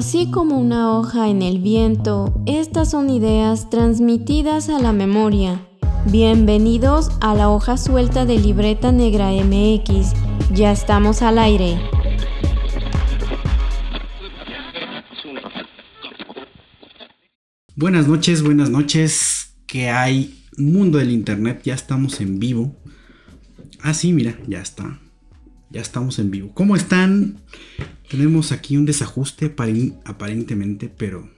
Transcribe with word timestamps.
Así 0.00 0.30
como 0.30 0.58
una 0.58 0.96
hoja 0.96 1.28
en 1.28 1.42
el 1.42 1.58
viento, 1.58 2.32
estas 2.46 2.90
son 2.90 3.10
ideas 3.10 3.68
transmitidas 3.68 4.70
a 4.70 4.78
la 4.78 4.94
memoria. 4.94 5.60
Bienvenidos 6.06 7.10
a 7.20 7.34
la 7.34 7.50
hoja 7.50 7.76
suelta 7.76 8.24
de 8.24 8.38
Libreta 8.38 8.92
Negra 8.92 9.30
MX. 9.30 10.14
Ya 10.54 10.72
estamos 10.72 11.20
al 11.20 11.38
aire. 11.38 11.78
Buenas 17.76 18.08
noches, 18.08 18.42
buenas 18.42 18.70
noches. 18.70 19.54
¿Qué 19.66 19.90
hay? 19.90 20.46
Mundo 20.56 20.96
del 20.96 21.10
Internet, 21.10 21.60
ya 21.64 21.74
estamos 21.74 22.22
en 22.22 22.38
vivo. 22.38 22.74
Ah, 23.82 23.92
sí, 23.92 24.14
mira, 24.14 24.34
ya 24.48 24.62
está. 24.62 24.98
Ya 25.70 25.80
estamos 25.80 26.18
en 26.18 26.30
vivo. 26.30 26.50
¿Cómo 26.52 26.74
están? 26.74 27.40
Tenemos 28.08 28.50
aquí 28.50 28.76
un 28.76 28.86
desajuste 28.86 29.54
aparentemente, 30.04 30.88
pero 30.88 31.30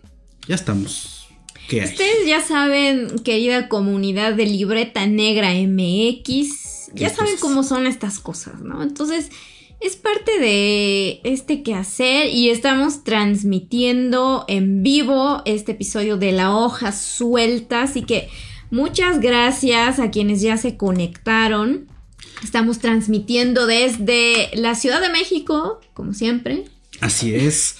ya 0.48 0.54
estamos. 0.54 1.28
¿Qué 1.68 1.82
hay? 1.82 1.88
Ustedes 1.88 2.26
ya 2.26 2.40
saben, 2.40 3.18
querida 3.24 3.68
comunidad 3.68 4.32
de 4.32 4.46
Libreta 4.46 5.06
Negra 5.06 5.52
MX, 5.52 6.92
ya 6.94 7.10
saben 7.10 7.34
cómo 7.40 7.62
son 7.62 7.86
estas 7.86 8.18
cosas, 8.20 8.62
¿no? 8.62 8.82
Entonces, 8.82 9.30
es 9.80 9.96
parte 9.96 10.38
de 10.38 11.20
este 11.24 11.62
quehacer 11.62 12.28
y 12.30 12.48
estamos 12.48 13.04
transmitiendo 13.04 14.44
en 14.48 14.82
vivo 14.82 15.42
este 15.44 15.72
episodio 15.72 16.16
de 16.16 16.32
La 16.32 16.56
Hoja 16.56 16.92
Suelta, 16.92 17.82
así 17.82 18.02
que 18.02 18.28
muchas 18.70 19.20
gracias 19.20 19.98
a 19.98 20.10
quienes 20.10 20.40
ya 20.40 20.56
se 20.56 20.76
conectaron. 20.76 21.91
Estamos 22.42 22.80
transmitiendo 22.80 23.66
desde 23.66 24.50
la 24.54 24.74
Ciudad 24.74 25.00
de 25.00 25.08
México, 25.10 25.80
como 25.94 26.12
siempre. 26.12 26.64
Así 27.00 27.34
es. 27.34 27.76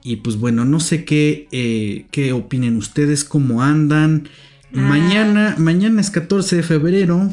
Y 0.03 0.17
pues 0.17 0.37
bueno, 0.37 0.65
no 0.65 0.79
sé 0.79 1.05
qué, 1.05 1.47
eh, 1.51 2.05
qué 2.11 2.33
opinen 2.33 2.77
ustedes, 2.77 3.23
cómo 3.23 3.61
andan. 3.61 4.29
Ah. 4.73 4.79
Mañana, 4.79 5.55
mañana 5.57 6.01
es 6.01 6.09
14 6.09 6.57
de 6.57 6.63
febrero. 6.63 7.29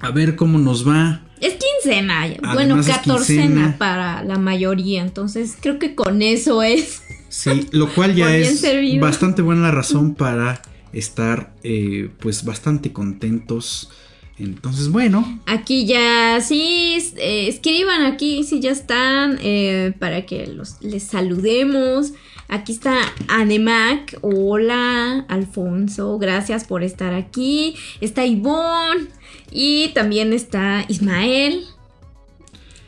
A 0.00 0.10
ver 0.10 0.36
cómo 0.36 0.58
nos 0.58 0.86
va. 0.86 1.22
Es 1.40 1.54
quincena, 1.54 2.26
bueno, 2.54 2.80
catorcena 2.84 3.76
para 3.78 4.24
la 4.24 4.38
mayoría, 4.38 5.02
entonces 5.02 5.56
creo 5.60 5.78
que 5.78 5.94
con 5.94 6.20
eso 6.22 6.62
es. 6.62 7.02
Sí, 7.28 7.68
lo 7.70 7.92
cual 7.92 8.14
ya 8.16 8.34
es 8.36 8.64
bastante 8.98 9.42
buena 9.42 9.70
razón 9.70 10.14
para 10.14 10.62
estar 10.92 11.52
pues 11.62 12.10
pues 12.18 12.44
bastante 12.44 12.92
contentos 12.92 13.90
entonces, 14.38 14.90
bueno. 14.90 15.40
Aquí 15.46 15.86
ya, 15.86 16.40
sí, 16.40 16.98
eh, 17.16 17.48
escriban 17.48 18.02
aquí 18.02 18.44
si 18.44 18.60
ya 18.60 18.70
están 18.70 19.38
eh, 19.42 19.92
para 19.98 20.26
que 20.26 20.46
los, 20.46 20.80
les 20.80 21.02
saludemos. 21.02 22.12
Aquí 22.48 22.72
está 22.72 22.96
Anemac. 23.28 24.18
Hola, 24.22 25.26
Alfonso. 25.28 26.18
Gracias 26.18 26.64
por 26.64 26.82
estar 26.82 27.12
aquí. 27.12 27.74
Está 28.00 28.24
Ivonne. 28.24 29.08
Y 29.50 29.88
también 29.88 30.32
está 30.32 30.84
Ismael. 30.88 31.64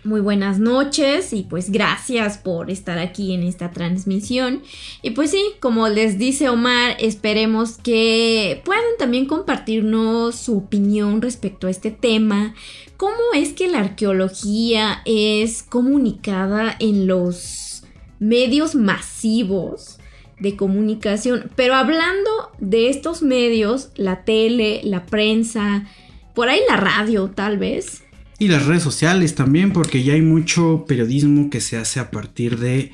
Muy 0.03 0.23
buenas 0.23 0.59
noches 0.59 1.35
y 1.35 1.43
pues 1.43 1.71
gracias 1.71 2.39
por 2.39 2.71
estar 2.71 2.99
aquí 2.99 3.35
en 3.35 3.43
esta 3.43 3.71
transmisión. 3.71 4.63
Y 5.03 5.11
pues 5.11 5.31
sí, 5.31 5.43
como 5.61 5.89
les 5.89 6.17
dice 6.17 6.49
Omar, 6.49 6.97
esperemos 6.99 7.77
que 7.77 8.63
puedan 8.65 8.83
también 8.99 9.27
compartirnos 9.27 10.37
su 10.37 10.57
opinión 10.57 11.21
respecto 11.21 11.67
a 11.67 11.71
este 11.71 11.91
tema. 11.91 12.55
¿Cómo 12.97 13.15
es 13.35 13.53
que 13.53 13.69
la 13.69 13.81
arqueología 13.81 15.03
es 15.05 15.63
comunicada 15.63 16.77
en 16.79 17.07
los 17.07 17.85
medios 18.19 18.75
masivos? 18.75 19.99
de 20.39 20.57
comunicación, 20.57 21.51
pero 21.55 21.75
hablando 21.75 22.31
de 22.61 22.89
estos 22.89 23.21
medios, 23.21 23.91
la 23.95 24.25
tele, 24.25 24.81
la 24.85 25.05
prensa, 25.05 25.85
por 26.35 26.49
ahí 26.49 26.61
la 26.67 26.79
radio 26.79 27.29
tal 27.29 27.59
vez, 27.59 28.05
y 28.41 28.49
las 28.49 28.65
redes 28.65 28.83
sociales 28.83 29.35
también, 29.35 29.71
porque 29.71 30.03
ya 30.03 30.15
hay 30.15 30.23
mucho 30.23 30.87
periodismo 30.89 31.51
que 31.51 31.61
se 31.61 31.77
hace 31.77 32.01
a 32.01 32.11
partir 32.11 32.59
de, 32.59 32.91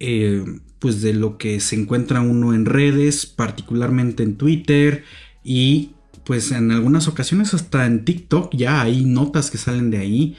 eh, 0.00 0.42
pues 0.78 1.02
de 1.02 1.12
lo 1.12 1.36
que 1.36 1.60
se 1.60 1.76
encuentra 1.76 2.22
uno 2.22 2.54
en 2.54 2.64
redes, 2.64 3.26
particularmente 3.26 4.22
en 4.22 4.36
Twitter 4.36 5.04
y 5.44 5.90
pues 6.24 6.52
en 6.52 6.70
algunas 6.70 7.06
ocasiones 7.06 7.52
hasta 7.52 7.84
en 7.84 8.06
TikTok. 8.06 8.54
Ya 8.56 8.80
hay 8.80 9.04
notas 9.04 9.50
que 9.50 9.58
salen 9.58 9.90
de 9.90 9.98
ahí, 9.98 10.36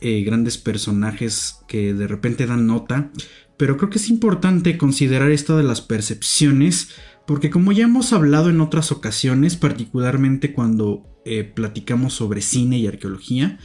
eh, 0.00 0.24
grandes 0.24 0.58
personajes 0.58 1.58
que 1.68 1.94
de 1.94 2.08
repente 2.08 2.46
dan 2.46 2.66
nota, 2.66 3.12
pero 3.56 3.76
creo 3.76 3.88
que 3.88 3.98
es 3.98 4.10
importante 4.10 4.78
considerar 4.78 5.30
esto 5.30 5.56
de 5.56 5.62
las 5.62 5.80
percepciones, 5.80 6.88
porque 7.24 7.50
como 7.50 7.70
ya 7.70 7.84
hemos 7.84 8.12
hablado 8.12 8.50
en 8.50 8.60
otras 8.60 8.90
ocasiones, 8.90 9.54
particularmente 9.56 10.52
cuando 10.52 11.04
eh, 11.24 11.44
platicamos 11.44 12.14
sobre 12.14 12.40
cine 12.40 12.78
y 12.78 12.88
arqueología, 12.88 13.60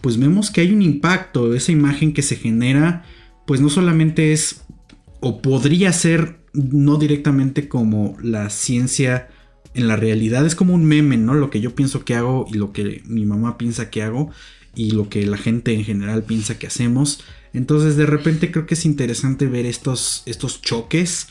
pues 0.00 0.18
vemos 0.18 0.50
que 0.50 0.60
hay 0.60 0.72
un 0.72 0.82
impacto, 0.82 1.54
esa 1.54 1.72
imagen 1.72 2.12
que 2.12 2.22
se 2.22 2.36
genera, 2.36 3.04
pues 3.46 3.60
no 3.60 3.68
solamente 3.68 4.32
es, 4.32 4.64
o 5.20 5.42
podría 5.42 5.92
ser, 5.92 6.38
no 6.52 6.96
directamente 6.96 7.68
como 7.68 8.16
la 8.22 8.50
ciencia 8.50 9.28
en 9.74 9.88
la 9.88 9.96
realidad, 9.96 10.44
es 10.46 10.54
como 10.54 10.74
un 10.74 10.84
meme, 10.84 11.16
¿no? 11.16 11.34
Lo 11.34 11.50
que 11.50 11.60
yo 11.60 11.74
pienso 11.74 12.04
que 12.04 12.14
hago 12.14 12.46
y 12.52 12.54
lo 12.54 12.72
que 12.72 13.02
mi 13.06 13.24
mamá 13.24 13.56
piensa 13.58 13.90
que 13.90 14.02
hago 14.02 14.30
y 14.74 14.90
lo 14.90 15.08
que 15.08 15.26
la 15.26 15.38
gente 15.38 15.72
en 15.74 15.84
general 15.84 16.24
piensa 16.24 16.58
que 16.58 16.66
hacemos. 16.66 17.24
Entonces 17.52 17.96
de 17.96 18.06
repente 18.06 18.50
creo 18.50 18.66
que 18.66 18.74
es 18.74 18.84
interesante 18.84 19.46
ver 19.46 19.66
estos, 19.66 20.22
estos 20.26 20.62
choques 20.62 21.28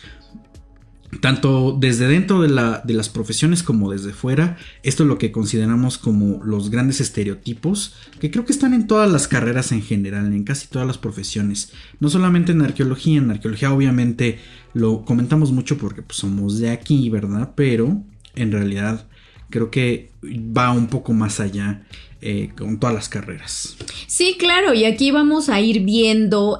tanto 1.19 1.77
desde 1.77 2.07
dentro 2.07 2.41
de, 2.41 2.49
la, 2.49 2.81
de, 2.85 2.93
las 2.93 3.09
profesiones 3.09 3.63
como 3.63 3.91
desde 3.91 4.13
fuera, 4.13 4.57
esto 4.81 5.03
es 5.03 5.09
lo 5.09 5.17
que 5.17 5.31
consideramos 5.31 5.97
como 5.97 6.41
los 6.43 6.69
grandes 6.69 7.01
estereotipos, 7.01 7.95
que 8.19 8.31
creo 8.31 8.45
que 8.45 8.53
están 8.53 8.73
en 8.73 8.87
todas 8.87 9.11
las 9.11 9.27
carreras 9.27 9.71
en 9.71 9.81
general, 9.81 10.27
en 10.27 10.43
casi 10.43 10.67
todas 10.67 10.87
las 10.87 10.97
profesiones, 10.97 11.73
no 11.99 12.09
solamente 12.09 12.53
en 12.53 12.61
arqueología, 12.61 13.17
en 13.17 13.31
arqueología 13.31 13.73
obviamente 13.73 14.39
lo 14.73 15.03
comentamos 15.03 15.51
mucho 15.51 15.77
porque 15.77 16.01
pues, 16.01 16.17
somos 16.17 16.59
de 16.59 16.69
aquí, 16.69 17.09
¿verdad? 17.09 17.51
Pero 17.55 18.01
en 18.35 18.51
realidad 18.51 19.05
creo 19.49 19.69
que 19.69 20.11
va 20.23 20.71
un 20.71 20.87
poco 20.87 21.13
más 21.13 21.39
allá 21.39 21.83
eh, 22.23 22.51
con 22.55 22.79
todas 22.79 22.93
las 22.93 23.09
carreras. 23.09 23.75
Sí, 24.05 24.35
claro, 24.37 24.75
y 24.75 24.85
aquí 24.85 25.09
vamos 25.09 25.49
a 25.49 25.59
ir 25.59 25.79
viendo 25.79 26.55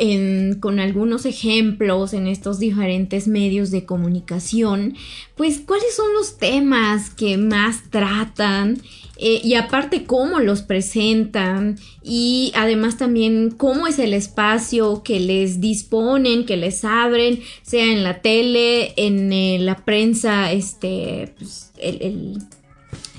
con 0.60 0.80
algunos 0.80 1.28
ejemplos 1.28 2.14
en 2.14 2.26
estos 2.26 2.58
diferentes 2.58 3.28
medios 3.28 3.70
de 3.70 3.86
comunicación, 3.86 4.96
pues 5.36 5.62
cuáles 5.64 5.96
son 5.96 6.14
los 6.14 6.40
temas 6.40 7.12
que 7.12 7.38
más 7.38 7.92
tratan. 7.92 8.82
Eh, 9.24 9.40
y 9.44 9.54
aparte 9.54 10.06
cómo 10.06 10.40
los 10.40 10.64
presentan 10.64 11.78
y 12.02 12.52
además 12.56 12.98
también 12.98 13.52
cómo 13.52 13.86
es 13.86 14.00
el 14.00 14.16
espacio 14.16 15.04
que 15.04 15.20
les 15.20 15.62
disponen, 15.62 16.48
que 16.48 16.58
les 16.58 16.84
abren, 16.84 17.40
sea 17.62 17.86
en 17.86 18.02
la 18.02 18.22
tele, 18.22 18.94
en 18.98 19.32
eh, 19.32 19.60
la 19.60 19.86
prensa, 19.86 20.52
este, 20.52 21.36
pues, 21.38 21.72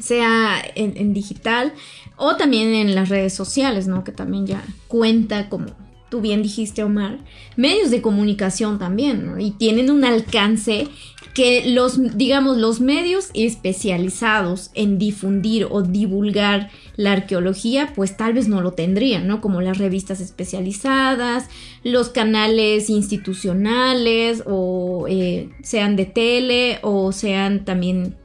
sea 0.01 0.61
en 0.75 1.15
digital 1.15 1.73
o 2.17 2.37
también 2.37 2.75
en 2.75 2.95
las 2.95 3.09
redes 3.09 3.35
sociales, 3.35 3.87
¿no? 3.87 4.05
Que 4.05 4.13
también 4.13 4.47
ya 4.47 4.65
cuenta 4.89 5.49
como 5.49 5.67
tú 6.13 6.21
bien 6.21 6.43
dijiste 6.43 6.85
Omar, 6.85 7.21
medios 7.57 7.91
de 7.91 8.03
comunicación 8.03 8.79
también, 8.79 9.25
¿no? 9.25 9.39
Y 9.39 9.53
tienen 9.53 9.91
un 9.91 10.05
alcance 10.05 10.89
que 11.33 11.71
los, 11.71 12.19
digamos, 12.19 12.59
los 12.59 12.81
medios 12.81 13.31
especializados 13.33 14.71
en 14.75 14.99
difundir 14.99 15.67
o 15.71 15.81
divulgar 15.81 16.71
la 16.97 17.13
arqueología, 17.13 17.93
pues 17.95 18.17
tal 18.19 18.35
vez 18.35 18.49
no 18.49 18.61
lo 18.61 18.73
tendrían, 18.73 19.27
¿no? 19.27 19.41
Como 19.41 19.63
las 19.63 19.79
revistas 19.79 20.21
especializadas, 20.21 21.49
los 21.83 22.11
canales 22.11 22.91
institucionales, 22.91 24.43
o 24.47 25.07
eh, 25.09 25.49
sean 25.63 25.97
de 25.97 26.05
tele, 26.05 26.79
o 26.83 27.13
sean 27.13 27.65
también 27.65 28.17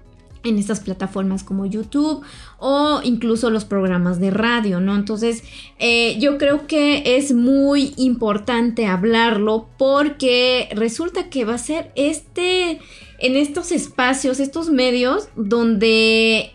en 0.48 0.58
estas 0.58 0.80
plataformas 0.80 1.44
como 1.44 1.66
YouTube 1.66 2.24
o 2.60 3.02
incluso 3.04 3.50
los 3.50 3.66
programas 3.66 4.20
de 4.20 4.32
radio, 4.32 4.80
¿no? 4.80 4.96
Entonces, 4.96 5.44
eh, 5.80 6.18
yo 6.20 6.38
creo 6.38 6.68
que 6.68 7.18
es 7.18 7.34
muy 7.34 7.94
importante 7.98 8.86
hablarlo 8.86 9.68
porque 9.78 10.70
resulta 10.74 11.30
que 11.30 11.46
va 11.46 11.56
a 11.56 11.60
ser 11.60 11.92
este, 11.96 12.80
en 13.20 13.36
estos 13.36 13.72
espacios, 13.72 14.40
estos 14.40 14.70
medios 14.70 15.30
donde 15.36 16.52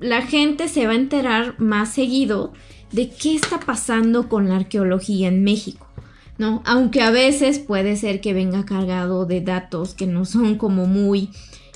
la 0.00 0.22
gente 0.22 0.68
se 0.68 0.86
va 0.86 0.92
a 0.92 0.96
enterar 0.96 1.58
más 1.58 1.94
seguido 1.94 2.52
de 2.92 3.10
qué 3.10 3.34
está 3.34 3.60
pasando 3.60 4.28
con 4.28 4.48
la 4.48 4.56
arqueología 4.56 5.28
en 5.28 5.42
México. 5.42 5.86
¿no? 6.38 6.62
Aunque 6.64 7.02
a 7.02 7.10
veces 7.10 7.58
puede 7.58 7.96
ser 7.96 8.20
que 8.20 8.32
venga 8.32 8.64
cargado 8.64 9.24
de 9.26 9.40
datos 9.40 9.94
que 9.94 10.06
no 10.06 10.24
son 10.24 10.56
como 10.56 10.86
muy 10.86 11.30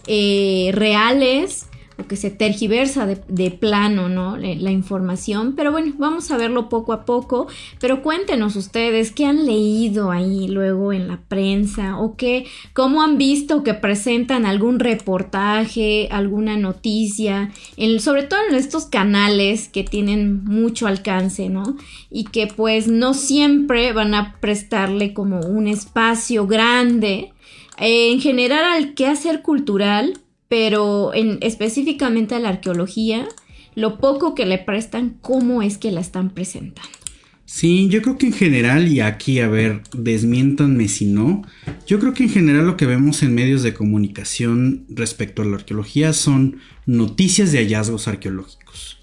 eh, 0.09 0.71
reales 0.73 1.69
o 1.99 2.07
que 2.07 2.17
se 2.17 2.31
tergiversa 2.31 3.07
de, 3.07 3.51
plano, 3.51 4.09
¿no? 4.09 4.37
La, 4.37 4.71
información. 4.71 5.55
Pero 5.57 5.73
bueno, 5.73 5.95
vamos 5.99 6.31
a 6.31 6.37
verlo 6.37 6.69
poco 6.69 6.93
a 6.93 7.05
poco. 7.05 7.49
Pero 7.81 8.03
cuéntenos 8.03 8.55
ustedes 8.55 9.11
qué 9.11 9.27
han 9.27 9.47
leído 9.47 10.13
ahí 10.13 10.47
luego 10.47 10.93
en 10.93 11.09
la 11.09 11.19
prensa 11.27 11.99
o 11.99 12.17
qué, 12.17 12.47
cómo 12.73 13.03
han 13.03 13.19
visto 13.19 13.65
que 13.65 13.75
presentan 13.75 14.47
algún 14.47 14.79
reportaje, 14.79 16.09
alguna 16.13 16.57
noticia, 16.57 17.51
sobre 17.99 18.23
todo 18.23 18.41
en 18.49 18.55
estos 18.55 18.87
canales 18.87 19.69
que 19.69 19.83
tienen 19.83 20.45
mucho 20.45 20.87
alcance, 20.87 21.49
¿no? 21.49 21.77
Y 22.11 22.25
que 22.25 22.47
pues 22.47 22.87
no 22.87 23.13
siempre 23.13 23.93
van 23.93 24.15
a 24.15 24.37
prestarle 24.41 25.13
como 25.15 25.41
un 25.41 25.67
espacio 25.67 26.47
grande 26.47 27.33
en 27.79 28.21
general 28.21 28.65
al 28.65 28.95
quehacer 28.95 29.43
cultural, 29.43 30.19
pero 30.49 31.15
en, 31.15 31.39
específicamente 31.43 32.35
a 32.35 32.41
la 32.41 32.51
arqueología, 32.51 33.29
lo 33.75 33.99
poco 33.99 34.35
que 34.35 34.47
le 34.47 34.59
prestan, 34.59 35.17
cómo 35.21 35.63
es 35.63 35.79
que 35.79 35.93
la 35.93 36.01
están 36.01 36.31
presentando. 36.31 36.99
Sí, 37.45 37.89
yo 37.89 38.03
creo 38.03 38.19
que 38.19 38.27
en 38.27 38.35
general, 38.35 38.89
y 38.89 39.01
aquí 39.01 39.41
a 39.41 39.49
ver, 39.49 39.83
desmiéntanme 39.97 40.87
si 40.87 41.07
no, 41.07 41.43
yo 41.87 41.99
creo 41.99 42.13
que 42.13 42.25
en 42.25 42.29
general 42.29 42.67
lo 42.67 42.77
que 42.77 42.85
vemos 42.85 43.23
en 43.23 43.35
medios 43.35 43.63
de 43.63 43.73
comunicación 43.73 44.85
respecto 44.91 45.41
a 45.41 45.47
la 45.47 45.57
arqueología 45.57 46.13
son 46.13 46.59
noticias 46.85 47.51
de 47.51 47.59
hallazgos 47.61 48.07
arqueológicos. 48.07 48.99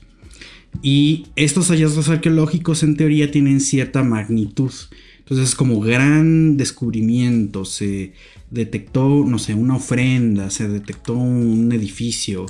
Y 0.84 1.26
estos 1.36 1.70
hallazgos 1.70 2.10
arqueológicos 2.10 2.84
en 2.84 2.98
teoría 2.98 3.32
tienen 3.32 3.62
cierta 3.62 4.04
magnitud. 4.04 4.72
Entonces 5.20 5.50
es 5.50 5.56
como 5.56 5.80
gran 5.80 6.56
descubrimiento, 6.56 7.66
se 7.66 8.14
detectó, 8.50 9.24
no 9.26 9.40
sé, 9.40 9.54
una 9.54 9.76
ofrenda, 9.76 10.50
se 10.50 10.68
detectó 10.68 11.14
un 11.14 11.72
edificio. 11.72 12.46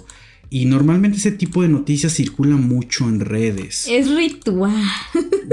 Y 0.50 0.66
normalmente 0.66 1.18
ese 1.18 1.32
tipo 1.32 1.64
de 1.64 1.70
noticias 1.70 2.14
circula 2.14 2.56
mucho 2.56 3.10
en 3.10 3.20
redes. 3.20 3.88
Es 3.90 4.10
ritual. 4.10 4.82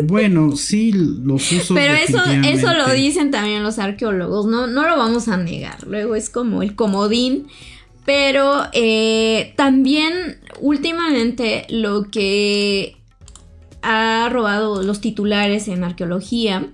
Bueno, 0.05 0.57
sí, 0.57 0.93
los 0.93 1.53
usos. 1.53 1.75
Pero 1.75 1.93
eso, 1.93 2.23
eso 2.45 2.73
lo 2.73 2.91
dicen 2.93 3.31
también 3.31 3.63
los 3.63 3.79
arqueólogos, 3.79 4.47
no, 4.47 4.67
no 4.67 4.89
lo 4.89 4.97
vamos 4.97 5.29
a 5.29 5.37
negar. 5.37 5.87
Luego 5.87 6.15
es 6.15 6.31
como 6.31 6.63
el 6.63 6.75
comodín. 6.75 7.49
Pero 8.05 8.65
eh, 8.73 9.53
también 9.57 10.39
últimamente 10.61 11.67
lo 11.69 12.11
que 12.11 12.97
ha 13.83 14.29
robado 14.31 14.83
los 14.83 15.01
titulares 15.01 15.69
en 15.69 15.85
arqueología 15.85 16.69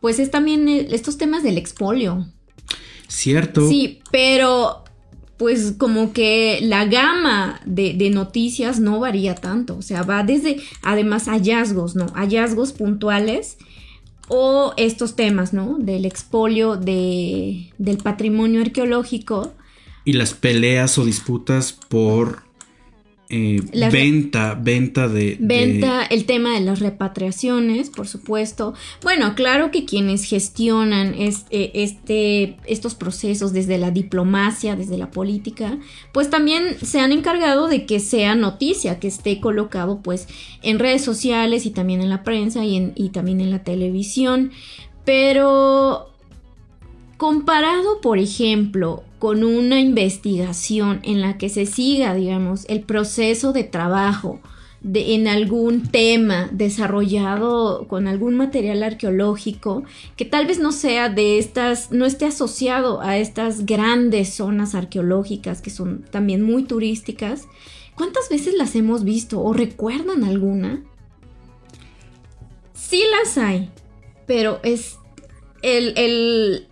pues 0.00 0.18
es 0.18 0.30
también 0.30 0.68
estos 0.68 1.18
temas 1.18 1.42
del 1.42 1.58
expolio. 1.58 2.26
Cierto. 3.08 3.68
Sí, 3.68 4.00
pero 4.12 4.84
pues 5.38 5.74
como 5.78 6.12
que 6.12 6.58
la 6.62 6.84
gama 6.84 7.60
de, 7.64 8.10
noticias 8.10 8.80
no 8.80 9.00
varía 9.00 9.34
tanto. 9.34 9.76
O 9.76 9.82
sea, 9.82 10.02
va 10.02 10.24
desde, 10.24 10.60
además, 10.82 11.26
hallazgos, 11.26 11.94
¿no? 11.94 12.06
Hallazgos 12.14 12.72
puntuales 12.72 13.56
o 14.28 14.74
estos 14.76 15.16
temas, 15.16 15.52
¿no? 15.52 15.78
Del 15.78 16.04
expolio 16.04 16.76
de, 16.76 17.72
del 17.78 17.98
patrimonio 17.98 18.60
arqueológico. 18.60 19.54
Y 20.04 20.14
las 20.14 20.34
peleas 20.34 20.98
o 20.98 21.04
disputas 21.04 21.72
por 21.72 22.47
eh, 23.30 23.60
venta, 23.92 24.54
venta 24.54 25.06
de, 25.06 25.36
Venta, 25.38 26.02
el 26.04 26.24
tema 26.24 26.54
de 26.54 26.60
las 26.60 26.80
repatriaciones, 26.80 27.90
por 27.90 28.08
supuesto. 28.08 28.72
Bueno, 29.02 29.34
claro 29.34 29.70
que 29.70 29.84
quienes 29.84 30.24
gestionan 30.24 31.14
eh, 31.14 31.34
este, 31.50 32.56
estos 32.66 32.94
procesos 32.94 33.52
desde 33.52 33.76
la 33.76 33.90
diplomacia, 33.90 34.76
desde 34.76 34.96
la 34.96 35.10
política, 35.10 35.78
pues 36.12 36.30
también 36.30 36.78
se 36.82 37.00
han 37.00 37.12
encargado 37.12 37.68
de 37.68 37.84
que 37.84 38.00
sea 38.00 38.34
noticia, 38.34 38.98
que 38.98 39.08
esté 39.08 39.40
colocado 39.40 40.00
pues 40.00 40.26
en 40.62 40.78
redes 40.78 41.04
sociales 41.04 41.66
y 41.66 41.70
también 41.70 42.00
en 42.00 42.08
la 42.08 42.24
prensa 42.24 42.64
y, 42.64 42.92
y 42.94 43.10
también 43.10 43.42
en 43.42 43.50
la 43.50 43.62
televisión. 43.62 44.52
Pero 45.04 46.08
comparado, 47.18 48.00
por 48.00 48.18
ejemplo, 48.18 49.02
con 49.18 49.42
una 49.44 49.80
investigación 49.80 51.00
en 51.02 51.20
la 51.20 51.36
que 51.36 51.48
se 51.48 51.66
siga, 51.66 52.14
digamos, 52.14 52.64
el 52.68 52.82
proceso 52.82 53.52
de 53.52 53.64
trabajo 53.64 54.40
de, 54.80 55.16
en 55.16 55.26
algún 55.26 55.88
tema 55.88 56.48
desarrollado 56.52 57.88
con 57.88 58.06
algún 58.06 58.36
material 58.36 58.84
arqueológico 58.84 59.82
que 60.16 60.24
tal 60.24 60.46
vez 60.46 60.60
no 60.60 60.70
sea 60.70 61.08
de 61.08 61.40
estas, 61.40 61.90
no 61.90 62.06
esté 62.06 62.26
asociado 62.26 63.00
a 63.00 63.18
estas 63.18 63.66
grandes 63.66 64.32
zonas 64.34 64.76
arqueológicas 64.76 65.60
que 65.60 65.70
son 65.70 66.04
también 66.12 66.42
muy 66.42 66.62
turísticas. 66.62 67.48
¿Cuántas 67.96 68.28
veces 68.28 68.54
las 68.54 68.76
hemos 68.76 69.02
visto 69.02 69.40
o 69.42 69.52
recuerdan 69.52 70.22
alguna? 70.22 70.84
Sí 72.74 73.02
las 73.18 73.36
hay, 73.36 73.70
pero 74.28 74.60
es 74.62 74.98
el, 75.62 75.94
el 75.98 76.68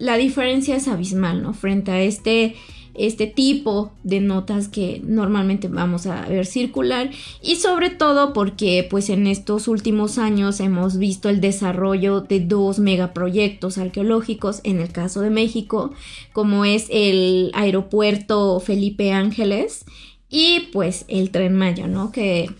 la 0.00 0.16
diferencia 0.16 0.74
es 0.76 0.88
abismal, 0.88 1.42
¿no? 1.42 1.52
Frente 1.52 1.92
a 1.92 2.00
este, 2.00 2.56
este 2.94 3.26
tipo 3.26 3.92
de 4.02 4.20
notas 4.20 4.68
que 4.68 5.02
normalmente 5.04 5.68
vamos 5.68 6.06
a 6.06 6.26
ver 6.26 6.46
circular 6.46 7.10
y 7.42 7.56
sobre 7.56 7.90
todo 7.90 8.32
porque 8.32 8.86
pues 8.88 9.10
en 9.10 9.26
estos 9.26 9.68
últimos 9.68 10.16
años 10.16 10.58
hemos 10.60 10.96
visto 10.96 11.28
el 11.28 11.42
desarrollo 11.42 12.22
de 12.22 12.40
dos 12.40 12.78
megaproyectos 12.78 13.76
arqueológicos 13.76 14.62
en 14.64 14.80
el 14.80 14.90
caso 14.90 15.20
de 15.20 15.28
México 15.28 15.92
como 16.32 16.64
es 16.64 16.86
el 16.90 17.50
aeropuerto 17.52 18.58
Felipe 18.58 19.12
Ángeles 19.12 19.84
y 20.30 20.70
pues 20.72 21.04
el 21.08 21.30
tren 21.30 21.56
Maya, 21.56 21.88
¿no? 21.88 22.10
Que 22.10 22.50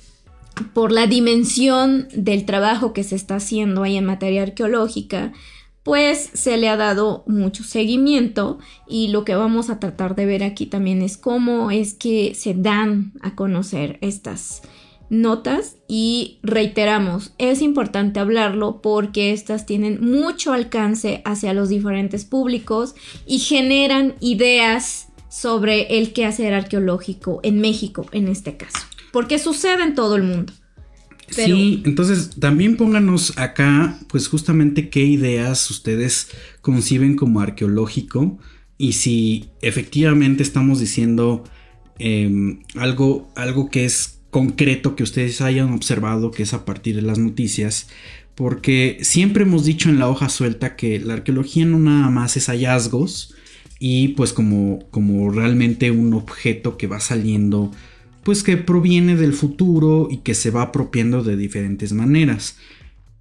por 0.74 0.92
la 0.92 1.06
dimensión 1.06 2.06
del 2.12 2.44
trabajo 2.44 2.92
que 2.92 3.02
se 3.02 3.16
está 3.16 3.36
haciendo 3.36 3.82
ahí 3.82 3.96
en 3.96 4.04
materia 4.04 4.42
arqueológica, 4.42 5.32
pues 5.90 6.30
se 6.34 6.56
le 6.56 6.68
ha 6.68 6.76
dado 6.76 7.24
mucho 7.26 7.64
seguimiento 7.64 8.60
y 8.86 9.08
lo 9.08 9.24
que 9.24 9.34
vamos 9.34 9.70
a 9.70 9.80
tratar 9.80 10.14
de 10.14 10.24
ver 10.24 10.44
aquí 10.44 10.66
también 10.66 11.02
es 11.02 11.16
cómo 11.16 11.72
es 11.72 11.94
que 11.94 12.36
se 12.36 12.54
dan 12.54 13.12
a 13.22 13.34
conocer 13.34 13.98
estas 14.00 14.62
notas 15.08 15.78
y 15.88 16.38
reiteramos, 16.44 17.32
es 17.38 17.60
importante 17.60 18.20
hablarlo 18.20 18.80
porque 18.80 19.32
estas 19.32 19.66
tienen 19.66 20.00
mucho 20.00 20.52
alcance 20.52 21.22
hacia 21.24 21.54
los 21.54 21.68
diferentes 21.68 22.24
públicos 22.24 22.94
y 23.26 23.40
generan 23.40 24.14
ideas 24.20 25.08
sobre 25.28 25.98
el 25.98 26.12
quehacer 26.12 26.54
arqueológico 26.54 27.40
en 27.42 27.60
México 27.60 28.06
en 28.12 28.28
este 28.28 28.56
caso, 28.56 28.78
porque 29.10 29.40
sucede 29.40 29.82
en 29.82 29.96
todo 29.96 30.14
el 30.14 30.22
mundo. 30.22 30.52
Sí, 31.30 31.82
entonces 31.84 32.30
también 32.38 32.76
pónganos 32.76 33.38
acá, 33.38 33.98
pues 34.08 34.28
justamente 34.28 34.88
qué 34.88 35.04
ideas 35.04 35.70
ustedes 35.70 36.28
conciben 36.60 37.16
como 37.16 37.40
arqueológico 37.40 38.38
y 38.76 38.94
si 38.94 39.50
efectivamente 39.62 40.42
estamos 40.42 40.80
diciendo 40.80 41.44
em, 41.98 42.62
algo, 42.74 43.30
algo 43.36 43.70
que 43.70 43.84
es 43.84 44.20
concreto 44.30 44.96
que 44.96 45.02
ustedes 45.02 45.40
hayan 45.40 45.72
observado, 45.72 46.30
que 46.30 46.42
es 46.42 46.54
a 46.54 46.64
partir 46.64 46.96
de 46.96 47.02
las 47.02 47.18
noticias, 47.18 47.88
porque 48.34 48.98
siempre 49.02 49.42
hemos 49.42 49.64
dicho 49.64 49.88
en 49.88 49.98
la 49.98 50.08
hoja 50.08 50.28
suelta 50.28 50.76
que 50.76 50.98
la 50.98 51.14
arqueología 51.14 51.66
no 51.66 51.78
nada 51.78 52.10
más 52.10 52.36
es 52.36 52.46
hallazgos 52.46 53.34
y 53.78 54.08
pues 54.08 54.32
como, 54.32 54.78
como 54.90 55.30
realmente 55.30 55.90
un 55.90 56.14
objeto 56.14 56.76
que 56.76 56.86
va 56.86 57.00
saliendo 57.00 57.72
pues 58.22 58.42
que 58.42 58.56
proviene 58.56 59.16
del 59.16 59.32
futuro 59.32 60.08
y 60.10 60.18
que 60.18 60.34
se 60.34 60.50
va 60.50 60.62
apropiando 60.62 61.22
de 61.22 61.36
diferentes 61.36 61.92
maneras. 61.92 62.56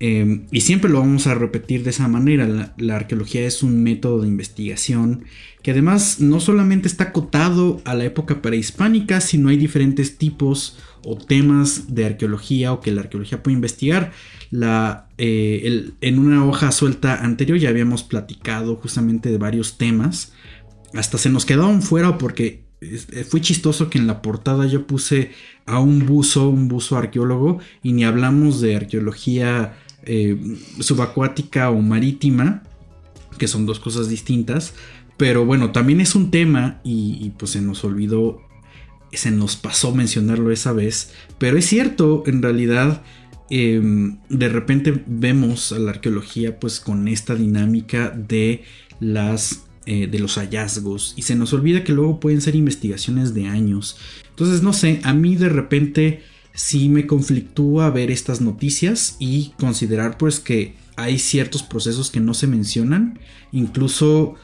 Em, 0.01 0.46
y 0.50 0.62
siempre 0.62 0.89
lo 0.89 1.00
vamos 1.00 1.27
a 1.27 1.36
repetir 1.36 1.84
de 1.84 1.89
esa 1.89 2.08
manera. 2.08 2.74
La, 2.77 2.96
arqueología 2.96 3.46
es 3.46 3.63
un 3.63 3.84
método 3.84 4.22
de 4.22 4.29
investigación 4.29 5.25
que 5.62 5.72
además 5.72 6.22
no 6.22 6.39
solamente 6.39 6.88
está 6.88 7.06
acotado 7.06 7.82
a 7.84 7.94
la 7.96 8.06
época 8.06 8.41
prehispánica, 8.41 9.20
sino 9.20 9.50
hay 9.50 9.58
diferentes 9.58 10.18
tipos 10.18 10.77
o 11.03 11.18
temas 11.18 11.94
de 11.94 12.06
arqueología 12.06 12.72
o 12.72 12.79
que 12.79 12.91
la 12.91 13.01
arqueología 13.01 13.44
puede 13.44 13.56
investigar. 13.56 14.12
La, 14.51 15.10
eh, 15.18 15.91
en 16.00 16.20
una 16.20 16.46
hoja 16.46 16.72
suelta 16.72 17.24
anterior 17.24 17.58
ya 17.58 17.70
habíamos 17.70 18.03
platicado 18.03 18.77
justamente 18.77 19.29
de 19.29 19.38
varios 19.38 19.77
temas. 19.77 20.32
Hasta 20.94 21.18
se 21.18 21.29
nos 21.29 21.46
quedaron 21.46 21.82
fuera 21.82 22.18
porque 22.18 22.69
fue 23.28 23.42
chistoso 23.42 23.90
que 23.90 23.98
en 23.98 24.08
la 24.08 24.22
portada 24.22 24.66
yo 24.66 24.88
puse 24.88 25.32
a 25.66 25.80
un 25.80 26.06
buzo, 26.06 26.50
un 26.50 26.68
buzo 26.68 26.98
arqueólogo, 26.98 27.60
y 27.84 27.92
ni 27.92 28.06
hablamos 28.06 28.62
de 28.62 28.76
arqueología 28.76 29.78
eh, 30.04 30.38
subacuática 30.80 31.70
o 31.70 31.82
marítima, 31.82 32.64
que 33.38 33.48
son 33.48 33.66
dos 33.66 33.80
cosas 33.80 34.10
distintas. 34.10 34.74
Pero 35.18 35.46
bueno, 35.46 35.72
también 35.72 36.00
es 36.00 36.16
un 36.16 36.32
tema 36.32 36.80
y, 36.84 37.32
pues 37.38 37.52
se 37.52 37.62
nos 37.62 37.84
olvidó, 37.84 38.42
se 39.12 39.32
nos 39.32 39.58
pasó 39.58 39.94
mencionarlo 39.94 40.52
esa 40.52 40.72
vez. 40.72 41.12
Pero 41.38 41.58
es 41.58 41.66
cierto, 41.66 42.24
en 42.26 42.42
realidad, 42.42 43.04
em, 43.50 44.20
de 44.30 44.48
repente 44.48 45.04
vemos 45.06 45.74
a 45.74 45.80
la 45.80 45.92
arqueología 45.92 46.60
pues 46.60 46.80
con 46.80 47.10
esta 47.10 47.36
dinámica 47.36 48.12
de 48.12 48.64
las 49.02 49.69
eh, 49.91 50.05
de 50.05 50.19
los 50.19 50.36
hallazgos 50.36 51.15
y 51.17 51.24
se 51.24 51.36
nos 51.36 51.51
olvida 51.51 51.84
que 51.84 51.93
luego 51.93 52.19
pueden 52.19 52.41
ser 52.41 52.55
investigaciones 52.55 53.34
de 53.34 53.48
años. 53.48 53.98
Entonces, 54.29 54.62
no 54.62 54.72
sé, 54.72 55.01
a 55.03 55.15
mí 55.15 55.36
de 55.36 55.50
repente 55.50 56.22
sí 56.53 56.89
me 56.89 57.08
conflictúa 57.08 57.89
ver 57.89 58.12
estas 58.12 58.39
noticias 58.39 59.15
y 59.17 59.51
considerar 59.58 60.19
pues 60.19 60.39
que 60.39 60.75
hay 60.96 61.17
ciertos 61.17 61.63
procesos 61.63 62.12
que 62.12 62.19
no 62.19 62.36
se 62.36 62.46
mencionan, 62.46 63.17
incluso 63.51 64.36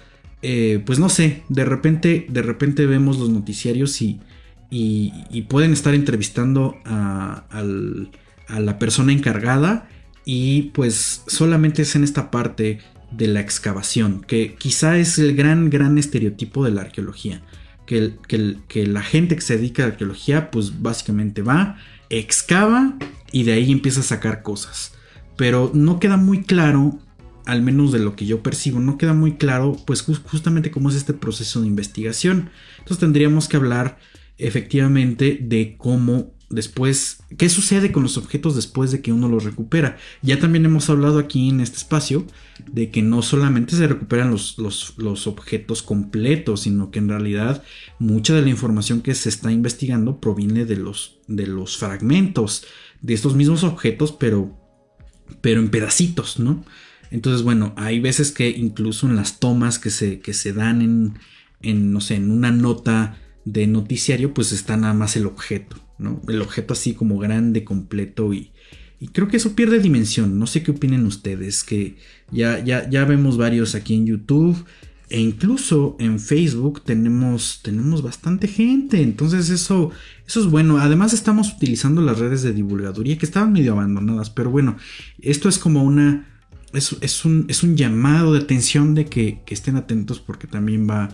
eh, 0.42 0.82
pues 0.84 0.98
no 0.98 1.10
sé, 1.10 1.44
de 1.48 1.64
repente, 1.64 2.26
de 2.28 2.42
repente 2.42 2.88
vemos 2.88 3.20
los 3.20 3.30
noticiarios 3.30 4.02
y, 4.02 4.20
y, 4.72 5.44
pueden 5.44 5.74
estar 5.74 5.94
entrevistando 5.94 6.76
a, 6.86 7.46
a 8.48 8.60
la 8.60 8.80
persona 8.80 9.14
encargada 9.14 9.88
y 10.26 10.72
pues 10.74 11.22
solamente 11.28 11.84
es 11.84 11.96
en 11.96 12.04
esta 12.04 12.32
parte 12.32 12.80
de 13.12 13.28
la 13.28 13.40
excavación, 13.40 14.22
que 14.28 14.56
quizá 14.56 14.98
es 14.98 15.18
el 15.18 15.36
gran, 15.36 15.70
gran 15.70 15.98
estereotipo 15.98 16.64
de 16.64 16.72
la 16.72 16.82
arqueología. 16.82 17.42
Que, 17.86 18.16
que, 18.28 18.58
que, 18.68 18.88
la 18.88 19.04
gente 19.04 19.36
que 19.36 19.42
se 19.42 19.58
dedica 19.58 19.84
a 19.84 19.88
la 19.88 19.92
arqueología, 19.94 20.50
pues 20.50 20.82
básicamente 20.82 21.44
va, 21.44 21.78
excava 22.10 22.98
y 23.32 23.44
de 23.44 23.54
ahí 23.54 23.72
empieza 23.72 24.00
a 24.00 24.04
sacar 24.04 24.42
cosas. 24.42 24.94
Pero 25.38 25.72
no 25.74 26.00
queda 26.00 26.18
muy 26.18 26.44
claro, 26.44 27.00
al 27.46 27.62
menos 27.62 27.92
de 27.92 28.00
lo 28.00 28.16
que 28.16 28.26
yo 28.26 28.42
percibo, 28.42 28.80
no 28.80 28.98
queda 28.98 29.14
muy 29.14 29.36
claro 29.36 29.78
pues 29.86 30.02
justamente 30.02 30.72
cómo 30.72 30.90
es 30.90 30.96
este 30.96 31.14
proceso 31.14 31.62
de 31.62 31.68
investigación. 31.68 32.50
Entonces 32.80 33.00
tendríamos 33.00 33.48
que 33.48 33.58
hablar 33.58 33.98
efectivamente 34.38 35.38
de 35.42 35.76
cómo 35.78 36.35
después, 36.50 37.20
qué 37.38 37.50
sucede 37.50 37.92
con 37.92 38.04
los 38.04 38.18
objetos 38.18 38.56
después 38.56 38.92
de 38.92 39.02
que 39.02 39.12
uno 39.12 39.28
los 39.28 39.44
recupera. 39.44 39.98
Ya 40.22 40.40
también 40.40 40.66
hemos 40.66 40.90
hablado 40.90 41.20
aquí 41.20 41.50
en 41.50 41.60
este 41.62 41.78
espacio 41.78 42.26
de 42.72 42.92
que 42.92 43.02
no 43.02 43.22
solamente 43.22 43.76
se 43.76 43.88
recuperan 43.88 44.32
los, 44.32 44.58
los, 44.58 45.28
objetos 45.28 45.84
completos, 45.84 46.62
sino 46.62 46.92
que 46.92 47.00
en 47.00 47.10
realidad 47.10 47.64
mucha 48.00 48.34
de 48.34 48.42
la 48.42 48.50
información 48.50 49.02
que 49.02 49.16
se 49.16 49.30
está 49.30 49.52
investigando 49.52 50.20
proviene 50.20 50.66
de 50.66 50.78
los, 50.78 51.20
de 51.28 51.48
los 51.48 51.78
fragmentos 51.78 52.66
de 53.02 53.14
estos 53.14 53.36
mismos 53.36 53.64
objetos, 53.64 54.12
pero, 54.12 54.58
pero 55.42 55.60
en 55.60 55.70
pedacitos, 55.70 56.40
¿no? 56.40 56.66
Entonces, 57.12 57.44
bueno, 57.44 57.74
hay 57.78 58.00
veces 58.00 58.32
que 58.32 58.50
incluso 58.50 59.08
en 59.08 59.16
las 59.16 59.40
tomas 59.40 59.80
que 59.80 59.90
se, 59.90 60.20
que 60.20 60.34
se 60.34 60.54
dan 60.54 60.82
en, 60.82 61.20
en, 61.62 61.92
no 61.94 62.02
sé, 62.02 62.16
en 62.16 62.32
una 62.32 62.52
nota 62.52 63.18
de 63.46 63.68
noticiario, 63.68 64.34
pues 64.34 64.52
está 64.52 64.76
nada 64.76 64.94
más 64.94 65.16
el 65.16 65.28
objeto, 65.28 65.78
¿no? 65.98 66.22
El 66.28 66.42
objeto 66.42 66.74
así 66.74 66.94
como 66.94 67.18
grande, 67.18 67.64
completo 67.64 68.34
y, 68.34 68.52
creo 69.14 69.28
que 69.28 69.38
eso 69.38 69.56
pierde 69.56 69.80
dimensión. 69.80 70.40
No 70.40 70.48
sé 70.48 70.64
qué 70.64 70.72
opinen 70.72 71.06
ustedes, 71.06 71.64
que 71.64 71.96
ya, 72.32 72.64
ya, 72.64 72.90
ya 72.90 73.06
vemos 73.06 73.38
varios 73.38 73.76
aquí 73.76 73.94
en 73.94 74.08
YouTube 74.08 74.66
e 75.10 75.20
incluso 75.20 75.96
en 76.00 76.20
Facebook 76.20 76.84
tenemos, 76.84 77.60
tenemos 77.62 78.02
bastante 78.02 78.48
gente. 78.48 79.02
Entonces 79.02 79.50
eso, 79.50 79.92
eso 80.26 80.40
es 80.40 80.48
bueno. 80.48 80.78
Además 80.78 81.14
estamos 81.14 81.54
utilizando 81.54 82.02
las 82.02 82.20
redes 82.20 82.42
de 82.42 82.54
divulgaduría 82.54 83.18
que 83.18 83.26
estaban 83.26 83.54
medio 83.54 83.74
abandonadas. 83.74 84.30
Pero 84.30 84.50
bueno, 84.50 84.78
esto 85.22 85.50
es 85.50 85.60
como 85.60 85.84
una... 85.84 86.32
Es, 86.74 86.98
es, 87.00 87.24
un, 87.24 87.46
es 87.48 87.64
un 87.64 87.78
llamado 87.78 88.34
de 88.34 88.40
atención 88.40 88.96
de 88.96 89.06
que, 89.06 89.40
que 89.46 89.54
estén 89.54 89.78
atentos 89.78 90.20
porque 90.20 90.48
también 90.48 90.90
va, 90.90 91.10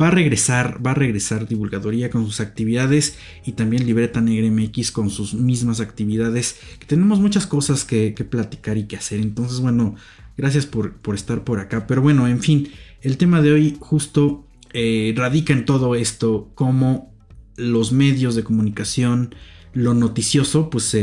va 0.00 0.08
a 0.08 0.10
regresar, 0.10 0.84
va 0.84 0.90
a 0.92 0.94
regresar 0.94 1.48
Divulgadoría 1.48 2.10
con 2.10 2.24
sus 2.26 2.40
actividades 2.40 3.18
y 3.44 3.52
también 3.52 3.86
Libreta 3.86 4.20
Negra 4.20 4.50
MX 4.50 4.92
con 4.92 5.10
sus 5.10 5.34
mismas 5.34 5.80
actividades. 5.80 6.58
Que 6.78 6.86
tenemos 6.86 7.20
muchas 7.20 7.46
cosas 7.46 7.84
que, 7.84 8.12
platicar 8.28 8.76
y 8.76 8.84
que 8.84 8.96
hacer. 8.96 9.20
Entonces, 9.20 9.60
bueno, 9.60 9.94
gracias 10.36 10.66
por, 10.66 10.98
estar 11.14 11.44
por 11.44 11.60
acá. 11.60 11.86
Pero 11.86 12.02
bueno, 12.02 12.28
en 12.28 12.40
fin, 12.40 12.68
el 13.00 13.16
tema 13.16 13.40
de 13.40 13.52
hoy 13.52 13.76
justo 13.80 14.46
eh, 14.72 15.14
radica 15.16 15.52
en 15.52 15.64
todo 15.64 15.94
esto, 15.94 16.50
como 16.54 17.14
los 17.56 17.92
medios 17.92 18.34
de 18.34 18.44
comunicación, 18.44 19.34
lo 19.72 19.94
noticioso, 19.94 20.68
pues 20.68 20.96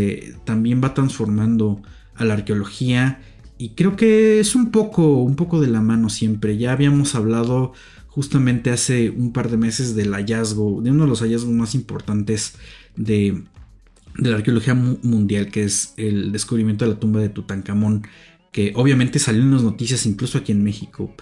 también 0.45 0.81
va 0.83 0.93
transformando 0.93 1.81
a 2.15 2.25
la 2.25 2.35
arqueología. 2.35 3.21
Y 3.57 3.69
creo 3.69 3.95
que 3.95 4.39
es 4.39 4.55
un 4.55 4.71
poco, 4.71 5.17
un 5.17 5.35
poco 5.35 5.61
de 5.61 5.67
la 5.67 5.81
mano 5.81 6.09
siempre. 6.09 6.57
Ya 6.57 6.73
habíamos 6.73 7.15
hablado 7.15 7.73
justamente 8.13 8.69
hace 8.69 9.09
un 9.09 9.33
par 9.33 9.49
de 9.49 9.57
meses 9.57 9.95
del 9.95 10.13
hallazgo, 10.13 10.81
de 10.83 10.91
uno 10.91 11.05
de 11.05 11.09
los 11.09 11.21
hallazgos 11.21 11.51
más 11.51 11.73
importantes 11.73 12.53
de, 12.95 13.43
la 14.15 14.35
arqueología 14.35 14.75
mundial, 14.75 15.49
que 15.49 15.63
es 15.63 15.95
el 15.97 16.31
descubrimiento 16.31 16.85
de 16.85 16.91
la 16.91 16.99
tumba 16.99 17.19
de 17.19 17.29
Tutankamón, 17.29 18.05
que 18.51 18.71
obviamente 18.75 19.17
salió 19.17 19.41
en 19.41 19.51
las 19.51 19.63
noticias 19.63 20.05
incluso 20.05 20.37
aquí 20.37 20.51
en 20.51 20.63
México. 20.63 21.15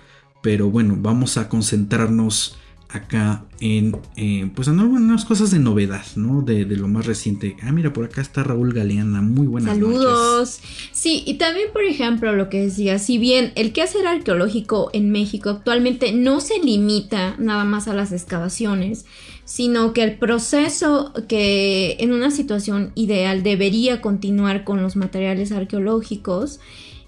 Pero 0.43 0.69
bueno, 0.69 0.97
vamos 0.99 1.37
a 1.37 1.47
concentrarnos 1.47 2.57
acá 2.93 3.45
en, 3.59 3.97
eh, 4.15 4.49
pues 4.55 4.67
en 4.67 4.79
algunas 4.79 5.25
cosas 5.25 5.51
de 5.51 5.59
novedad, 5.59 6.05
¿no? 6.15 6.41
De, 6.41 6.65
lo 6.65 6.87
más 6.87 7.05
reciente. 7.05 7.55
Ah, 7.61 7.71
mira, 7.71 7.93
por 7.93 8.05
acá 8.05 8.21
está 8.21 8.43
Raúl 8.43 8.73
Galeana, 8.73 9.21
muy 9.21 9.47
buenas 9.47 9.73
Saludos. 9.73 10.59
Sí, 10.91 11.23
y 11.25 11.35
también, 11.35 11.67
por 11.71 11.83
ejemplo, 11.83 12.33
lo 12.33 12.49
que 12.49 12.61
decía, 12.61 12.99
si 12.99 13.17
bien 13.17 13.53
el 13.55 13.73
quehacer 13.73 14.07
arqueológico 14.07 14.89
en 14.93 15.11
México 15.11 15.49
actualmente 15.49 16.11
no 16.11 16.41
se 16.41 16.59
limita 16.59 17.35
nada 17.37 17.63
más 17.63 17.87
a 17.87 17.93
las 17.93 18.11
excavaciones, 18.11 19.05
sino 19.45 19.93
que 19.93 20.03
el 20.03 20.17
proceso 20.17 21.13
que 21.27 21.97
en 21.99 22.13
una 22.13 22.31
situación 22.31 22.91
ideal 22.95 23.43
debería 23.43 24.01
continuar 24.01 24.63
con 24.63 24.81
los 24.81 24.95
materiales 24.95 25.51
arqueológicos 25.51 26.59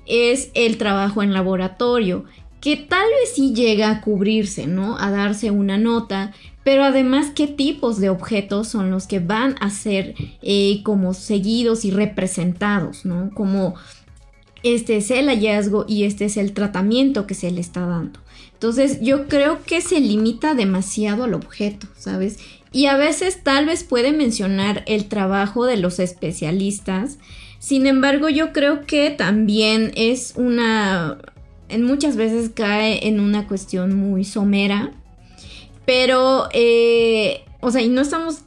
es 0.06 0.52
el 0.54 0.78
trabajo 0.78 1.24
en 1.24 1.34
laboratorio 1.34 2.26
que 2.64 2.78
tal 2.78 3.06
vez 3.20 3.34
sí 3.36 3.54
llega 3.54 3.90
a 3.90 4.00
cubrirse, 4.00 4.68
¿no? 4.68 4.98
A 4.98 5.12
darse 5.12 5.52
una 5.52 5.78
nota, 5.78 6.32
pero 6.64 6.86
además 6.86 7.34
qué 7.36 7.46
tipos 7.46 8.00
de 8.00 8.10
objetos 8.10 8.70
son 8.70 8.90
los 8.90 9.06
que 9.06 9.20
van 9.20 9.56
a 9.60 9.70
ser 9.70 10.16
eh, 10.42 10.80
como 10.84 11.14
seguidos 11.14 11.84
y 11.84 11.92
representados, 11.92 13.04
¿no? 13.04 13.32
Como 13.34 13.76
este 14.64 14.96
es 14.96 15.12
el 15.12 15.28
hallazgo 15.28 15.84
y 15.90 16.06
este 16.06 16.24
es 16.24 16.38
el 16.38 16.54
tratamiento 16.54 17.28
que 17.28 17.34
se 17.34 17.52
le 17.52 17.60
está 17.60 17.86
dando. 17.86 18.22
Entonces 18.54 19.02
yo 19.02 19.28
creo 19.28 19.62
que 19.66 19.82
se 19.82 20.00
limita 20.00 20.54
demasiado 20.54 21.26
al 21.26 21.34
objeto, 21.34 21.88
¿sabes? 21.98 22.40
Y 22.72 22.86
a 22.86 22.96
veces 22.96 23.44
tal 23.44 23.66
vez 23.66 23.84
puede 23.84 24.14
mencionar 24.14 24.84
el 24.88 25.10
trabajo 25.10 25.66
de 25.66 25.76
los 25.76 26.00
especialistas. 26.00 27.18
Sin 27.60 27.88
embargo, 27.88 28.30
yo 28.30 28.54
creo 28.54 28.86
que 28.86 29.10
también 29.10 29.92
es 29.96 30.36
una 30.38 31.18
muchas 31.82 32.16
veces 32.16 32.52
cae 32.54 33.08
en 33.08 33.20
una 33.20 33.48
cuestión 33.48 33.96
muy 33.96 34.24
somera. 34.24 34.92
Pero, 35.86 36.48
eh, 36.54 37.44
o 37.60 37.72
sea, 37.72 37.82
y 37.82 37.90
no 37.90 38.02
estamos 38.02 38.40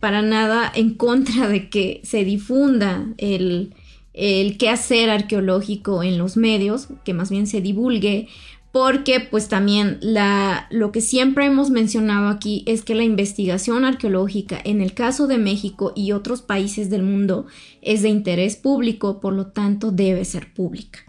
para 0.00 0.22
nada 0.22 0.70
en 0.74 0.94
contra 0.94 1.48
de 1.48 1.68
que 1.68 2.00
se 2.04 2.24
difunda 2.24 3.06
el, 3.18 3.74
el 4.14 4.58
quehacer 4.58 5.10
arqueológico 5.10 6.02
en 6.02 6.18
los 6.18 6.36
medios, 6.36 6.88
que 7.04 7.14
más 7.14 7.30
bien 7.30 7.46
se 7.46 7.60
divulgue, 7.60 8.28
porque 8.72 9.20
pues 9.20 9.48
también 9.48 9.98
la, 10.00 10.66
lo 10.70 10.92
que 10.92 11.02
siempre 11.02 11.44
hemos 11.44 11.70
mencionado 11.70 12.28
aquí 12.28 12.64
es 12.66 12.82
que 12.82 12.94
la 12.94 13.04
investigación 13.04 13.84
arqueológica 13.84 14.58
en 14.64 14.80
el 14.80 14.94
caso 14.94 15.26
de 15.26 15.36
México 15.36 15.92
y 15.94 16.12
otros 16.12 16.40
países 16.40 16.88
del 16.88 17.02
mundo 17.02 17.46
es 17.82 18.00
de 18.00 18.08
interés 18.08 18.56
público, 18.56 19.20
por 19.20 19.34
lo 19.34 19.48
tanto 19.48 19.92
debe 19.92 20.24
ser 20.24 20.52
pública. 20.54 21.00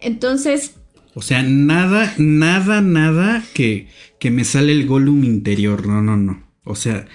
Entonces... 0.00 0.74
O 1.14 1.22
sea, 1.22 1.42
nada, 1.42 2.14
nada, 2.18 2.80
nada 2.80 3.44
que, 3.54 3.88
que 4.20 4.30
me 4.30 4.44
sale 4.44 4.72
el 4.72 4.86
Gollum 4.86 5.24
interior. 5.24 5.86
No, 5.86 6.00
no, 6.00 6.16
no. 6.16 6.44
O 6.64 6.76
sea, 6.76 7.06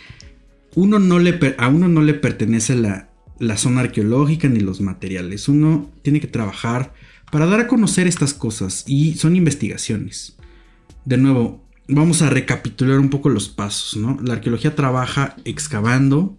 uno 0.76 1.00
no 1.00 1.20
le, 1.20 1.56
a 1.58 1.68
uno 1.70 1.88
no 1.88 2.02
le 2.02 2.14
pertenece 2.14 2.76
la, 2.76 3.10
la 3.40 3.58
zona 3.58 3.82
arqueológica 3.82 4.50
ni 4.50 4.60
los 4.60 4.82
materiales. 4.82 5.48
Uno 5.48 5.92
tiene 6.02 6.20
que 6.20 6.28
trabajar 6.28 6.94
para 7.32 7.46
dar 7.46 7.62
a 7.62 7.68
conocer 7.68 8.08
estas 8.08 8.34
cosas 8.34 8.84
y 8.88 9.16
son 9.16 9.36
investigaciones. 9.36 10.38
De 11.06 11.18
nuevo, 11.18 11.64
vamos 11.88 12.22
a 12.22 12.30
recapitular 12.30 13.00
un 13.00 13.10
poco 13.10 13.30
los 13.30 13.50
pasos, 13.50 14.00
¿no? 14.00 14.18
La 14.24 14.34
arqueología 14.34 14.76
trabaja 14.76 15.36
excavando, 15.46 16.38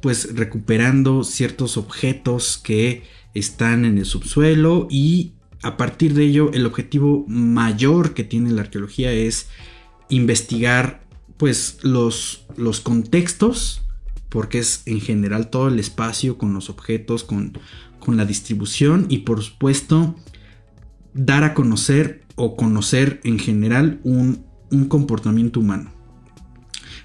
pues 0.00 0.34
recuperando 0.34 1.24
ciertos 1.24 1.76
objetos 1.76 2.58
que 2.58 3.04
están 3.34 3.84
en 3.84 3.98
el 3.98 4.04
subsuelo 4.04 4.88
y 4.90 5.32
a 5.62 5.76
partir 5.76 6.14
de 6.14 6.24
ello 6.24 6.50
el 6.52 6.66
objetivo 6.66 7.24
mayor 7.28 8.14
que 8.14 8.24
tiene 8.24 8.50
la 8.50 8.62
arqueología 8.62 9.12
es 9.12 9.48
investigar 10.08 11.04
pues 11.36 11.78
los, 11.82 12.46
los 12.56 12.80
contextos 12.80 13.82
porque 14.28 14.58
es 14.58 14.82
en 14.86 15.00
general 15.00 15.50
todo 15.50 15.68
el 15.68 15.78
espacio 15.78 16.36
con 16.36 16.52
los 16.52 16.68
objetos, 16.68 17.24
con, 17.24 17.58
con 17.98 18.16
la 18.16 18.24
distribución 18.24 19.06
y 19.08 19.18
por 19.18 19.42
supuesto 19.42 20.16
dar 21.14 21.44
a 21.44 21.54
conocer 21.54 22.24
o 22.34 22.56
conocer 22.56 23.20
en 23.24 23.38
general 23.38 24.00
un, 24.04 24.44
un 24.70 24.86
comportamiento 24.86 25.60
humano. 25.60 25.90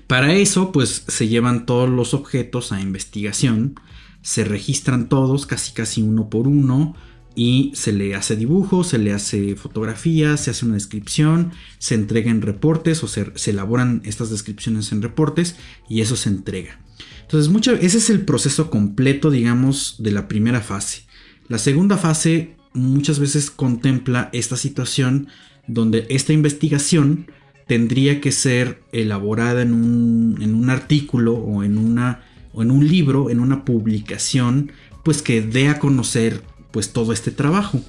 Para 0.07 0.33
eso 0.33 0.71
pues 0.71 1.05
se 1.07 1.27
llevan 1.27 1.65
todos 1.65 1.89
los 1.89 2.13
objetos 2.13 2.71
a 2.71 2.81
investigación, 2.81 3.75
se 4.21 4.43
registran 4.43 5.07
todos 5.07 5.45
casi 5.45 5.71
casi 5.71 6.01
uno 6.01 6.29
por 6.29 6.47
uno, 6.47 6.95
y 7.35 7.71
se 7.75 7.93
le 7.93 8.15
hace 8.15 8.35
dibujo, 8.35 8.83
se 8.83 8.97
le 8.97 9.13
hace 9.13 9.55
fotografía, 9.55 10.35
se 10.37 10.51
hace 10.51 10.65
una 10.65 10.75
descripción, 10.75 11.51
se 11.79 11.95
entrega 11.95 12.29
en 12.29 12.41
reportes 12.41 13.03
o 13.03 13.07
se, 13.07 13.31
elaboran 13.49 14.01
estas 14.05 14.29
descripciones 14.29 14.91
en 14.91 15.01
reportes 15.01 15.55
y 15.87 16.01
eso 16.01 16.15
se 16.15 16.29
entrega. 16.29 16.79
Entonces, 17.21 17.79
ese 17.81 17.97
es 17.97 18.09
el 18.09 18.25
proceso 18.25 18.69
completo, 18.69 19.31
digamos, 19.31 19.95
de 19.99 20.11
la 20.11 20.27
primera 20.27 20.59
fase. 20.59 21.03
La 21.47 21.57
segunda 21.57 21.97
fase 21.97 22.55
muchas 22.73 23.19
veces 23.19 23.49
contempla 23.49 24.29
esta 24.33 24.57
situación 24.57 25.27
donde 25.67 26.05
esta 26.09 26.33
investigación 26.33 27.27
tendría 27.67 28.19
que 28.19 28.33
ser 28.33 28.81
elaborada 28.91 29.61
en 29.61 29.73
un, 29.73 30.41
en 30.41 30.55
un 30.55 30.69
artículo 30.69 31.35
o 31.35 31.63
en, 31.63 31.77
una, 31.77 32.23
o 32.53 32.61
en 32.61 32.71
un 32.71 32.85
libro, 32.85 33.29
en 33.29 33.39
una 33.39 33.63
publicación, 33.63 34.73
pues 35.03 35.21
que 35.21 35.41
dé 35.41 35.69
a 35.69 35.79
conocer 35.79 36.43
pues 36.71 36.93
todo 36.93 37.13
este 37.13 37.31
trabajo. 37.31 37.81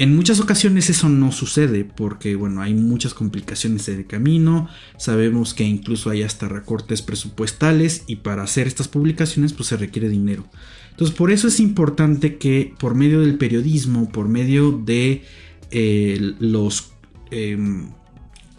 En 0.00 0.16
muchas 0.16 0.40
ocasiones 0.40 0.88
eso 0.88 1.10
no 1.10 1.30
sucede 1.30 1.84
porque 1.84 2.34
bueno, 2.34 2.62
hay 2.62 2.72
muchas 2.72 3.12
complicaciones 3.12 3.86
en 3.88 3.98
el 3.98 4.06
camino, 4.06 4.66
sabemos 4.96 5.52
que 5.52 5.64
incluso 5.64 6.08
hay 6.08 6.22
hasta 6.22 6.48
recortes 6.48 7.02
presupuestales 7.02 8.04
y 8.06 8.16
para 8.16 8.42
hacer 8.42 8.66
estas 8.66 8.88
publicaciones 8.88 9.52
pues 9.52 9.68
se 9.68 9.76
requiere 9.76 10.08
dinero. 10.08 10.46
Entonces 10.88 11.14
por 11.14 11.30
eso 11.30 11.48
es 11.48 11.60
importante 11.60 12.38
que 12.38 12.74
por 12.78 12.94
medio 12.94 13.20
del 13.20 13.36
periodismo, 13.36 14.08
por 14.10 14.28
medio 14.28 14.72
de 14.72 15.22
eh, 15.70 16.34
los, 16.38 16.92
em, 17.30 17.90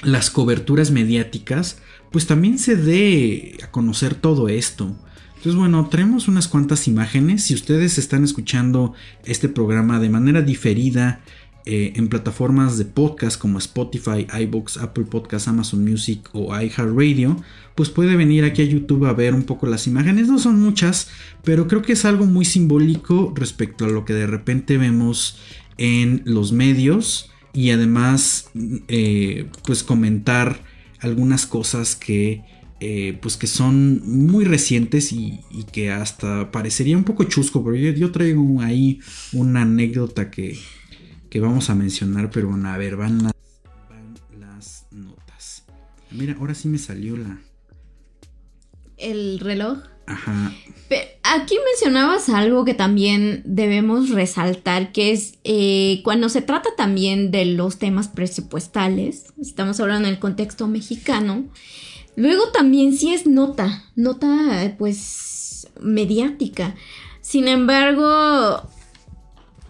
las 0.04 0.30
coberturas 0.30 0.92
mediáticas, 0.92 1.80
pues 2.12 2.28
también 2.28 2.60
se 2.60 2.76
dé 2.76 3.58
a 3.64 3.72
conocer 3.72 4.14
todo 4.14 4.48
esto. 4.48 4.96
Entonces, 5.42 5.58
bueno, 5.58 5.88
traemos 5.90 6.28
unas 6.28 6.48
cuantas 6.48 6.88
imágenes. 6.88 7.46
Si 7.46 7.56
ustedes 7.56 7.98
están 7.98 8.24
escuchando 8.24 8.94
este 9.26 9.50
programa 9.50 10.00
de 10.00 10.08
manera 10.08 10.44
diferida 10.44 11.22
eh, 11.66 11.94
en 11.96 12.10
plataformas 12.10 12.78
de 12.78 12.86
podcast 12.86 13.42
como 13.42 13.58
Spotify, 13.58 14.28
iBooks, 14.40 14.78
Apple 14.78 15.06
Podcasts, 15.06 15.48
Amazon 15.48 15.84
Music 15.84 16.30
o 16.34 16.56
iHeartRadio, 16.56 17.44
pues 17.74 17.90
puede 17.90 18.16
venir 18.16 18.44
aquí 18.44 18.62
a 18.62 18.66
YouTube 18.66 19.08
a 19.08 19.14
ver 19.14 19.34
un 19.34 19.42
poco 19.42 19.66
las 19.66 19.88
imágenes. 19.88 20.28
No 20.28 20.38
son 20.38 20.60
muchas, 20.60 21.10
pero 21.44 21.68
creo 21.68 21.82
que 21.82 21.94
es 21.94 22.06
algo 22.06 22.28
muy 22.28 22.46
simbólico 22.46 23.34
respecto 23.36 23.86
a 23.86 23.90
lo 23.90 24.06
que 24.06 24.14
de 24.14 24.28
repente 24.28 24.78
vemos 24.78 25.40
en 25.80 26.22
los 26.24 26.52
medios 26.52 27.32
y 27.52 27.72
además, 27.72 28.52
eh, 28.88 29.50
pues 29.66 29.82
comentar 29.82 30.62
algunas 31.00 31.48
cosas 31.48 31.96
que 31.96 32.44
eh, 32.84 33.16
pues 33.22 33.38
que 33.38 33.46
son 33.46 34.02
muy 34.28 34.44
recientes 34.44 35.12
y, 35.12 35.40
que 35.72 35.92
hasta 35.92 36.50
parecería 36.50 36.98
un 36.98 37.04
poco 37.04 37.26
chusco, 37.26 37.64
pero 37.64 37.76
yo, 37.76 38.12
traigo 38.12 38.60
ahí 38.60 39.00
una 39.34 39.62
anécdota 39.62 40.32
que, 40.32 40.58
vamos 41.36 41.70
a 41.70 41.76
mencionar, 41.76 42.32
pero 42.32 42.50
bueno, 42.50 42.70
a 42.70 42.78
ver, 42.80 42.96
van 42.98 43.22
las, 43.22 43.36
las 44.40 44.88
notas. 44.90 45.64
Mira, 46.10 46.36
ahora 46.40 46.56
sí 46.56 46.70
me 46.70 46.80
salió 46.80 47.16
la... 47.18 47.40
El 48.98 49.40
reloj. 49.40 49.78
Ajá. 50.08 50.52
aquí 51.22 51.56
mencionabas 51.74 52.30
algo 52.30 52.66
que 52.66 52.74
también 52.74 53.44
debemos 53.46 54.10
resaltar, 54.10 54.92
que 54.92 55.12
es 55.12 55.36
eh, 55.44 56.02
cuando 56.04 56.30
se 56.30 56.42
trata 56.42 56.70
también 56.76 57.30
de 57.30 57.46
los 57.46 57.78
temas 57.78 58.08
presupuestales, 58.08 59.26
estamos 59.40 59.80
hablando 59.80 60.08
en 60.08 60.16
el 60.16 60.20
contexto 60.20 60.68
mexicano, 60.68 61.46
Luego 62.16 62.50
también 62.52 62.96
sí 62.96 63.14
es 63.14 63.26
nota, 63.26 63.86
nota 63.96 64.76
pues 64.78 65.68
mediática. 65.80 66.76
Sin 67.22 67.48
embargo, 67.48 68.68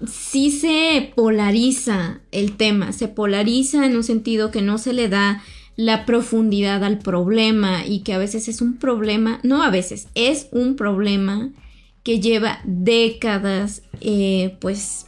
sí 0.08 0.51
se 0.51 1.13
polariza 1.15 2.19
el 2.32 2.58
tema, 2.58 2.91
se 2.91 3.08
polariza 3.08 3.86
en 3.86 3.95
un 3.95 4.04
sentido 4.04 4.51
que 4.51 4.62
no 4.62 4.77
se 4.77 4.93
le 4.93 5.10
da 5.10 5.43
la 5.75 6.06
profundidad 6.06 6.84
al 6.84 6.99
problema 6.99 7.86
y 7.86 7.99
que 7.99 8.13
a 8.13 8.17
veces 8.17 8.47
es 8.47 8.62
un 8.62 8.77
problema, 8.77 9.39
no 9.43 9.63
a 9.63 9.69
veces, 9.69 10.08
es 10.15 10.47
un 10.51 10.75
problema 10.75 11.51
que 12.04 12.19
lleva 12.19 12.60
décadas 12.65 13.84
eh, 14.01 14.58
pues 14.60 15.06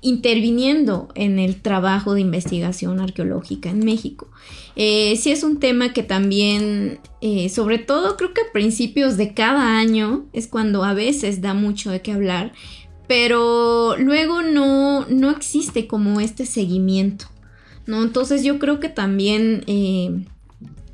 interviniendo 0.00 1.08
en 1.14 1.38
el 1.38 1.60
trabajo 1.60 2.14
de 2.14 2.20
investigación 2.20 3.00
arqueológica 3.00 3.70
en 3.70 3.80
México. 3.80 4.28
Eh, 4.76 5.16
sí 5.16 5.32
es 5.32 5.42
un 5.42 5.58
tema 5.58 5.92
que 5.92 6.02
también, 6.02 7.00
eh, 7.20 7.48
sobre 7.48 7.78
todo 7.78 8.16
creo 8.16 8.32
que 8.32 8.42
a 8.42 8.52
principios 8.52 9.16
de 9.16 9.34
cada 9.34 9.78
año 9.78 10.26
es 10.32 10.46
cuando 10.46 10.84
a 10.84 10.94
veces 10.94 11.40
da 11.40 11.54
mucho 11.54 11.90
de 11.90 12.00
qué 12.00 12.12
hablar, 12.12 12.52
pero 13.08 13.96
luego 13.96 14.42
no, 14.42 15.06
no 15.06 15.30
existe 15.30 15.88
como 15.88 16.20
este 16.20 16.46
seguimiento, 16.46 17.26
¿no? 17.86 18.02
Entonces 18.02 18.44
yo 18.44 18.58
creo 18.58 18.78
que 18.78 18.90
también, 18.90 19.64
eh, 19.66 20.24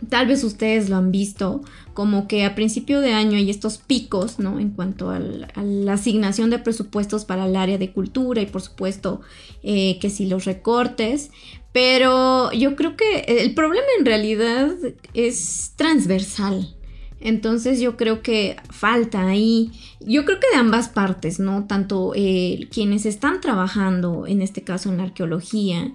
tal 0.08 0.28
vez 0.28 0.44
ustedes 0.44 0.88
lo 0.88 0.96
han 0.96 1.10
visto, 1.10 1.62
como 1.94 2.28
que 2.28 2.44
a 2.44 2.54
principio 2.54 3.00
de 3.00 3.12
año 3.12 3.36
hay 3.36 3.48
estos 3.48 3.78
picos, 3.78 4.38
¿no? 4.38 4.60
En 4.60 4.70
cuanto 4.70 5.10
a 5.10 5.18
la 5.18 5.92
asignación 5.92 6.50
de 6.50 6.58
presupuestos 6.58 7.24
para 7.24 7.46
el 7.46 7.56
área 7.56 7.78
de 7.78 7.92
cultura 7.92 8.42
y 8.42 8.46
por 8.46 8.60
supuesto 8.60 9.20
eh, 9.62 9.98
que 10.00 10.10
si 10.10 10.26
los 10.26 10.44
recortes, 10.44 11.30
pero 11.72 12.52
yo 12.52 12.76
creo 12.76 12.96
que 12.96 13.20
el 13.26 13.54
problema 13.54 13.86
en 13.98 14.04
realidad 14.04 14.70
es 15.14 15.72
transversal. 15.76 16.76
Entonces 17.20 17.80
yo 17.80 17.96
creo 17.96 18.22
que 18.22 18.56
falta 18.70 19.26
ahí, 19.26 19.72
yo 20.00 20.26
creo 20.26 20.38
que 20.40 20.50
de 20.52 20.56
ambas 20.56 20.90
partes, 20.90 21.40
¿no? 21.40 21.64
Tanto 21.66 22.12
eh, 22.14 22.68
quienes 22.70 23.06
están 23.06 23.40
trabajando, 23.40 24.26
en 24.26 24.42
este 24.42 24.62
caso 24.62 24.90
en 24.90 24.98
la 24.98 25.04
arqueología, 25.04 25.94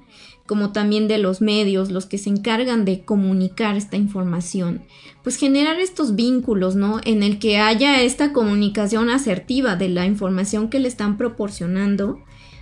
como 0.49 0.71
también 0.71 1.07
de 1.07 1.19
los 1.19 1.41
medios, 1.41 1.91
los 1.91 2.07
que 2.07 2.17
se 2.17 2.31
encargan 2.31 2.83
de 2.83 3.01
comunicar 3.01 3.77
esta 3.77 3.97
información, 3.97 4.81
pues 5.21 5.35
generar 5.35 5.79
estos 5.79 6.15
vínculos, 6.15 6.75
¿no? 6.75 7.01
En 7.05 7.21
el 7.21 7.38
que 7.38 7.59
haya 7.59 8.01
esta 8.01 8.33
comunicación 8.33 9.12
asertiva 9.12 9.75
de 9.75 9.89
la 9.89 10.07
información 10.07 10.71
que 10.71 10.79
le 10.79 10.88
están 10.88 11.17
proporcionando 11.17 12.19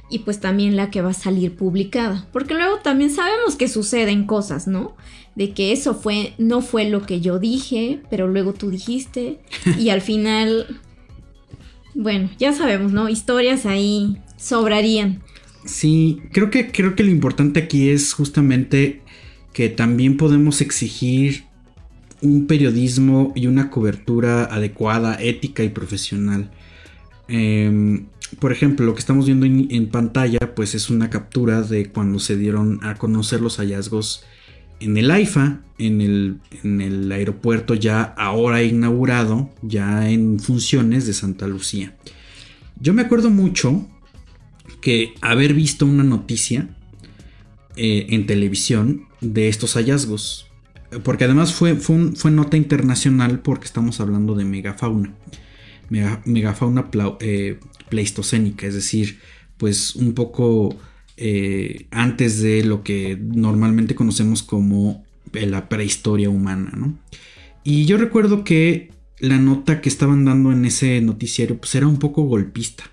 y 0.10 0.20
pues 0.20 0.42
también 0.42 0.76
la 0.76 0.92
que 0.92 1.02
va 1.02 1.12
a 1.12 1.14
salir 1.14 1.56
publicada, 1.56 2.28
porque 2.34 2.56
luego 2.56 2.80
también 2.80 3.10
sabemos 3.10 3.56
que 3.56 3.70
suceden 3.70 4.26
cosas, 4.26 4.68
¿no? 4.68 4.98
De 5.36 5.54
que 5.54 5.72
eso 5.72 5.96
fue 5.96 6.34
no 6.38 6.60
fue 6.60 6.90
lo 6.90 7.04
que 7.04 7.22
yo 7.22 7.40
dije, 7.40 8.02
pero 8.10 8.28
luego 8.28 8.52
tú 8.52 8.70
dijiste 8.70 9.40
y 9.80 9.92
al 9.92 10.02
final 10.02 10.82
bueno, 11.96 12.30
ya 12.38 12.52
sabemos, 12.52 12.92
¿no? 12.92 13.08
Historias 13.08 13.66
ahí 13.66 14.18
sobrarían. 14.36 15.24
Sí, 15.68 16.22
creo 16.32 16.50
que, 16.50 16.72
creo 16.72 16.96
que 16.96 17.04
lo 17.04 17.12
importante 17.12 17.60
aquí 17.60 17.90
es 17.90 18.14
justamente 18.14 19.02
que 19.54 19.70
también 19.70 20.18
podemos 20.18 20.62
exigir 20.62 21.44
un 22.22 22.48
periodismo 22.48 23.34
y 23.36 23.48
una 23.48 23.70
cobertura 23.70 24.46
adecuada, 24.46 25.16
ética 25.22 25.64
y 25.64 25.70
profesional. 25.70 26.52
Em, 27.28 28.08
por 28.40 28.52
ejemplo, 28.52 28.86
lo 28.86 28.94
que 28.94 29.00
estamos 29.00 29.26
viendo 29.26 29.46
en, 29.46 29.90
pantalla, 29.90 30.40
pues 30.56 30.74
es 30.74 30.90
una 30.90 31.10
captura 31.10 31.62
de 31.62 31.90
cuando 31.90 32.20
se 32.20 32.38
dieron 32.38 32.80
a 32.84 32.96
conocer 32.96 33.42
los 33.42 33.58
hallazgos 33.58 34.24
en 34.80 34.98
el 34.98 35.12
AIFA, 35.12 35.62
en 35.78 36.02
el, 36.02 36.40
en 36.64 36.82
el 36.82 37.12
aeropuerto 37.12 37.74
ya 37.74 38.04
ahora 38.04 38.64
inaugurado, 38.64 39.50
ya 39.62 40.10
en 40.10 40.40
funciones 40.40 41.06
de 41.08 41.14
Santa 41.14 41.48
Lucía. 41.48 41.96
Yo 42.80 42.94
me 42.94 43.02
acuerdo 43.02 43.30
mucho 43.30 43.88
que 44.88 45.16
haber 45.20 45.54
visto 45.54 45.86
una 45.86 46.06
noticia 46.06 46.70
eh, 47.76 48.06
en 48.12 48.26
televisión 48.26 49.04
de 49.20 49.50
estos 49.50 49.74
hallazgos. 49.74 50.48
Porque 51.04 51.26
además 51.26 51.54
fue, 51.54 51.76
fue, 51.76 52.32
nota 52.32 52.56
internacional 52.56 53.40
porque 53.40 53.66
estamos 53.66 54.00
hablando 54.00 54.34
de 54.34 54.46
megafauna. 54.46 55.14
megafauna 55.90 56.90
eh, 57.20 57.60
pleistocénica, 57.90 58.66
es 58.66 58.76
decir, 58.76 59.20
pues 59.58 59.94
un 59.98 60.14
poco 60.14 60.78
eh, 61.18 61.88
antes 61.92 62.42
de 62.42 62.64
lo 62.64 62.82
que 62.82 63.18
normalmente 63.22 63.94
conocemos 63.94 64.42
como 64.42 65.04
la 65.34 65.68
prehistoria 65.68 66.30
humana, 66.30 66.72
¿no? 66.78 66.98
Y 67.66 67.84
yo 67.84 67.98
recuerdo 67.98 68.46
que 68.46 68.92
la 69.20 69.38
nota 69.38 69.82
que 69.82 69.90
estaban 69.90 70.24
dando 70.24 70.54
en 70.54 70.64
ese 70.64 71.02
noticiario 71.02 71.58
pues 71.58 71.76
era 71.76 71.88
un 71.88 72.00
poco 72.00 72.24
golpista. 72.24 72.86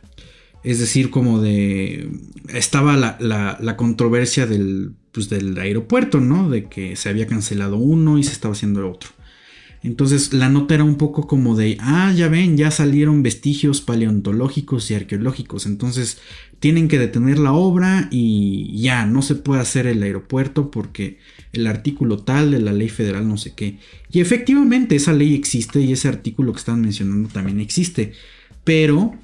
Es 0.64 0.80
decir, 0.80 1.10
como 1.10 1.40
de... 1.40 2.10
Estaba 2.48 2.96
la, 2.96 3.76
controversia 3.76 4.46
del, 4.46 4.92
pues, 5.12 5.28
del 5.28 5.56
aeropuerto, 5.58 6.20
¿no? 6.20 6.50
De 6.50 6.64
que 6.64 6.96
se 6.96 7.08
había 7.08 7.26
cancelado 7.26 7.76
uno 7.76 8.18
y 8.18 8.24
se 8.24 8.32
estaba 8.32 8.52
haciendo 8.52 8.90
otro. 8.90 9.10
Entonces 9.84 10.32
la 10.32 10.48
nota 10.48 10.74
era 10.74 10.82
un 10.82 10.96
poco 10.96 11.26
como 11.26 11.56
de, 11.56 11.76
ah, 11.78 12.10
ya 12.16 12.28
ven, 12.28 12.56
ya 12.56 12.70
salieron 12.70 13.22
vestigios 13.22 13.82
paleontológicos 13.82 14.90
y 14.90 14.94
arqueológicos, 14.94 15.66
entonces 15.66 16.18
tienen 16.58 16.88
que 16.88 16.98
detener 16.98 17.38
la 17.38 17.52
obra 17.52 18.08
y 18.10 18.80
ya, 18.80 19.04
no 19.04 19.20
se 19.20 19.34
puede 19.34 19.60
hacer 19.60 19.86
el 19.86 20.02
aeropuerto 20.02 20.70
porque 20.70 21.18
el 21.52 21.66
artículo 21.66 22.16
tal 22.16 22.52
de 22.52 22.60
la 22.60 22.72
ley 22.72 22.88
federal 22.88 23.28
no 23.28 23.36
sé 23.36 23.52
qué. 23.54 23.78
Y 24.10 24.20
efectivamente 24.20 24.96
esa 24.96 25.12
ley 25.12 25.34
existe 25.34 25.82
y 25.82 25.92
ese 25.92 26.08
artículo 26.08 26.54
que 26.54 26.60
están 26.60 26.80
mencionando 26.80 27.28
también 27.28 27.60
existe, 27.60 28.12
pero 28.64 29.14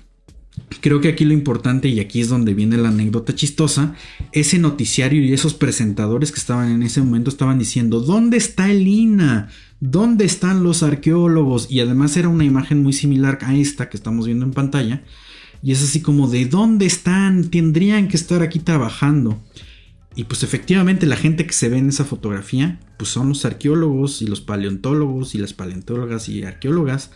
Creo 0.80 1.00
que 1.00 1.08
aquí 1.08 1.24
lo 1.24 1.34
importante, 1.34 1.88
y 1.88 2.00
aquí 2.00 2.20
es 2.20 2.28
donde 2.28 2.54
viene 2.54 2.76
la 2.76 2.88
anécdota 2.88 3.34
chistosa, 3.34 3.94
ese 4.32 4.58
noticiario 4.58 5.22
y 5.22 5.32
esos 5.32 5.54
presentadores 5.54 6.30
que 6.30 6.38
estaban 6.38 6.70
en 6.70 6.82
ese 6.82 7.02
momento 7.02 7.28
estaban 7.28 7.58
diciendo, 7.58 8.00
¿dónde 8.00 8.36
está 8.36 8.70
el 8.70 8.86
INA? 8.86 9.48
¿Dónde 9.80 10.24
están 10.24 10.62
los 10.62 10.82
arqueólogos? 10.82 11.70
Y 11.70 11.80
además 11.80 12.16
era 12.16 12.28
una 12.28 12.44
imagen 12.44 12.82
muy 12.82 12.92
similar 12.92 13.38
a 13.42 13.56
esta 13.56 13.88
que 13.88 13.96
estamos 13.96 14.26
viendo 14.26 14.44
en 14.44 14.52
pantalla. 14.52 15.02
Y 15.62 15.72
es 15.72 15.82
así 15.82 16.00
como 16.00 16.28
de 16.28 16.46
¿dónde 16.46 16.86
están? 16.86 17.50
Tendrían 17.50 18.08
que 18.08 18.16
estar 18.16 18.42
aquí 18.42 18.60
trabajando. 18.60 19.40
Y 20.14 20.24
pues 20.24 20.42
efectivamente 20.42 21.06
la 21.06 21.16
gente 21.16 21.46
que 21.46 21.52
se 21.52 21.68
ve 21.68 21.78
en 21.78 21.88
esa 21.88 22.04
fotografía, 22.04 22.80
pues 22.96 23.10
son 23.10 23.28
los 23.28 23.44
arqueólogos 23.44 24.22
y 24.22 24.26
los 24.26 24.40
paleontólogos 24.40 25.34
y 25.34 25.38
las 25.38 25.52
paleontólogas 25.52 26.28
y 26.28 26.42
arqueólogas. 26.42 27.10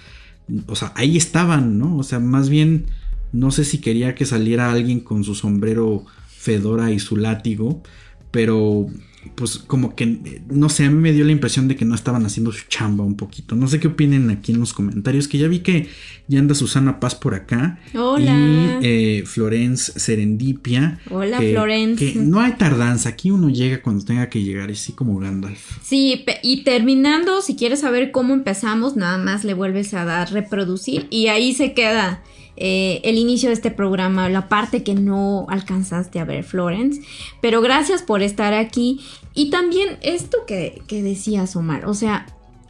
O 0.66 0.76
sea, 0.76 0.92
ahí 0.94 1.16
estaban, 1.16 1.78
¿no? 1.78 1.96
O 1.96 2.02
sea, 2.02 2.20
más 2.20 2.48
bien, 2.48 2.86
no 3.34 3.50
sé 3.50 3.64
si 3.64 3.78
quería 3.78 4.14
que 4.14 4.26
saliera 4.26 4.70
alguien 4.70 5.00
con 5.00 5.24
su 5.24 5.34
sombrero 5.34 6.06
fedora 6.28 6.92
y 6.92 7.00
su 7.00 7.16
látigo, 7.16 7.82
pero 8.30 8.86
pues 9.34 9.58
como 9.58 9.96
que, 9.96 10.40
no 10.50 10.68
sé, 10.68 10.84
a 10.84 10.90
mí 10.90 11.00
me 11.00 11.12
dio 11.12 11.24
la 11.24 11.32
impresión 11.32 11.66
de 11.66 11.74
que 11.74 11.84
no 11.84 11.96
estaban 11.96 12.24
haciendo 12.26 12.52
su 12.52 12.68
chamba 12.68 13.02
un 13.02 13.16
poquito. 13.16 13.56
No 13.56 13.66
sé 13.66 13.80
qué 13.80 13.88
opinen 13.88 14.30
aquí 14.30 14.52
en 14.52 14.60
los 14.60 14.72
comentarios, 14.72 15.26
que 15.26 15.38
ya 15.38 15.48
vi 15.48 15.60
que 15.60 15.88
ya 16.28 16.38
anda 16.38 16.54
Susana 16.54 17.00
Paz 17.00 17.16
por 17.16 17.34
acá. 17.34 17.80
Hola. 17.94 18.78
Y 18.80 18.86
eh, 18.86 19.24
Florence 19.26 19.98
Serendipia. 19.98 21.00
Hola, 21.10 21.38
Florence. 21.38 22.12
Que 22.12 22.20
no 22.20 22.38
hay 22.40 22.52
tardanza, 22.52 23.08
aquí 23.08 23.32
uno 23.32 23.50
llega 23.50 23.82
cuando 23.82 24.04
tenga 24.04 24.28
que 24.28 24.44
llegar, 24.44 24.70
así 24.70 24.92
como 24.92 25.18
Gandalf. 25.18 25.78
Sí, 25.82 26.24
y 26.42 26.62
terminando, 26.62 27.42
si 27.42 27.56
quieres 27.56 27.80
saber 27.80 28.12
cómo 28.12 28.32
empezamos, 28.32 28.94
nada 28.94 29.18
más 29.18 29.42
le 29.42 29.54
vuelves 29.54 29.92
a 29.94 30.04
dar 30.04 30.30
reproducir 30.32 31.08
y 31.10 31.26
ahí 31.26 31.52
se 31.52 31.72
queda 31.72 32.22
eh, 32.56 33.00
el 33.04 33.16
inicio 33.16 33.48
de 33.48 33.54
este 33.54 33.70
programa, 33.70 34.28
la 34.28 34.48
parte 34.48 34.82
que 34.82 34.94
no 34.94 35.46
alcanzaste 35.48 36.20
a 36.20 36.24
ver, 36.24 36.44
Florence. 36.44 37.02
Pero 37.40 37.60
gracias 37.60 38.02
por 38.02 38.22
estar 38.22 38.54
aquí. 38.54 39.00
Y 39.34 39.50
también 39.50 39.98
esto 40.02 40.38
que, 40.46 40.82
que 40.86 41.02
decías, 41.02 41.56
Omar, 41.56 41.86
o 41.86 41.94
sea, 41.94 42.26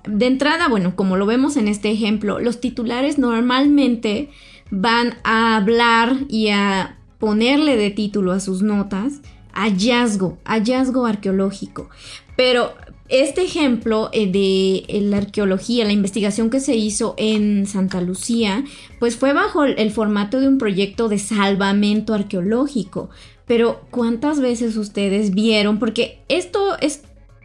de 0.06 0.26
entrada, 0.26 0.68
bueno, 0.68 0.96
como 0.96 1.16
lo 1.16 1.26
vemos 1.26 1.56
en 1.56 1.68
este 1.68 1.90
ejemplo, 1.90 2.38
los 2.38 2.60
titulares 2.60 3.18
normalmente 3.18 4.30
van 4.70 5.16
a 5.24 5.56
hablar 5.56 6.16
y 6.28 6.48
a 6.48 6.98
ponerle 7.18 7.76
de 7.76 7.90
título 7.90 8.32
a 8.32 8.40
sus 8.40 8.62
notas 8.62 9.20
hallazgo, 9.54 10.38
hallazgo 10.44 11.06
arqueológico. 11.06 11.88
Pero 12.36 12.74
este 13.08 13.42
ejemplo 13.42 14.08
eh, 14.12 14.30
de 14.30 14.84
eh, 14.88 15.00
la 15.02 15.18
arqueología, 15.18 15.84
la 15.84 15.92
investigación 15.92 16.48
que 16.48 16.60
se 16.60 16.74
hizo 16.74 17.14
en 17.18 17.66
Santa 17.66 18.00
Lucía, 18.00 18.64
pues 18.98 19.16
fue 19.16 19.32
bajo 19.32 19.64
el 19.64 19.90
formato 19.90 20.40
de 20.40 20.48
un 20.48 20.58
proyecto 20.58 21.08
de 21.08 21.18
salvamento 21.18 22.14
arqueológico. 22.14 23.10
Pero 23.46 23.82
¿cuántas 23.90 24.40
veces 24.40 24.76
ustedes 24.76 25.34
vieron? 25.34 25.78
Porque 25.78 26.22
esto 26.28 26.78
es, 26.80 27.02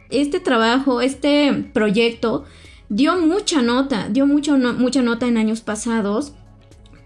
este 0.08 0.40
trabajo, 0.40 1.02
este 1.02 1.52
proyecto 1.74 2.44
dio 2.88 3.18
mucha 3.20 3.60
nota, 3.60 4.08
dio 4.08 4.26
mucha 4.26 4.56
nota 4.56 5.26
en 5.26 5.36
años 5.36 5.60
pasados. 5.60 6.32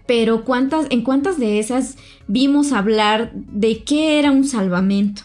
Pero 0.07 0.45
¿cuántas, 0.45 0.85
en 0.91 1.01
cuántas 1.01 1.39
de 1.39 1.59
esas 1.59 1.97
vimos 2.27 2.71
hablar 2.71 3.31
de 3.33 3.83
qué 3.83 4.19
era 4.19 4.31
un 4.31 4.45
salvamento? 4.45 5.23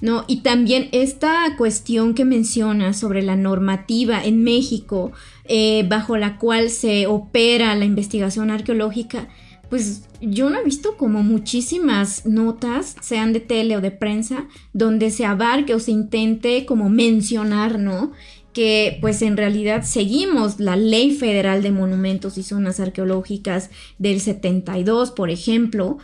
¿No? 0.00 0.24
Y 0.26 0.38
también 0.38 0.88
esta 0.92 1.56
cuestión 1.56 2.14
que 2.14 2.24
menciona 2.24 2.92
sobre 2.92 3.22
la 3.22 3.36
normativa 3.36 4.22
en 4.24 4.42
México 4.42 5.12
eh, 5.44 5.84
bajo 5.88 6.16
la 6.16 6.38
cual 6.38 6.70
se 6.70 7.06
opera 7.06 7.74
la 7.76 7.84
investigación 7.84 8.50
arqueológica, 8.50 9.28
pues 9.68 10.02
yo 10.20 10.48
no 10.48 10.58
he 10.58 10.64
visto 10.64 10.96
como 10.96 11.22
muchísimas 11.22 12.24
notas, 12.24 12.96
sean 13.00 13.32
de 13.32 13.40
tele 13.40 13.76
o 13.76 13.80
de 13.80 13.90
prensa, 13.90 14.46
donde 14.72 15.10
se 15.10 15.24
abarque 15.24 15.74
o 15.74 15.80
se 15.80 15.90
intente 15.90 16.66
como 16.66 16.88
mencionar, 16.88 17.78
¿no? 17.78 18.12
que 18.56 18.96
pues 19.02 19.20
en 19.20 19.36
realidad 19.36 19.82
seguimos 19.82 20.60
la 20.60 20.76
Ley 20.76 21.14
Federal 21.14 21.62
de 21.62 21.72
Monumentos 21.72 22.38
y 22.38 22.42
Zonas 22.42 22.80
Arqueológicas 22.80 23.68
del 23.98 24.18
72, 24.18 25.10
por 25.10 25.28
ejemplo, 25.28 25.98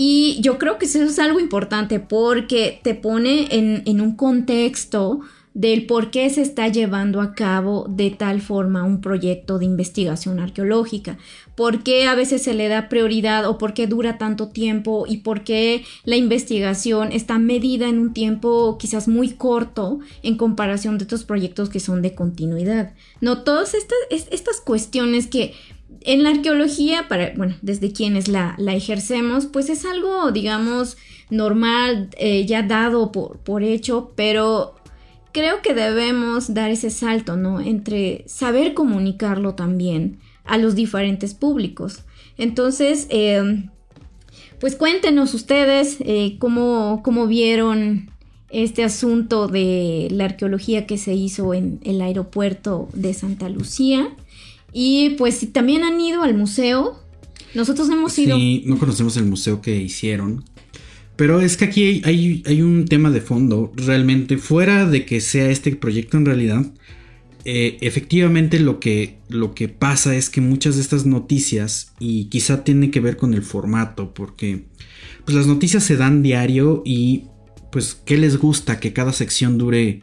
y 0.00 0.40
yo 0.42 0.58
creo 0.58 0.78
que 0.78 0.86
eso 0.86 1.02
es 1.02 1.18
algo 1.18 1.40
importante 1.40 1.98
porque 1.98 2.78
te 2.84 2.94
pone 2.94 3.48
en, 3.50 4.00
un 4.00 4.14
contexto 4.14 5.22
del 5.54 5.86
por 5.86 6.12
qué 6.12 6.30
se 6.30 6.40
está 6.40 6.68
llevando 6.68 7.20
a 7.20 7.34
cabo 7.34 7.84
de 7.88 8.10
tal 8.10 8.40
forma 8.40 8.84
un 8.84 9.00
proyecto 9.00 9.58
de 9.58 9.64
investigación 9.64 10.38
arqueológica, 10.38 11.18
por 11.56 11.82
qué 11.82 12.06
a 12.06 12.14
veces 12.14 12.44
se 12.44 12.54
le 12.54 12.68
da 12.68 12.88
prioridad 12.88 13.48
o 13.48 13.58
por 13.58 13.74
qué 13.74 13.88
dura 13.88 14.18
tanto 14.18 14.50
tiempo 14.50 15.04
y 15.08 15.16
por 15.16 15.42
qué 15.42 15.82
la 16.04 16.14
investigación 16.14 17.10
está 17.10 17.40
medida 17.40 17.88
en 17.88 17.98
un 17.98 18.12
tiempo 18.12 18.78
quizás 18.78 19.08
muy 19.08 19.30
corto 19.30 19.98
en 20.22 20.36
comparación 20.36 20.98
de 20.98 21.06
otros 21.06 21.24
proyectos 21.24 21.70
que 21.70 21.80
son 21.80 22.02
de 22.02 22.14
continuidad. 22.14 22.94
No, 23.20 23.42
todas 23.42 23.74
estas, 23.74 23.98
estas 24.30 24.60
cuestiones 24.60 25.26
que 25.26 25.54
en 26.02 26.22
la 26.22 26.30
arqueología, 26.30 27.08
para, 27.08 27.32
bueno, 27.36 27.56
desde 27.62 27.92
quienes 27.92 28.28
la, 28.28 28.56
ejercemos, 28.68 29.46
pues 29.46 29.68
es 29.68 29.84
algo, 29.84 30.30
digamos, 30.32 30.96
normal, 31.30 32.10
eh, 32.18 32.46
ya 32.46 32.62
dado 32.62 33.12
por, 33.12 33.38
por 33.38 33.62
hecho, 33.62 34.12
pero 34.16 34.74
creo 35.32 35.62
que 35.62 35.74
debemos 35.74 36.54
dar 36.54 36.70
ese 36.70 36.90
salto, 36.90 37.36
¿no? 37.36 37.60
Entre 37.60 38.24
saber 38.26 38.74
comunicarlo 38.74 39.54
también 39.54 40.18
a 40.44 40.58
los 40.58 40.74
diferentes 40.74 41.34
públicos. 41.34 42.00
Entonces, 42.36 43.06
em, 43.10 43.70
pues 44.58 44.74
cuéntenos 44.74 45.34
ustedes 45.34 45.98
eh, 46.00 46.36
cómo, 46.38 47.02
cómo 47.04 47.26
vieron 47.26 48.10
este 48.50 48.82
asunto 48.82 49.46
de 49.46 50.08
la 50.10 50.24
arqueología 50.24 50.86
que 50.86 50.96
se 50.96 51.14
hizo 51.14 51.52
en 51.54 51.80
el 51.84 52.00
aeropuerto 52.00 52.88
de 52.94 53.12
Santa 53.14 53.48
Lucía. 53.48 54.08
Y 54.72 55.10
pues 55.10 55.36
si 55.36 55.46
también 55.46 55.82
han 55.82 56.00
ido 56.00 56.22
al 56.22 56.34
museo, 56.34 57.02
nosotros 57.54 57.88
hemos 57.88 58.18
ido. 58.18 58.36
Sí, 58.36 58.62
no 58.66 58.78
conocemos 58.78 59.16
el 59.16 59.24
museo 59.24 59.60
que 59.60 59.76
hicieron. 59.76 60.44
Pero 61.16 61.40
es 61.40 61.56
que 61.56 61.64
aquí 61.64 62.02
hay, 62.04 62.44
hay, 62.46 62.62
un 62.62 62.84
tema 62.84 63.10
de 63.10 63.20
fondo, 63.20 63.72
realmente, 63.74 64.38
fuera 64.38 64.88
de 64.88 65.04
que 65.04 65.20
sea 65.20 65.50
este 65.50 65.74
proyecto 65.74 66.16
en 66.16 66.26
realidad, 66.26 66.64
eh, 67.44 67.76
efectivamente 67.80 68.60
lo 68.60 68.78
que, 68.78 69.18
lo 69.28 69.52
que 69.52 69.68
pasa 69.68 70.14
es 70.14 70.30
que 70.30 70.40
muchas 70.40 70.76
de 70.76 70.82
estas 70.82 71.06
noticias, 71.06 71.92
y 71.98 72.26
quizá 72.26 72.62
tiene 72.62 72.92
que 72.92 73.00
ver 73.00 73.16
con 73.16 73.34
el 73.34 73.42
formato, 73.42 74.14
porque 74.14 74.66
pues 75.24 75.36
las 75.36 75.48
noticias 75.48 75.82
se 75.82 75.96
dan 75.96 76.22
diario 76.22 76.82
y 76.86 77.24
pues, 77.72 78.00
¿qué 78.04 78.16
les 78.16 78.36
gusta? 78.38 78.78
Que 78.78 78.92
cada 78.92 79.12
sección 79.12 79.58
dure 79.58 80.02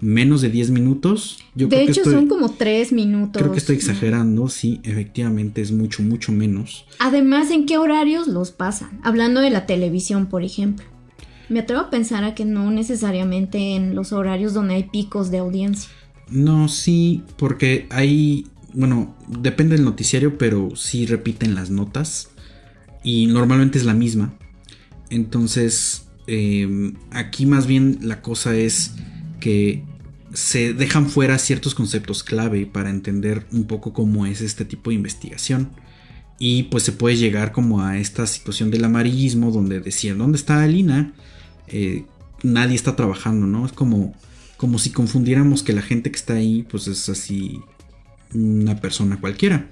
menos 0.00 0.42
de 0.42 0.50
10 0.50 0.70
minutos. 0.70 1.38
Yo 1.54 1.68
de 1.68 1.82
hecho, 1.82 2.04
son 2.04 2.28
como 2.28 2.50
3 2.50 2.92
minutos. 2.92 3.40
Creo 3.40 3.52
que 3.52 3.58
estoy 3.58 3.76
exagerando, 3.76 4.48
sí, 4.48 4.80
efectivamente 4.82 5.62
es 5.62 5.72
mucho, 5.72 6.02
mucho 6.02 6.32
menos. 6.32 6.86
Además, 6.98 7.50
¿en 7.50 7.66
qué 7.66 7.78
horarios 7.78 8.26
los 8.28 8.50
pasan? 8.50 9.00
Hablando 9.02 9.40
de 9.40 9.50
la 9.50 9.66
televisión, 9.66 10.26
por 10.26 10.42
ejemplo. 10.42 10.84
Me 11.48 11.60
atrevo 11.60 11.82
a 11.82 11.90
pensar 11.90 12.24
a 12.24 12.34
que 12.34 12.44
no 12.44 12.70
necesariamente 12.70 13.76
en 13.76 13.94
los 13.94 14.12
horarios 14.12 14.52
donde 14.52 14.74
hay 14.74 14.84
picos 14.84 15.30
de 15.30 15.38
audiencia. 15.38 15.90
No, 16.28 16.68
sí, 16.68 17.22
porque 17.36 17.86
hay, 17.90 18.46
bueno, 18.72 19.14
depende 19.28 19.76
del 19.76 19.84
noticiario, 19.84 20.38
pero 20.38 20.74
sí 20.74 21.06
repiten 21.06 21.54
las 21.54 21.70
notas 21.70 22.30
y 23.04 23.26
normalmente 23.26 23.78
es 23.78 23.84
la 23.84 23.94
misma. 23.94 24.34
Entonces, 25.08 26.08
em, 26.26 26.94
aquí 27.12 27.46
más 27.46 27.68
bien 27.68 28.00
la 28.02 28.22
cosa 28.22 28.56
es 28.56 28.96
que 29.46 29.84
se 30.32 30.74
dejan 30.74 31.08
fuera 31.08 31.38
ciertos 31.38 31.76
conceptos 31.76 32.24
clave 32.24 32.66
para 32.66 32.90
entender 32.90 33.46
un 33.52 33.68
poco 33.68 33.92
cómo 33.92 34.26
es 34.26 34.40
este 34.40 34.64
tipo 34.64 34.90
de 34.90 34.96
investigación. 34.96 35.70
y 36.40 36.64
pues 36.64 36.82
se 36.82 36.90
puede 36.90 37.16
llegar 37.16 37.52
como 37.52 37.80
a 37.80 37.96
esta 37.96 38.26
situación 38.26 38.72
del 38.72 38.84
amarillismo 38.84 39.52
donde 39.52 39.78
decían, 39.78 40.18
¿dónde 40.18 40.36
está 40.36 40.62
Alina? 40.62 41.14
Eh, 41.68 42.04
nadie 42.42 42.74
está 42.74 42.96
trabajando, 42.96 43.46
¿no? 43.46 43.64
Es 43.64 43.72
como, 43.72 44.14
como 44.56 44.80
si 44.80 44.90
confundiéramos 44.90 45.62
que 45.62 45.72
la 45.72 45.80
gente 45.80 46.10
que 46.10 46.16
está 46.16 46.34
ahí 46.34 46.66
pues 46.68 46.88
es 46.88 47.08
así 47.08 47.60
una 48.34 48.80
persona 48.80 49.20
cualquiera, 49.20 49.68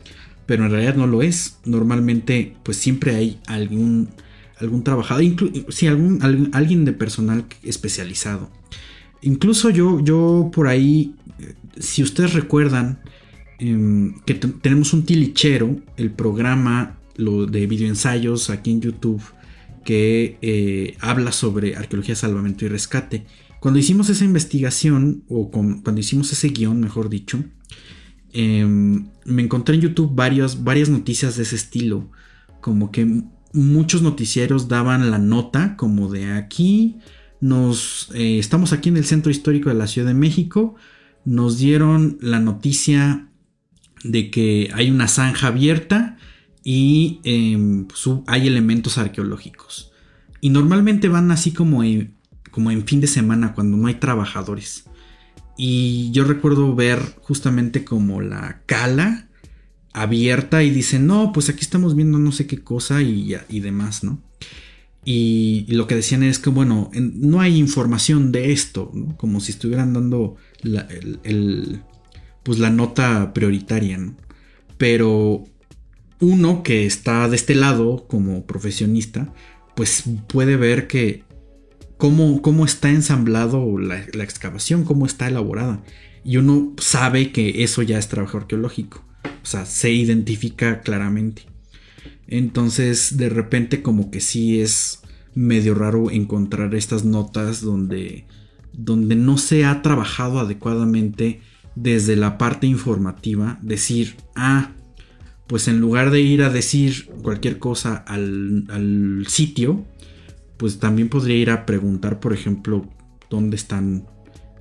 pero 0.47 0.65
en 0.65 0.71
realidad 0.71 0.95
no 0.95 1.09
lo 1.09 1.21
es. 1.23 1.59
Normalmente 1.65 2.57
pues 2.63 2.77
siempre 2.77 3.17
hay 3.17 3.41
algún, 3.49 4.09
algún 4.61 4.85
trabajador, 4.85 5.25
sí, 5.69 5.89
algún, 5.89 6.51
alguien 6.55 6.85
de 6.85 6.93
personal 6.93 7.45
especializado. 7.65 8.49
Incluso 9.25 9.71
yo, 9.71 10.01
yo 10.01 10.51
por 10.53 10.69
ahí, 10.69 11.15
si 11.79 12.03
ustedes 12.03 12.33
recuerdan, 12.33 13.01
Em, 13.59 14.15
que 14.27 14.35
tenemos 14.35 14.93
un 14.93 15.05
tilichero, 15.05 15.77
el 15.97 16.11
programa 16.11 16.99
lo 17.17 17.47
de 17.47 17.67
videoensayos 17.69 18.51
aquí 18.51 18.73
en 18.73 18.81
YouTube 18.81 19.23
que 19.85 20.39
eh, 20.43 20.97
habla 21.01 21.31
sobre 21.31 21.77
arqueología, 21.77 22.17
salvamento 22.17 22.65
y 22.65 22.69
rescate. 22.69 23.27
Cuando 23.61 23.79
hicimos 23.79 24.09
esa 24.09 24.25
investigación, 24.25 25.25
o 25.29 25.51
cuando 25.51 25.99
hicimos 25.99 26.33
ese 26.33 26.49
guion, 26.49 26.81
mejor 26.81 27.09
dicho, 27.09 27.45
em, 28.33 29.07
me 29.25 29.43
encontré 29.43 29.77
en 29.77 29.83
YouTube 29.83 30.15
varias 30.15 30.89
noticias 30.89 31.37
de 31.37 31.45
ese 31.45 31.57
estilo. 31.57 32.11
Como 32.61 32.91
que 32.91 33.23
muchos 33.53 34.03
noticieros 34.03 34.69
daban 34.69 35.11
la 35.11 35.19
nota 35.19 35.77
como 35.77 36.11
de 36.11 36.33
aquí, 36.33 36.97
nos 37.45 38.09
eh, 38.15 38.39
estamos 38.39 38.73
aquí 38.73 38.89
en 38.89 38.97
el 38.97 39.05
centro 39.05 39.31
histórico 39.31 39.69
de 39.69 39.75
la 39.75 39.87
Ciudad 39.87 40.09
de 40.09 40.15
México, 40.15 40.77
nos 41.27 41.59
dieron 41.59 42.17
la 42.23 42.41
noticia 42.41 43.29
de 44.03 44.31
que 44.31 44.71
hay 44.73 44.91
una 44.91 45.09
zanja 45.09 45.49
abierta 45.49 46.17
y 46.63 47.21
em, 47.23 47.87
hay 48.29 48.47
elementos 48.47 48.97
arqueológicos. 48.97 49.93
Y 50.41 50.49
normalmente 50.49 51.09
van 51.09 51.31
así 51.31 51.53
como 51.53 51.85
en, 51.85 52.15
fin 52.87 53.03
de 53.03 53.09
semana 53.09 53.53
cuando 53.53 53.77
no 53.77 53.89
hay 53.89 53.97
trabajadores. 53.97 54.85
Y 55.59 56.11
yo 56.13 56.25
recuerdo 56.25 56.75
ver 56.75 56.99
justamente 57.21 57.85
como 57.85 58.23
la 58.23 58.63
cala 58.65 59.29
abierta 59.93 60.63
y 60.63 60.71
dicen, 60.71 61.07
no, 61.07 61.31
pues 61.35 61.51
aquí 61.51 61.61
estamos 61.61 61.95
viendo 61.95 62.19
no 62.19 62.33
sé 62.33 62.47
qué 62.47 62.65
cosa 62.65 63.03
y 63.03 63.61
demás, 63.61 64.03
¿no? 64.03 64.23
Y, 65.05 65.67
lo 65.69 65.87
que 65.87 65.97
decían 65.97 66.23
es 66.23 66.39
que, 66.39 66.51
bueno, 66.51 66.91
no 66.95 67.41
hay 67.41 67.59
información 67.59 68.33
de 68.33 68.53
esto. 68.53 68.91
Como 69.17 69.41
si 69.41 69.53
estuvieran 69.53 69.93
dando 69.93 70.37
el, 70.63 71.83
pues 72.43 72.59
la 72.59 72.71
nota 72.71 73.33
prioritaria, 73.35 73.99
¿no? 73.99 74.17
Pero 74.79 75.45
uno 76.21 76.63
que 76.63 76.87
está 76.87 77.29
de 77.29 77.37
este 77.37 77.55
lado 77.55 78.07
como 78.07 78.47
profesionista, 78.47 79.33
pues 79.75 80.05
puede 80.27 80.57
ver 80.57 80.87
que 80.87 81.25
cómo, 81.97 82.43
cómo 82.43 82.65
está 82.65 82.91
ensamblado 82.91 83.79
la, 83.79 83.99
excavación, 83.99 84.85
cómo 84.85 85.07
está 85.07 85.29
elaborada. 85.29 85.83
Y 86.25 86.39
uno 86.39 86.73
sabe 86.79 87.33
que 87.33 87.63
eso 87.63 87.83
ya 87.83 87.99
es 87.99 88.09
trabajo 88.09 88.39
arqueológico. 88.39 89.05
O 89.43 89.47
sea, 89.47 89.67
se 89.67 89.91
identifica 89.91 90.81
claramente. 90.81 91.43
Entonces, 92.27 93.17
de 93.17 93.29
repente 93.29 93.83
como 93.83 94.11
que 94.11 94.21
sí 94.21 94.61
es 94.61 95.01
medio 95.35 95.75
raro 95.75 96.11
encontrar 96.11 96.75
estas 96.75 97.05
notas 97.05 97.61
donde, 97.61 98.27
donde 98.73 99.17
no 99.17 99.37
se 99.39 99.65
ha 99.65 99.83
trabajado 99.83 100.39
adecuadamente 100.39 101.41
desde 101.75 102.17
la 102.17 102.39
parte 102.39 102.67
informativa, 102.67 103.59
decir, 103.63 104.17
ah, 104.37 104.73
pues 105.47 105.69
en 105.69 105.81
lugar 105.81 106.11
de 106.11 106.21
ir 106.21 106.43
a 106.43 106.51
decir 106.51 107.07
cualquier 107.23 107.59
cosa 107.59 107.97
al, 107.97 109.25
sitio, 109.29 109.85
pues 110.57 110.79
también 110.79 111.09
podría 111.09 111.37
ir 111.37 111.51
a 111.51 111.67
preguntar, 111.67 112.21
por 112.21 112.33
ejemplo, 112.33 112.89
dónde 113.29 113.57
están, 113.57 114.07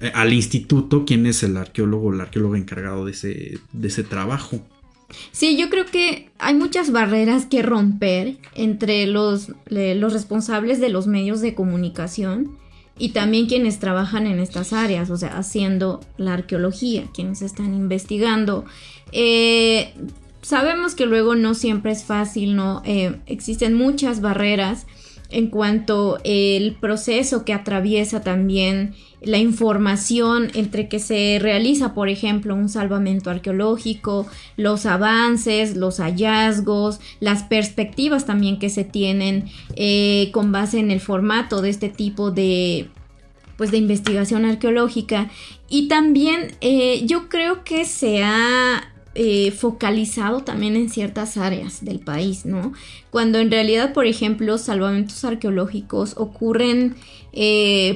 eh, 0.01 0.11
al 0.13 0.33
instituto, 0.33 1.05
quién 1.05 1.25
es 1.25 1.43
el 1.43 1.55
arqueólogo 1.55 2.07
o 2.07 2.13
el 2.13 2.21
arqueólogo 2.21 2.55
encargado 2.55 3.05
de 3.05 3.11
ese, 3.11 3.59
de 3.71 3.87
ese 3.87 4.03
trabajo. 4.03 4.65
Sí, 5.31 5.57
yo 5.57 5.69
creo 5.69 5.85
que 5.85 6.29
hay 6.39 6.55
muchas 6.55 6.91
barreras 6.91 7.45
que 7.45 7.61
romper 7.61 8.37
entre 8.55 9.07
los, 9.07 9.51
los 9.69 10.13
responsables 10.13 10.79
de 10.79 10.89
los 10.89 11.07
medios 11.07 11.41
de 11.41 11.55
comunicación 11.55 12.57
y 12.97 13.09
también 13.09 13.47
quienes 13.47 13.79
trabajan 13.79 14.27
en 14.27 14.39
estas 14.39 14.71
áreas, 14.73 15.09
o 15.09 15.17
sea, 15.17 15.37
haciendo 15.37 15.99
la 16.17 16.33
arqueología, 16.33 17.05
quienes 17.13 17.41
están 17.41 17.73
investigando. 17.73 18.65
Eh, 19.11 19.93
sabemos 20.41 20.93
que 20.93 21.05
luego 21.05 21.35
no 21.35 21.55
siempre 21.55 21.91
es 21.91 22.03
fácil, 22.03 22.55
¿no? 22.55 22.81
Eh, 22.85 23.19
existen 23.25 23.73
muchas 23.73 24.21
barreras 24.21 24.85
en 25.29 25.47
cuanto 25.47 26.19
el 26.23 26.75
proceso 26.75 27.43
que 27.43 27.53
atraviesa 27.53 28.21
también 28.21 28.93
la 29.25 29.37
información 29.37 30.49
entre 30.53 30.87
que 30.87 30.99
se 30.99 31.37
realiza, 31.41 31.93
por 31.93 32.09
ejemplo, 32.09 32.55
un 32.55 32.69
salvamento 32.69 33.29
arqueológico, 33.29 34.27
los 34.57 34.85
avances, 34.85 35.75
los 35.75 35.99
hallazgos, 35.99 36.99
las 37.19 37.43
perspectivas 37.43 38.25
también 38.25 38.59
que 38.59 38.69
se 38.69 38.83
tienen 38.83 39.45
eh, 39.75 40.29
con 40.33 40.51
base 40.51 40.79
en 40.79 40.91
el 40.91 40.99
formato 40.99 41.61
de 41.61 41.69
este 41.69 41.89
tipo 41.89 42.31
de 42.31 42.89
pues 43.57 43.69
de 43.69 43.77
investigación 43.77 44.45
arqueológica 44.45 45.29
y 45.69 45.87
también 45.87 46.55
eh, 46.61 47.05
yo 47.05 47.29
creo 47.29 47.63
que 47.63 47.85
se 47.85 48.23
ha 48.23 48.91
eh, 49.13 49.51
focalizado 49.51 50.39
también 50.39 50.75
en 50.75 50.89
ciertas 50.89 51.37
áreas 51.37 51.85
del 51.85 51.99
país, 51.99 52.45
¿no? 52.45 52.73
Cuando 53.11 53.37
en 53.37 53.51
realidad, 53.51 53.93
por 53.93 54.07
ejemplo, 54.07 54.57
salvamentos 54.57 55.23
arqueológicos 55.23 56.15
ocurren 56.17 56.95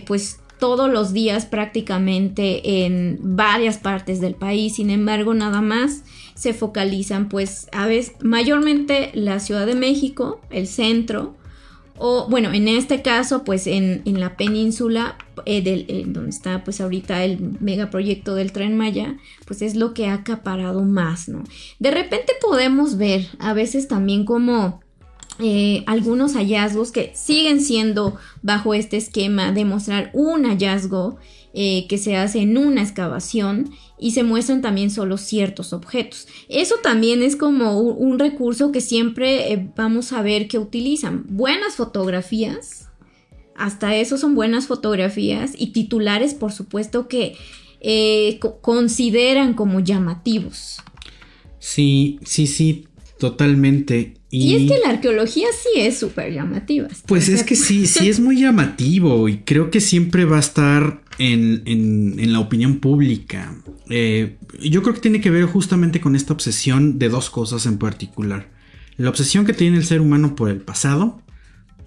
pues 0.05 0.39
todos 0.59 0.91
los 0.91 1.13
días 1.13 1.45
prácticamente 1.45 2.85
en 2.85 3.19
varias 3.21 3.77
partes 3.77 4.19
del 4.19 4.35
país, 4.35 4.75
sin 4.75 4.89
embargo, 4.89 5.33
nada 5.33 5.61
más 5.61 6.03
se 6.35 6.53
focalizan 6.53 7.29
pues 7.29 7.67
a 7.71 7.87
veces 7.87 8.15
mayormente 8.21 9.11
la 9.13 9.39
Ciudad 9.39 9.65
de 9.65 9.75
México, 9.75 10.39
el 10.49 10.67
centro, 10.67 11.35
o 11.99 12.27
bueno, 12.29 12.53
en 12.53 12.67
este 12.67 13.01
caso, 13.01 13.43
pues 13.43 13.65
en, 13.65 14.03
la 14.05 14.37
península, 14.37 15.17
eh, 15.45 16.03
donde 16.07 16.29
está 16.29 16.63
pues 16.63 16.79
ahorita 16.79 17.23
el 17.23 17.57
megaproyecto 17.59 18.35
del 18.35 18.51
tren 18.51 18.77
Maya, 18.77 19.17
pues 19.45 19.63
es 19.63 19.75
lo 19.75 19.93
que 19.93 20.07
ha 20.07 20.13
acaparado 20.13 20.83
más, 20.83 21.27
¿no? 21.27 21.43
De 21.79 21.89
repente 21.89 22.33
podemos 22.39 22.97
ver 22.97 23.27
a 23.39 23.53
veces 23.53 23.87
también 23.87 24.25
como 24.25 24.81
eh, 25.39 25.83
algunos 25.85 26.33
hallazgos 26.33 26.91
que 26.91 27.11
siguen 27.13 27.61
siendo 27.61 28.15
bajo 28.41 28.73
este 28.73 28.97
esquema 28.97 29.51
de 29.51 29.65
mostrar 29.65 30.09
un 30.13 30.45
hallazgo 30.45 31.17
eh, 31.53 31.85
que 31.87 31.99
se 31.99 32.15
hace 32.15 32.39
en 32.39 32.57
una 32.57 32.81
excavación 32.81 33.69
y 33.99 34.11
se 34.11 34.23
muestran 34.23 34.63
también 34.63 34.89
solo 34.89 35.17
ciertos 35.17 35.73
objetos. 35.73 36.27
Eso 36.49 36.75
también 36.81 37.21
es 37.21 37.35
como 37.35 37.79
un, 37.79 38.17
recurso 38.17 38.71
que 38.71 38.81
siempre 38.81 39.53
eh, 39.53 39.69
vamos 39.75 40.11
a 40.11 40.23
ver 40.23 40.47
que 40.47 40.57
utilizan. 40.57 41.25
Buenas 41.29 41.75
fotografías, 41.75 42.89
hasta 43.55 43.95
eso 43.95 44.17
son 44.17 44.33
buenas 44.33 44.65
fotografías 44.65 45.53
y 45.55 45.67
titulares 45.67 46.33
por 46.33 46.51
supuesto 46.51 47.07
que 47.07 47.35
consideran 48.61 49.53
como 49.53 49.81
llamativos. 49.81 50.77
Sí, 51.59 52.19
sí, 52.23 52.47
sí, 52.47 52.86
totalmente. 53.19 54.15
Y, 54.29 54.55
es 54.55 54.71
que 54.71 54.79
la 54.79 54.89
arqueología 54.89 55.47
sí 55.53 55.79
es 55.79 55.97
súper 55.97 56.33
llamativa. 56.33 56.87
Pues 57.05 57.29
es 57.29 57.43
que 57.43 57.55
sí, 57.55 57.87
sí 57.87 58.09
es 58.09 58.19
muy 58.19 58.39
llamativo 58.39 59.29
y 59.29 59.39
creo 59.39 59.71
que 59.71 59.79
siempre 59.79 60.25
va 60.25 60.37
a 60.37 60.41
estar 60.41 61.01
en, 61.17 61.63
en, 61.65 62.33
la 62.33 62.39
opinión 62.39 62.79
pública. 62.79 63.55
Eh, 63.89 64.35
yo 64.59 64.83
creo 64.83 64.93
que 64.93 65.01
tiene 65.01 65.21
que 65.21 65.29
ver 65.29 65.45
justamente 65.45 66.01
con 66.01 66.15
esta 66.15 66.33
obsesión 66.33 66.99
de 66.99 67.09
dos 67.09 67.29
cosas 67.29 67.65
en 67.65 67.77
particular. 67.77 68.49
La 68.97 69.09
obsesión 69.09 69.45
que 69.45 69.53
tiene 69.53 69.77
el 69.77 69.85
ser 69.85 70.01
humano 70.01 70.35
por 70.35 70.49
el 70.49 70.59
pasado, 70.59 71.21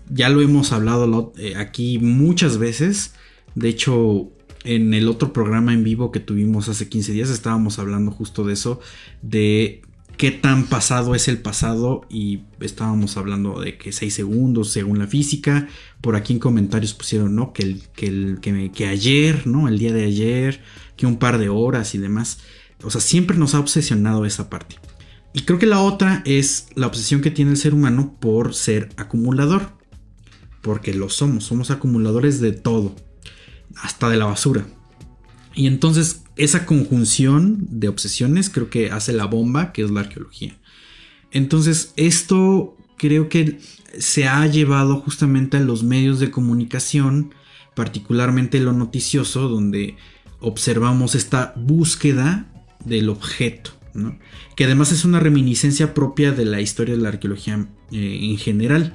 ya 0.09 0.29
lo 0.29 0.41
hemos 0.41 0.73
hablado 0.73 1.33
eh, 1.37 1.55
aquí 1.57 1.99
muchas 1.99 2.57
veces. 2.57 3.15
De 3.55 3.69
hecho, 3.69 4.31
en 4.65 4.95
el 4.95 5.09
otro 5.09 5.33
programa 5.33 5.73
en 5.73 5.85
vivo 5.85 6.11
que 6.11 6.21
tuvimos 6.21 6.69
hace 6.69 6.89
15 6.89 7.13
días 7.13 7.31
estábamos 7.31 7.79
hablando 7.79 8.11
justo 8.11 8.45
de 8.45 8.53
eso, 8.53 8.81
de 9.23 9.83
qué 10.21 10.31
tan 10.31 10.67
pasado 10.67 11.15
es 11.15 11.29
el 11.29 11.39
pasado 11.39 12.03
y 12.11 12.41
estábamos 12.61 13.17
hablando 13.17 13.59
de 13.59 13.79
que 13.79 13.91
6 13.91 14.13
segundos 14.13 14.71
según 14.71 14.99
la 14.99 15.07
física. 15.07 15.67
Por 16.03 16.15
aquí 16.15 16.35
en 16.35 16.39
comentarios 16.39 16.93
pusieron, 16.93 17.35
¿no? 17.35 17.55
Que, 17.55 17.63
el, 17.63 17.83
que, 17.95 18.09
el, 18.09 18.71
que, 18.71 18.87
ayer, 18.87 19.47
¿no? 19.47 19.67
El 19.67 19.79
día 19.79 19.95
de 19.95 20.05
ayer, 20.05 20.61
que 20.99 21.07
un 21.07 21.17
par 21.17 21.39
de 21.39 21.49
horas 21.49 21.95
y 21.95 21.99
demás. 21.99 22.41
O 22.83 22.91
sea, 22.91 23.01
siempre 23.01 23.39
nos 23.39 23.55
ha 23.55 23.61
obsesionado 23.61 24.27
esa 24.27 24.51
parte. 24.51 24.77
Y 25.33 25.45
creo 25.45 25.59
que 25.59 25.65
la 25.65 25.81
otra 25.81 26.23
es 26.27 26.67
la 26.75 26.89
obsesión 26.89 27.23
que 27.23 27.31
tiene 27.31 27.53
el 27.53 27.57
ser 27.57 27.73
humano 27.73 28.19
por 28.21 28.53
ser 28.53 28.91
acumulador. 28.99 29.73
Porque 30.61 30.93
lo 30.93 31.09
somos, 31.09 31.45
somos 31.45 31.71
acumuladores 31.71 32.43
de 32.43 32.53
todo, 32.53 32.95
hasta 33.75 34.11
de 34.11 34.19
la 34.19 34.27
basura. 34.27 34.67
Y 35.55 35.67
entonces 35.67 36.20
esa 36.37 36.67
conjunción 36.67 37.59
de 37.71 37.89
obsesiones 37.89 38.51
creo 38.51 38.71
que 38.71 38.91
hace 38.91 39.13
la 39.13 39.27
bomba, 39.27 39.73
que 39.73 39.83
es 39.83 39.91
la 39.91 40.01
arqueología. 40.01 40.57
Entonces, 41.31 41.93
esto 41.97 42.77
creo 42.97 43.29
que 43.29 43.59
se 43.99 44.27
ha 44.27 44.47
llevado 44.47 45.01
justamente 45.01 45.57
a 45.57 45.61
los 45.61 45.83
medios 45.83 46.21
de 46.21 46.31
comunicación, 46.31 47.35
particularmente 47.75 48.61
lo 48.61 48.73
noticioso, 48.73 49.49
donde 49.49 49.97
observamos 50.41 51.15
esta 51.15 51.53
búsqueda 51.57 52.47
del 52.85 53.09
objeto, 53.09 53.73
que 54.57 54.65
además 54.65 54.93
es 54.93 55.05
una 55.05 55.21
reminiscencia 55.21 55.93
propia 55.95 56.33
de 56.33 56.45
la 56.45 56.61
historia 56.61 56.97
de 56.97 57.03
la 57.03 57.11
arqueología 57.11 57.67
eh, 57.93 58.19
en 58.23 58.39
general, 58.39 58.95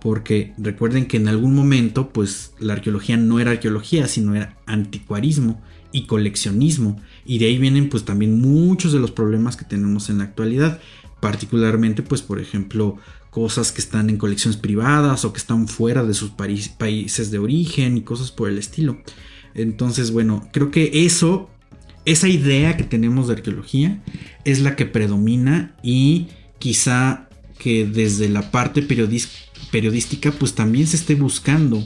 porque 0.00 0.52
recuerden 0.58 1.06
que 1.06 1.16
en 1.16 1.28
algún 1.28 1.54
momento 1.54 2.10
pues 2.12 2.52
la 2.58 2.74
arqueología 2.74 3.16
no 3.16 3.40
era 3.40 3.52
arqueología, 3.52 4.06
sino 4.06 4.34
era 4.34 4.58
anticuarismo 4.66 5.62
y 5.94 6.06
coleccionismo, 6.06 7.00
y 7.24 7.38
de 7.38 7.46
ahí 7.46 7.56
vienen 7.56 7.88
pues 7.88 8.04
también 8.04 8.40
muchos 8.40 8.92
de 8.92 8.98
los 8.98 9.12
problemas 9.12 9.56
que 9.56 9.64
tenemos 9.64 10.10
en 10.10 10.18
la 10.18 10.24
actualidad, 10.24 10.80
particularmente 11.20 12.02
pues 12.02 12.20
por 12.20 12.40
ejemplo 12.40 12.98
cosas 13.30 13.70
que 13.70 13.80
están 13.80 14.10
en 14.10 14.16
colecciones 14.16 14.56
privadas 14.56 15.24
o 15.24 15.32
que 15.32 15.38
están 15.38 15.68
fuera 15.68 16.02
de 16.02 16.14
sus 16.14 16.30
países 16.30 17.30
de 17.30 17.38
origen 17.38 17.96
y 17.96 18.00
cosas 18.00 18.32
por 18.32 18.48
el 18.48 18.58
estilo. 18.58 18.98
Entonces, 19.54 20.10
bueno, 20.10 20.48
creo 20.52 20.72
que 20.72 21.06
eso, 21.06 21.48
esa 22.04 22.26
idea 22.26 22.76
que 22.76 22.82
tenemos 22.82 23.28
de 23.28 23.34
arqueología 23.34 24.02
es 24.44 24.60
la 24.60 24.74
que 24.74 24.86
predomina 24.86 25.76
y 25.80 26.26
quizá 26.58 27.28
que 27.56 27.86
desde 27.86 28.28
la 28.28 28.50
parte 28.50 28.82
periodística 28.82 30.32
pues 30.32 30.54
también 30.54 30.88
se 30.88 30.96
esté 30.96 31.14
buscando. 31.14 31.84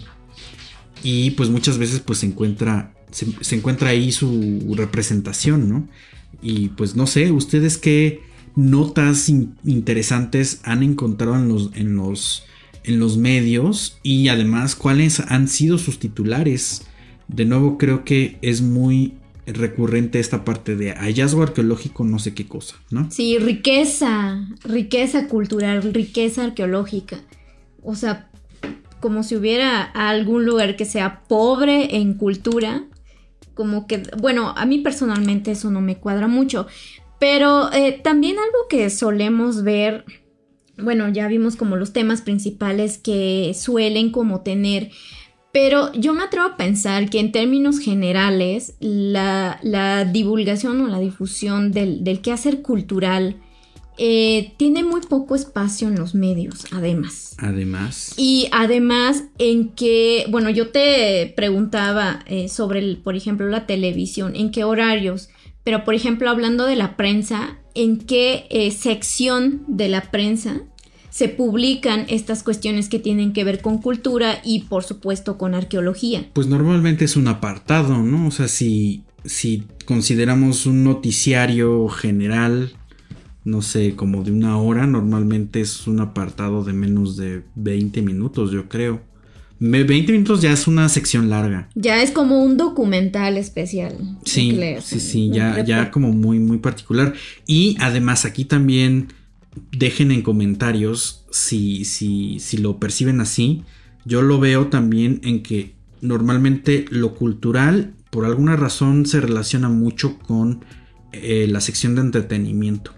Y 1.02 1.32
pues 1.32 1.50
muchas 1.50 1.76
veces 1.76 2.00
pues 2.00 2.20
se 2.20 2.26
encuentra 2.26 2.94
se, 3.10 3.56
encuentra 3.56 3.90
ahí 3.90 4.12
su 4.12 4.74
representación, 4.76 5.68
¿no? 5.68 5.88
Y 6.42 6.68
pues 6.70 6.96
no 6.96 7.06
sé, 7.06 7.32
ustedes 7.32 7.78
qué 7.78 8.22
notas 8.54 9.28
interesantes 9.28 10.60
han 10.64 10.82
encontrado 10.82 11.36
en 11.36 11.48
los, 11.48 11.70
en 11.74 11.96
los, 11.96 12.44
en 12.84 12.98
los 12.98 13.16
medios 13.16 13.98
y 14.02 14.28
además 14.28 14.74
cuáles 14.74 15.20
han 15.20 15.48
sido 15.48 15.78
sus 15.78 15.98
titulares. 15.98 16.82
De 17.28 17.44
nuevo 17.44 17.78
creo 17.78 18.04
que 18.04 18.38
es 18.42 18.62
muy 18.62 19.14
recurrente 19.46 20.20
esta 20.20 20.44
parte 20.44 20.76
de 20.76 20.92
hallazgo 20.92 21.42
arqueológico 21.42 22.04
no 22.04 22.18
sé 22.18 22.34
qué 22.34 22.46
cosa, 22.46 22.76
¿no? 22.90 23.10
Sí, 23.10 23.38
riqueza, 23.38 24.46
riqueza 24.64 25.28
cultural, 25.28 25.94
riqueza 25.94 26.44
arqueológica. 26.44 27.18
O 27.82 27.94
sea, 27.94 28.28
como 29.00 29.22
si 29.22 29.36
hubiera 29.36 29.82
algún 29.82 30.44
lugar 30.44 30.76
que 30.76 30.84
sea 30.84 31.22
pobre 31.28 31.96
en 31.96 32.14
cultura, 32.14 32.84
como 33.58 33.88
que, 33.88 34.04
bueno, 34.18 34.54
a 34.56 34.66
mí 34.66 34.78
personalmente 34.78 35.50
eso 35.50 35.68
no 35.68 35.80
me 35.80 35.96
cuadra 35.96 36.28
mucho, 36.28 36.68
pero 37.18 37.72
eh, 37.72 37.98
también 38.04 38.36
algo 38.38 38.68
que 38.70 38.88
solemos 38.88 39.64
ver, 39.64 40.04
bueno, 40.76 41.08
ya 41.08 41.26
vimos 41.26 41.56
como 41.56 41.74
los 41.74 41.92
temas 41.92 42.22
principales 42.22 42.98
que 42.98 43.52
suelen 43.58 44.12
como 44.12 44.42
tener, 44.42 44.92
pero 45.52 45.92
yo 45.94 46.14
me 46.14 46.22
atrevo 46.22 46.46
a 46.46 46.56
pensar 46.56 47.10
que 47.10 47.18
en 47.18 47.32
términos 47.32 47.80
generales 47.80 48.76
la, 48.78 49.58
divulgación 50.12 50.80
o 50.80 50.86
la 50.86 51.00
difusión 51.00 51.72
del, 51.72 52.04
del 52.04 52.20
quehacer 52.20 52.62
cultural 52.62 53.40
eh, 53.98 54.54
tiene 54.56 54.84
muy 54.84 55.00
poco 55.02 55.34
espacio 55.34 55.88
en 55.88 55.96
los 55.96 56.14
medios, 56.14 56.66
además. 56.72 57.34
Además. 57.38 58.14
Y 58.16 58.48
además 58.52 59.24
en 59.38 59.70
que, 59.70 60.26
bueno, 60.30 60.50
yo 60.50 60.70
te 60.70 61.32
preguntaba 61.36 62.20
eh, 62.26 62.48
sobre, 62.48 62.78
el, 62.80 62.98
por 62.98 63.16
ejemplo, 63.16 63.48
la 63.48 63.66
televisión, 63.66 64.34
en 64.36 64.50
qué 64.50 64.64
horarios 64.64 65.28
pero, 65.68 65.84
por 65.84 65.94
ejemplo, 65.94 66.30
hablando 66.30 66.64
de 66.64 66.76
la 66.76 66.96
prensa, 66.96 67.58
¿en 67.74 67.98
qué 67.98 68.46
eh, 68.48 68.70
sección 68.70 69.64
de 69.66 69.90
la 69.90 70.10
prensa 70.10 70.62
se 71.10 71.28
publican 71.28 72.06
estas 72.08 72.42
cuestiones 72.42 72.88
que 72.88 72.98
tienen 72.98 73.34
que 73.34 73.44
ver 73.44 73.60
con 73.60 73.76
cultura 73.76 74.40
y, 74.42 74.60
por 74.60 74.82
supuesto, 74.82 75.36
con 75.36 75.54
arqueología? 75.54 76.30
Pues 76.32 76.46
normalmente 76.46 77.04
es 77.04 77.16
un 77.16 77.28
apartado, 77.28 77.98
¿no? 77.98 78.28
O 78.28 78.30
sea, 78.30 78.48
si, 78.48 79.02
si 79.26 79.64
consideramos 79.84 80.64
un 80.64 80.84
noticiario 80.84 81.86
general, 81.88 82.72
no 83.48 83.62
sé, 83.62 83.96
como 83.96 84.22
de 84.22 84.30
una 84.30 84.58
hora, 84.58 84.86
normalmente 84.86 85.60
es 85.60 85.86
un 85.86 86.00
apartado 86.00 86.64
de 86.64 86.74
menos 86.74 87.16
de 87.16 87.42
20 87.54 88.02
minutos, 88.02 88.50
yo 88.52 88.68
creo. 88.68 89.00
20 89.58 90.12
minutos 90.12 90.40
ya 90.42 90.52
es 90.52 90.68
una 90.68 90.88
sección 90.88 91.30
larga. 91.30 91.68
Ya 91.74 92.02
es 92.02 92.10
como 92.10 92.44
un 92.44 92.56
documental 92.56 93.38
especial. 93.38 93.94
Sí, 94.24 94.56
sí, 94.82 95.00
sí, 95.00 95.30
ya, 95.32 95.64
ya 95.64 95.90
como 95.90 96.12
muy, 96.12 96.38
muy 96.38 96.58
particular. 96.58 97.14
Y 97.46 97.76
además 97.80 98.24
aquí 98.24 98.44
también 98.44 99.08
dejen 99.72 100.12
en 100.12 100.22
comentarios 100.22 101.24
si, 101.30 101.84
si, 101.86 102.38
si 102.40 102.58
lo 102.58 102.78
perciben 102.78 103.20
así. 103.20 103.64
Yo 104.04 104.22
lo 104.22 104.38
veo 104.38 104.68
también 104.68 105.20
en 105.24 105.42
que 105.42 105.74
normalmente 106.02 106.84
lo 106.90 107.14
cultural 107.14 107.94
por 108.10 108.26
alguna 108.26 108.56
razón 108.56 109.06
se 109.06 109.20
relaciona 109.20 109.68
mucho 109.68 110.18
con 110.18 110.64
eh, 111.12 111.46
la 111.48 111.60
sección 111.60 111.94
de 111.94 112.02
entretenimiento. 112.02 112.97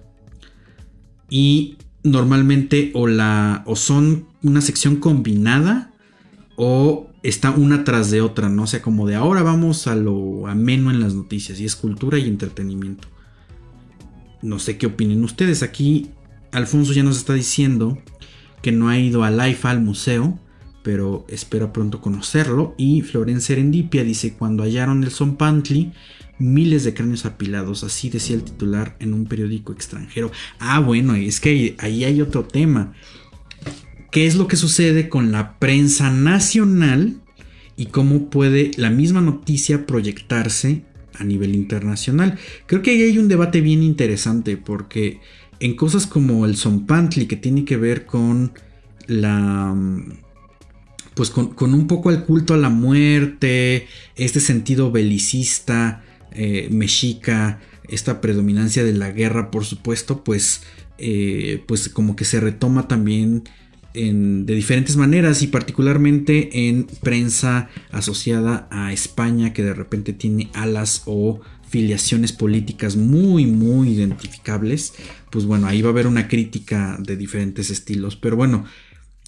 Y 1.31 1.79
normalmente 2.03 2.91
o 2.95 3.07
la 3.07 3.63
o 3.67 3.77
son 3.77 4.27
una 4.43 4.61
sección 4.61 4.97
combinada 4.97 5.93
o 6.57 7.09
está 7.23 7.51
una 7.51 7.85
tras 7.85 8.11
de 8.11 8.21
otra, 8.21 8.49
¿no? 8.49 8.65
O 8.65 8.67
sea, 8.67 8.83
como 8.83 9.07
de 9.07 9.15
ahora 9.15 9.43
vamos 9.43 9.87
a 9.87 9.95
lo 9.95 10.47
ameno 10.47 10.91
en 10.91 11.01
las 11.01 11.15
noticias 11.15 11.61
y 11.61 11.65
es 11.65 11.77
cultura 11.77 12.19
y 12.19 12.27
entretenimiento. 12.27 13.09
No 14.43 14.59
sé 14.59 14.79
qué 14.79 14.87
opinen 14.87 15.23
ustedes. 15.25 15.63
Aquí 15.63 16.11
Alfonso 16.53 16.93
ya 16.93 17.03
nos 17.03 17.19
está 17.19 17.35
diciendo 17.35 17.99
que 18.63 18.73
no 18.73 18.89
ha 18.89 18.99
ido 18.99 19.25
al 19.25 19.51
IFA, 19.51 19.71
al 19.71 19.81
museo, 19.81 20.39
pero 20.83 21.25
espera 21.29 21.73
pronto 21.73 22.01
conocerlo. 22.01 22.75
Y 22.79 23.03
Florencia 23.03 23.55
Serendipia 23.55 24.05
dice, 24.05 24.35
cuando 24.35 24.63
hallaron 24.63 25.05
el 25.05 25.11
Son 25.11 25.37
Pantli, 25.37 25.93
miles 26.41 26.83
de 26.85 26.95
cráneos 26.95 27.27
apilados, 27.27 27.85
así 27.85 28.11
decía 28.11 28.35
el 28.35 28.43
titular 28.43 28.97
en 28.99 29.15
un 29.15 29.27
periódico 29.27 29.73
extranjero. 29.73 30.33
Ah, 30.59 30.81
bueno, 30.81 31.15
es 31.15 31.39
que 31.39 31.77
ahí 31.79 32.05
hay 32.05 32.21
otro 32.21 32.45
tema 32.45 32.95
qué 34.11 34.27
es 34.27 34.37
lo 34.37 34.49
que 34.49 34.57
sucede 34.57 35.09
con 35.09 35.33
la 35.33 35.59
prensa 35.59 36.11
nacional 36.11 37.21
y 37.77 37.87
cómo 37.87 38.29
puede 38.29 38.73
la 38.77 38.91
misma 38.91 39.21
noticia 39.21 39.87
proyectarse 39.87 40.83
a 41.19 41.25
nivel 41.25 41.55
internacional. 41.55 42.39
Creo 42.67 42.83
que 42.83 42.91
ahí 42.91 43.03
hay 43.03 43.19
un 43.19 43.29
debate 43.29 43.61
bien 43.61 43.83
interesante 43.83 44.57
porque 44.57 45.21
en 45.61 45.77
cosas 45.77 46.07
como 46.07 46.45
el 46.45 46.57
Zompantli 46.57 47.27
que 47.27 47.37
tiene 47.37 47.65
que 47.65 47.77
ver 47.77 48.07
con 48.07 48.53
la 49.07 49.75
pues 51.15 51.31
con, 51.31 51.75
un 51.75 51.87
poco 51.87 52.11
el 52.11 52.23
culto 52.23 52.55
a 52.55 52.57
la 52.57 52.71
muerte, 52.71 53.87
este 54.17 54.41
sentido 54.41 54.91
belicista, 54.91 56.03
eh, 56.33 56.69
mexica, 56.71 57.61
esta 57.89 58.21
predominancia 58.21 58.85
de 58.85 58.93
la 58.93 59.11
guerra, 59.11 59.51
por 59.51 59.65
supuesto, 59.65 60.23
pues, 60.25 60.63
eh, 60.99 61.63
pues 61.67 61.89
como 61.89 62.17
que 62.17 62.25
se 62.25 62.41
retoma 62.41 62.89
también 62.89 63.45
de 63.93 64.55
diferentes 64.55 64.97
maneras 64.97 65.43
y 65.43 65.49
particularmente 65.49 66.69
en 66.69 66.87
prensa 67.03 67.69
asociada 67.91 68.69
a 68.71 68.93
España 68.93 69.53
que 69.53 69.65
de 69.65 69.75
repente 69.75 70.13
tiene 70.13 70.49
alas 70.55 71.03
o 71.07 71.41
filiaciones 71.69 72.31
políticas 72.31 72.95
muy 72.95 73.47
muy 73.47 73.89
identificables 73.89 74.93
pues 75.31 75.45
bueno 75.45 75.67
ahí 75.67 75.83
va 75.83 75.89
a 75.89 75.93
haber 75.93 76.07
una 76.07 76.29
crítica 76.29 76.99
de 77.01 77.17
diferentes 77.17 77.71
estilos. 77.71 78.17
Pero 78.17 78.37
bueno 78.37 78.65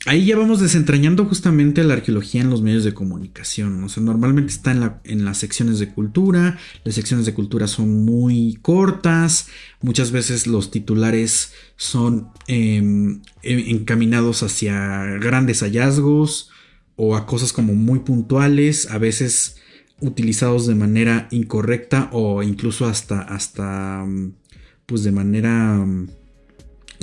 ahí 0.06 0.26
ya 0.26 0.36
vamos 0.36 0.60
desentrañando 0.60 1.24
justamente 1.26 1.84
la 1.84 1.94
arqueología 1.94 2.40
en 2.40 2.50
los 2.50 2.62
medios 2.62 2.84
de 2.84 2.94
comunicación. 2.94 3.82
O 3.84 3.88
sea, 3.88 4.02
normalmente 4.02 4.52
está 4.52 5.00
en, 5.04 5.24
las 5.24 5.38
secciones 5.38 5.78
de 5.78 5.88
cultura. 5.88 6.58
Las 6.84 6.94
secciones 6.94 7.26
de 7.26 7.34
cultura 7.34 7.66
son 7.66 8.04
muy 8.04 8.58
cortas. 8.62 9.48
Muchas 9.80 10.10
veces 10.10 10.46
los 10.46 10.70
titulares 10.70 11.52
son 11.76 12.28
em, 12.48 13.22
encaminados 13.42 14.42
hacia 14.42 15.04
grandes 15.20 15.60
hallazgos 15.60 16.50
o 16.96 17.16
a 17.16 17.26
cosas 17.26 17.52
como 17.52 17.74
muy 17.74 18.00
puntuales. 18.00 18.90
A 18.90 18.98
veces 18.98 19.56
utilizados 20.00 20.66
de 20.66 20.74
manera 20.74 21.28
incorrecta 21.30 22.10
o 22.12 22.42
incluso 22.42 22.86
hasta, 22.86 23.20
hasta 23.20 24.04
pues 24.86 25.04
de 25.04 25.12
manera 25.12 25.86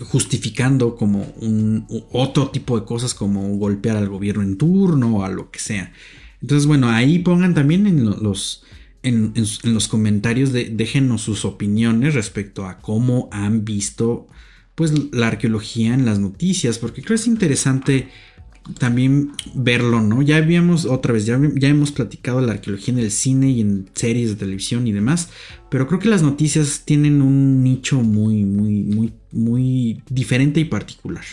justificando 0.03 0.95
como 0.95 1.23
un 1.41 1.85
otro 2.11 2.49
tipo 2.49 2.79
de 2.79 2.85
cosas 2.85 3.13
como 3.13 3.47
golpear 3.57 3.97
al 3.97 4.09
gobierno 4.09 4.43
en 4.43 4.57
turno 4.57 5.17
o 5.17 5.23
a 5.23 5.29
lo 5.29 5.51
que 5.51 5.59
sea. 5.59 5.91
Entonces, 6.41 6.67
bueno, 6.67 6.89
ahí 6.89 7.19
pongan 7.19 7.53
también 7.53 7.85
en 7.87 8.05
los, 8.05 8.63
en, 9.03 9.33
los 9.63 9.87
comentarios, 9.87 10.53
déjenos 10.53 11.21
sus 11.21 11.45
opiniones 11.45 12.13
respecto 12.13 12.65
a 12.65 12.79
cómo 12.79 13.29
han 13.31 13.65
visto 13.65 14.27
pues 14.75 14.93
la 15.11 15.27
arqueología 15.27 15.93
en 15.93 16.05
las 16.05 16.19
noticias, 16.19 16.77
porque 16.77 17.01
creo 17.01 17.17
que 17.17 17.21
es 17.21 17.27
interesante 17.27 18.07
también 18.77 19.31
verlo, 19.53 20.01
¿no? 20.01 20.21
Ya 20.21 20.37
habíamos, 20.37 20.85
otra 20.85 21.13
vez, 21.13 21.25
ya, 21.25 21.39
ya 21.55 21.67
hemos 21.67 21.91
platicado 21.91 22.41
la 22.41 22.53
arqueología 22.53 22.93
en 22.93 22.99
el 22.99 23.11
cine 23.11 23.49
y 23.49 23.61
en 23.61 23.89
series 23.93 24.29
de 24.29 24.35
televisión 24.35 24.87
y 24.87 24.91
demás, 24.91 25.29
pero 25.69 25.87
creo 25.87 25.99
que 25.99 26.09
las 26.09 26.21
noticias 26.21 26.83
tienen 26.85 27.21
un 27.21 27.63
nicho 27.63 28.01
muy, 28.01 28.43
muy, 28.43 28.83
muy, 28.83 29.13
muy 29.31 30.01
diferente 30.09 30.59
y 30.59 30.65
particular. 30.65 31.23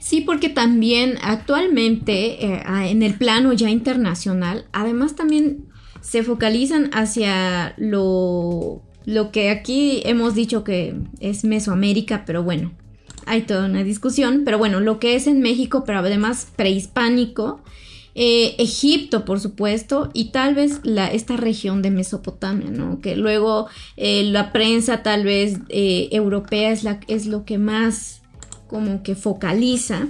Sí, 0.00 0.20
porque 0.20 0.48
también 0.48 1.16
actualmente 1.22 2.44
eh, 2.44 2.62
en 2.90 3.02
el 3.02 3.14
plano 3.14 3.52
ya 3.52 3.70
internacional, 3.70 4.66
además 4.72 5.14
también 5.14 5.66
se 6.00 6.22
focalizan 6.22 6.90
hacia 6.92 7.74
lo, 7.78 8.82
lo 9.04 9.30
que 9.32 9.50
aquí 9.50 10.02
hemos 10.04 10.34
dicho 10.34 10.64
que 10.64 10.94
es 11.20 11.44
Mesoamérica, 11.44 12.24
pero 12.24 12.42
bueno, 12.42 12.72
hay 13.26 13.42
toda 13.42 13.66
una 13.66 13.84
discusión, 13.84 14.42
pero 14.44 14.56
bueno, 14.56 14.80
lo 14.80 14.98
que 14.98 15.16
es 15.16 15.26
en 15.26 15.40
México, 15.40 15.84
pero 15.84 15.98
además 15.98 16.48
prehispánico, 16.56 17.60
eh, 18.14 18.54
Egipto, 18.58 19.26
por 19.26 19.40
supuesto, 19.40 20.10
y 20.14 20.30
tal 20.30 20.54
vez 20.54 20.80
la, 20.84 21.08
esta 21.08 21.36
región 21.36 21.82
de 21.82 21.90
Mesopotamia, 21.90 22.70
¿no? 22.70 23.00
Que 23.00 23.14
luego 23.16 23.66
eh, 23.96 24.24
la 24.24 24.52
prensa 24.52 25.02
tal 25.02 25.24
vez 25.24 25.58
eh, 25.68 26.08
europea 26.12 26.70
es, 26.70 26.86
es 27.08 27.26
lo 27.26 27.44
que 27.44 27.58
más 27.58 28.22
como 28.68 29.02
que 29.02 29.14
focaliza, 29.16 30.08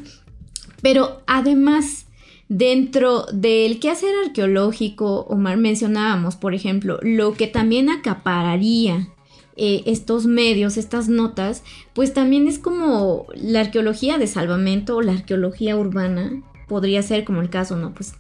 pero 0.83 1.23
además 1.27 2.07
dentro 2.49 3.27
del 3.33 3.81
quehacer 3.81 4.14
arqueológico, 4.25 5.23
Omar 5.23 5.57
mencionábamos, 5.57 6.37
por 6.37 6.55
ejemplo, 6.55 7.01
lo 7.03 7.35
que 7.35 7.49
también 7.49 7.91
acapararía 7.91 9.09
eh, 9.57 9.83
estos 9.87 10.27
medios, 10.27 10.77
estas 10.77 11.09
notas, 11.09 11.63
pues 11.95 12.13
también 12.13 12.47
es 12.47 12.59
como 12.59 13.27
la 13.35 13.61
arqueología 13.61 14.19
de 14.19 14.27
salvamento 14.27 14.97
o 14.97 15.03
la 15.03 15.13
arqueología 15.13 15.77
urbana, 15.77 16.43
podría 16.69 17.03
ser 17.03 17.25
como 17.25 17.41
el 17.41 17.51
caso, 17.51 17.77
¿no? 17.77 17.95
Pues 17.95 18.15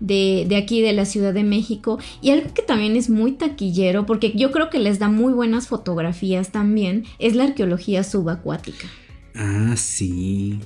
de, 0.00 0.44
de, 0.48 0.56
aquí 0.56 0.82
de 0.82 0.92
la 0.92 1.06
Ciudad 1.06 1.32
de 1.32 1.44
México. 1.44 1.98
Y 2.20 2.30
algo 2.30 2.52
que 2.52 2.62
también 2.62 2.96
es 2.96 3.08
muy 3.08 3.32
taquillero, 3.32 4.04
porque 4.04 4.32
yo 4.34 4.50
creo 4.50 4.68
que 4.68 4.78
les 4.78 4.98
da 4.98 5.08
muy 5.08 5.32
buenas 5.32 5.68
fotografías 5.68 6.50
también, 6.50 7.04
es 7.18 7.34
la 7.34 7.44
arqueología 7.44 8.04
subacuática. 8.04 8.88
Ah, 9.34 9.74
sí. 9.76 10.60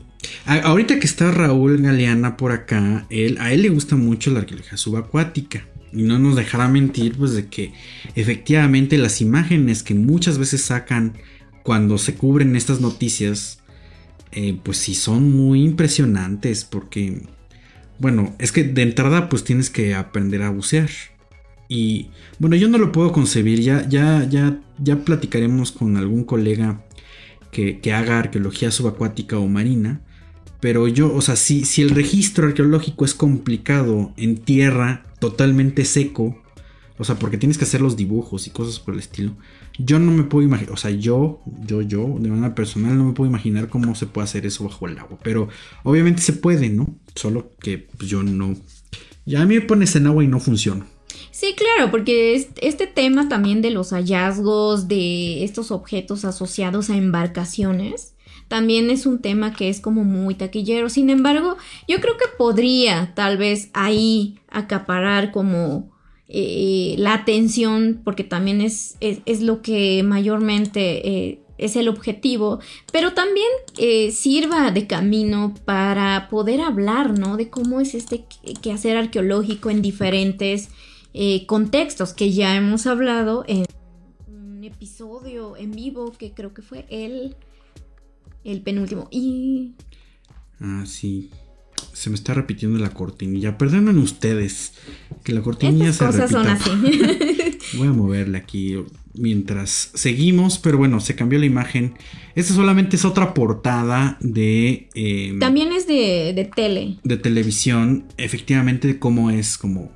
ahorita 0.44 0.98
que 0.98 1.06
está 1.06 1.30
Raúl 1.30 1.80
Galeana 1.80 2.36
por 2.36 2.50
acá, 2.50 3.06
él, 3.10 3.38
a 3.40 3.52
él 3.52 3.62
le 3.62 3.68
gusta 3.68 3.94
mucho 3.94 4.30
la 4.32 4.40
arqueología 4.40 4.76
subacuática. 4.76 5.68
Y 5.92 6.02
no 6.02 6.18
nos 6.18 6.36
dejará 6.36 6.68
mentir, 6.68 7.16
pues, 7.16 7.32
de 7.32 7.46
que 7.46 7.72
efectivamente 8.14 8.98
las 8.98 9.20
imágenes 9.20 9.82
que 9.82 9.94
muchas 9.94 10.38
veces 10.38 10.62
sacan 10.62 11.14
cuando 11.62 11.98
se 11.98 12.14
cubren 12.14 12.56
estas 12.56 12.80
noticias, 12.80 13.60
eh, 14.32 14.58
pues 14.62 14.78
sí 14.78 14.94
son 14.94 15.32
muy 15.32 15.62
impresionantes. 15.62 16.64
Porque, 16.64 17.22
bueno, 17.98 18.34
es 18.38 18.52
que 18.52 18.64
de 18.64 18.82
entrada, 18.82 19.28
pues 19.28 19.44
tienes 19.44 19.70
que 19.70 19.94
aprender 19.94 20.42
a 20.42 20.50
bucear. 20.50 20.90
Y 21.68 22.10
bueno, 22.38 22.56
yo 22.56 22.68
no 22.68 22.78
lo 22.78 22.92
puedo 22.92 23.12
concebir. 23.12 23.60
Ya, 23.60 23.88
ya, 23.88 24.26
ya, 24.28 24.60
ya 24.78 25.04
platicaremos 25.04 25.72
con 25.72 25.96
algún 25.96 26.24
colega 26.24 26.84
que, 27.50 27.80
que 27.80 27.92
haga 27.92 28.18
arqueología 28.18 28.70
subacuática 28.70 29.38
o 29.38 29.48
marina. 29.48 30.02
Pero 30.60 30.88
yo, 30.88 31.14
o 31.14 31.20
sea, 31.20 31.36
si, 31.36 31.64
si 31.64 31.82
el 31.82 31.90
registro 31.90 32.46
arqueológico 32.46 33.04
es 33.04 33.14
complicado 33.14 34.12
en 34.16 34.36
tierra, 34.36 35.04
totalmente 35.18 35.84
seco, 35.84 36.36
o 36.98 37.04
sea, 37.04 37.18
porque 37.18 37.36
tienes 37.36 37.58
que 37.58 37.64
hacer 37.64 37.80
los 37.80 37.96
dibujos 37.96 38.46
y 38.46 38.50
cosas 38.50 38.80
por 38.80 38.94
el 38.94 39.00
estilo. 39.00 39.32
Yo 39.78 39.98
no 39.98 40.12
me 40.12 40.24
puedo 40.24 40.46
imaginar, 40.46 40.72
o 40.72 40.76
sea, 40.76 40.90
yo, 40.90 41.40
yo, 41.66 41.82
yo, 41.82 42.16
de 42.18 42.30
manera 42.30 42.54
personal, 42.54 42.96
no 42.96 43.04
me 43.04 43.12
puedo 43.12 43.28
imaginar 43.28 43.68
cómo 43.68 43.94
se 43.94 44.06
puede 44.06 44.24
hacer 44.24 44.46
eso 44.46 44.64
bajo 44.64 44.86
el 44.86 44.98
agua. 44.98 45.18
Pero 45.22 45.48
obviamente 45.82 46.22
se 46.22 46.32
puede, 46.32 46.70
¿no? 46.70 46.94
Solo 47.14 47.52
que 47.60 47.78
pues, 47.78 48.08
yo 48.08 48.22
no. 48.22 48.56
Ya 49.26 49.42
a 49.42 49.46
mí 49.46 49.56
me 49.56 49.60
pones 49.60 49.94
en 49.96 50.06
agua 50.06 50.24
y 50.24 50.28
no 50.28 50.40
funciona. 50.40 50.86
Sí, 51.30 51.54
claro, 51.54 51.90
porque 51.90 52.48
este 52.62 52.86
tema 52.86 53.28
también 53.28 53.60
de 53.60 53.70
los 53.70 53.90
hallazgos 53.90 54.88
de 54.88 55.44
estos 55.44 55.70
objetos 55.70 56.24
asociados 56.24 56.88
a 56.88 56.96
embarcaciones 56.96 58.15
también 58.48 58.90
es 58.90 59.06
un 59.06 59.20
tema 59.20 59.52
que 59.52 59.68
es 59.68 59.80
como 59.80 60.04
muy 60.04 60.34
taquillero. 60.34 60.88
Sin 60.88 61.10
embargo, 61.10 61.56
yo 61.88 62.00
creo 62.00 62.16
que 62.16 62.26
podría 62.38 63.12
tal 63.14 63.36
vez 63.36 63.70
ahí 63.72 64.38
acaparar 64.48 65.32
como 65.32 65.90
eh, 66.28 66.94
la 66.98 67.14
atención, 67.14 68.00
porque 68.04 68.24
también 68.24 68.60
es, 68.60 68.96
es, 69.00 69.42
lo 69.42 69.62
que 69.62 70.02
mayormente 70.02 71.08
eh, 71.08 71.40
es 71.58 71.76
el 71.76 71.88
objetivo, 71.88 72.60
pero 72.92 73.14
también 73.14 73.46
eh, 73.78 74.10
sirva 74.10 74.70
de 74.70 74.86
camino 74.86 75.54
para 75.64 76.28
poder 76.28 76.60
hablar, 76.60 77.18
¿no? 77.18 77.36
De 77.36 77.48
cómo 77.48 77.80
es 77.80 77.94
este 77.94 78.24
quehacer 78.60 78.96
arqueológico 78.96 79.70
en 79.70 79.82
diferentes 79.82 80.68
contextos 81.46 82.12
que 82.12 82.30
ya 82.30 82.54
hemos 82.56 82.86
hablado 82.86 83.42
en 83.48 83.64
un 84.28 84.62
episodio 84.64 85.56
en 85.56 85.70
vivo 85.70 86.12
que 86.12 86.32
creo 86.32 86.52
que 86.52 86.60
fue 86.60 86.84
el 86.90 87.34
el 88.46 88.62
penúltimo. 88.62 89.08
Y. 89.10 89.72
Ah, 90.60 90.84
sí. 90.86 91.30
Se 91.92 92.10
me 92.10 92.16
está 92.16 92.34
repitiendo 92.34 92.78
la 92.78 92.90
cortinilla. 92.90 93.58
Perdonen 93.58 93.98
ustedes 93.98 94.74
que 95.24 95.32
la 95.32 95.42
cortinilla 95.42 95.92
se 95.92 96.04
cosas 96.04 96.30
son 96.30 96.46
así. 96.46 96.70
Voy 97.74 97.88
a 97.88 97.92
moverla 97.92 98.38
aquí 98.38 98.76
mientras 99.14 99.90
seguimos, 99.94 100.58
pero 100.58 100.78
bueno, 100.78 101.00
se 101.00 101.14
cambió 101.14 101.38
la 101.38 101.46
imagen. 101.46 101.94
Esta 102.34 102.54
solamente 102.54 102.96
es 102.96 103.04
otra 103.04 103.34
portada 103.34 104.18
de... 104.20 104.88
Em, 104.94 105.38
También 105.38 105.72
es 105.72 105.86
de, 105.86 106.32
de, 106.34 106.44
tele. 106.44 106.98
De 107.02 107.16
televisión. 107.16 108.04
Efectivamente, 108.16 108.98
como 108.98 109.30
es 109.30 109.58
como... 109.58 109.90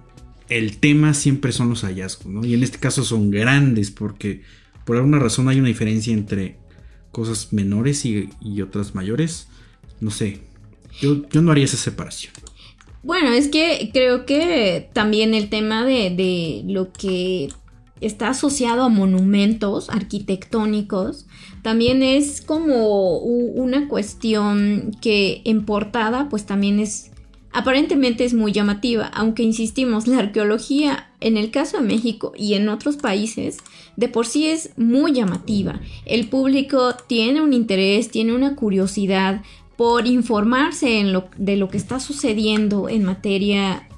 El 0.48 0.78
tema 0.78 1.14
siempre 1.14 1.52
son 1.52 1.68
los 1.68 1.82
hallazgos, 1.84 2.26
¿no? 2.26 2.44
Y 2.44 2.54
en 2.54 2.64
este 2.64 2.78
caso 2.78 3.04
son 3.04 3.30
grandes 3.30 3.92
porque 3.92 4.42
por 4.84 4.96
alguna 4.96 5.20
razón 5.20 5.48
hay 5.48 5.60
una 5.60 5.68
diferencia 5.68 6.12
entre 6.12 6.56
cosas 7.12 7.52
menores 7.52 8.04
y, 8.04 8.28
otras 8.62 8.94
mayores. 8.94 9.48
No 10.00 10.10
sé, 10.10 10.40
yo, 11.00 11.28
yo, 11.28 11.42
no 11.42 11.52
haría 11.52 11.64
esa 11.64 11.76
separación. 11.76 12.32
Bueno, 13.02 13.32
es 13.32 13.48
que 13.48 13.90
creo 13.92 14.26
que 14.26 14.90
también 14.92 15.34
el 15.34 15.48
tema 15.48 15.84
de, 15.84 16.10
de 16.10 16.62
lo 16.66 16.92
que 16.92 17.48
está 18.00 18.28
asociado 18.28 18.82
a 18.82 18.88
monumentos 18.88 19.90
arquitectónicos, 19.90 21.26
también 21.62 22.02
es 22.02 22.40
como 22.40 23.18
una 23.18 23.88
cuestión 23.88 24.96
que 25.00 25.42
en 25.44 25.64
portada 25.64 26.28
pues 26.28 26.46
también 26.46 26.80
es 26.80 27.10
aparentemente 27.52 28.24
es 28.24 28.34
muy 28.34 28.52
llamativa, 28.52 29.06
aunque 29.06 29.42
insistimos, 29.42 30.06
la 30.06 30.18
arqueología 30.18 31.10
en 31.20 31.36
el 31.36 31.50
caso 31.50 31.78
de 31.78 31.84
México 31.84 32.32
y 32.36 32.54
en 32.54 32.68
otros 32.68 32.96
países 32.96 33.58
de 33.96 34.08
por 34.08 34.26
sí 34.26 34.46
es 34.46 34.70
muy 34.76 35.12
llamativa. 35.12 35.80
El 36.06 36.28
público 36.28 36.94
tiene 37.06 37.40
un 37.40 37.52
interés, 37.52 38.10
tiene 38.10 38.34
una 38.34 38.56
curiosidad 38.56 39.42
por 39.76 40.06
informarse 40.06 41.02
de 41.38 41.56
lo 41.56 41.68
que 41.68 41.76
está 41.76 42.00
sucediendo 42.00 42.88
en 42.88 43.04
materia 43.04 43.88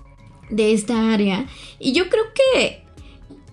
de 0.50 0.72
esta 0.72 1.12
área. 1.12 1.46
Y 1.78 1.92
yo 1.92 2.08
creo 2.08 2.24
que 2.34 2.82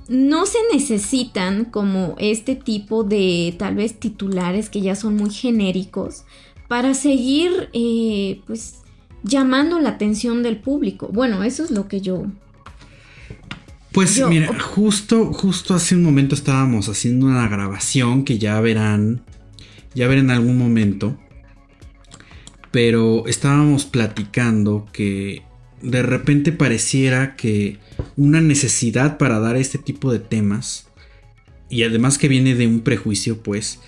no 0.09 0.45
se 0.45 0.57
necesitan 0.73 1.65
como 1.65 2.15
este 2.17 2.55
tipo 2.55 3.03
de 3.03 3.55
tal 3.57 3.75
vez 3.75 3.99
titulares 3.99 4.69
que 4.69 4.81
ya 4.81 4.95
son 4.95 5.15
muy 5.15 5.29
genéricos 5.29 6.23
para 6.67 6.93
seguir 6.93 7.69
eh, 7.73 8.41
pues 8.47 8.79
llamando 9.23 9.79
la 9.79 9.89
atención 9.89 10.43
del 10.43 10.57
público. 10.57 11.09
Bueno, 11.11 11.43
eso 11.43 11.63
es 11.63 11.71
lo 11.71 11.87
que 11.87 12.01
yo 12.01 12.25
pues 13.91 14.21
mira, 14.27 14.57
justo, 14.59 15.33
justo 15.33 15.73
hace 15.73 15.95
un 15.95 16.03
momento 16.03 16.35
estábamos 16.35 16.87
haciendo 16.89 17.25
una 17.25 17.47
grabación 17.47 18.23
que 18.23 18.37
ya 18.37 18.59
verán, 18.61 19.23
ya 19.95 20.07
verán 20.07 20.25
en 20.25 20.31
algún 20.31 20.57
momento. 20.57 21.19
Pero 22.71 23.25
estábamos 23.27 23.85
platicando 23.85 24.87
que 24.93 25.41
de 25.81 26.03
repente 26.03 26.51
pareciera 26.51 27.35
que 27.35 27.79
una 28.15 28.41
necesidad 28.41 29.17
para 29.17 29.39
dar 29.39 29.57
este 29.57 29.79
tipo 29.79 30.11
de 30.11 30.19
temas, 30.19 30.87
y 31.67 31.83
además 31.83 32.19
que 32.19 32.27
viene 32.27 32.53
de 32.53 32.67
un 32.67 32.81
prejuicio, 32.81 33.41
pues, 33.41 33.79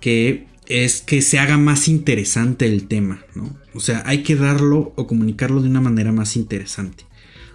que 0.00 0.46
es 0.66 1.02
que 1.02 1.20
se 1.20 1.38
haga 1.38 1.58
más 1.58 1.86
interesante 1.86 2.64
el 2.64 2.88
tema, 2.88 3.24
¿no? 3.34 3.59
O 3.74 3.80
sea, 3.80 4.02
hay 4.06 4.22
que 4.22 4.36
darlo 4.36 4.92
o 4.96 5.06
comunicarlo 5.06 5.62
de 5.62 5.68
una 5.68 5.80
manera 5.80 6.12
más 6.12 6.36
interesante 6.36 7.04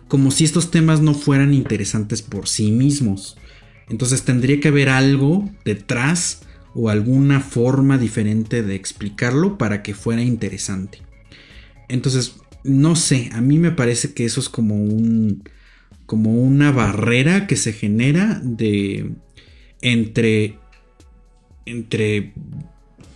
como 0.08 0.32
si 0.32 0.44
estos 0.44 0.72
temas 0.72 1.02
no 1.02 1.14
fueran 1.14 1.54
interesantes 1.54 2.22
por 2.22 2.48
sí 2.48 2.72
mismos. 2.72 3.38
Entonces 3.90 4.24
tendría 4.24 4.60
que 4.60 4.70
haber 4.70 4.90
algo 4.90 5.50
detrás 5.64 6.42
o 6.74 6.90
alguna 6.90 7.40
forma 7.40 7.98
diferente 7.98 8.64
de 8.64 8.76
explicarlo 8.76 9.58
para 9.58 9.82
que 9.84 9.94
fuera 9.94 10.22
interesante. 10.22 11.00
Entonces, 11.88 12.36
no 12.64 12.96
sé, 12.96 13.30
a 13.34 13.42
mí 13.42 13.58
me 13.58 13.72
parece 13.72 14.14
que 14.14 14.26
eso 14.26 14.40
es 14.40 14.50
como 14.50 14.76
un 14.76 15.44
como 16.06 16.36
una 16.36 16.72
barrera 16.72 17.48
que 17.48 17.56
se 17.56 17.74
genera 17.74 18.40
de 18.44 19.12
entre 19.82 20.60
entre 21.66 22.34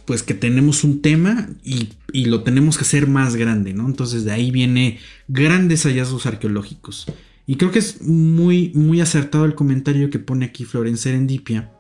pues 0.06 0.24
que 0.24 0.34
tenemos 0.34 0.84
un 0.84 1.02
tema 1.04 1.50
y, 1.64 1.90
y, 2.14 2.26
lo 2.26 2.44
tenemos 2.44 2.78
que 2.78 2.84
hacer 2.84 3.08
más 3.08 3.36
grande, 3.36 3.74
¿no? 3.74 3.86
Entonces 3.86 4.26
de 4.26 4.32
ahí 4.32 4.52
viene 4.52 5.00
grandes 5.28 5.84
hallazgos 5.84 6.26
arqueológicos. 6.26 7.06
Y 7.46 7.56
creo 7.56 7.72
que 7.72 7.80
es 7.80 8.02
muy, 8.02 8.72
muy 8.76 9.02
acertado 9.02 9.46
el 9.46 9.56
comentario 9.56 10.10
que 10.10 10.20
pone 10.20 10.46
aquí 10.46 10.66
Florencia 10.66 11.12
Serendipia 11.12 11.72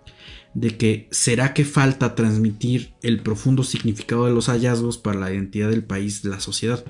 de 0.53 0.77
que 0.77 1.07
será 1.11 1.53
que 1.53 1.65
falta 1.65 2.15
transmitir 2.15 2.93
el 3.03 3.21
profundo 3.21 3.63
significado 3.63 4.25
de 4.25 4.33
los 4.33 4.47
hallazgos 4.47 4.97
para 4.97 5.19
la 5.19 5.31
identidad 5.31 5.69
del 5.69 5.83
país, 5.83 6.23
de 6.23 6.29
la 6.29 6.39
sociedad. 6.39 6.83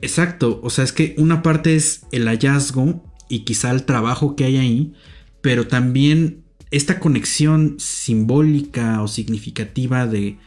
Exacto, 0.00 0.60
o 0.62 0.70
sea, 0.70 0.84
es 0.84 0.92
que 0.92 1.14
una 1.18 1.42
parte 1.42 1.76
es 1.76 2.02
el 2.12 2.26
hallazgo 2.26 3.04
y 3.28 3.40
quizá 3.40 3.70
el 3.70 3.84
trabajo 3.84 4.36
que 4.36 4.44
hay 4.44 4.56
ahí, 4.56 4.92
pero 5.40 5.66
también 5.66 6.44
esta 6.70 7.00
conexión 7.00 7.76
simbólica 7.78 9.02
o 9.02 9.08
significativa 9.08 10.06
de 10.06 10.38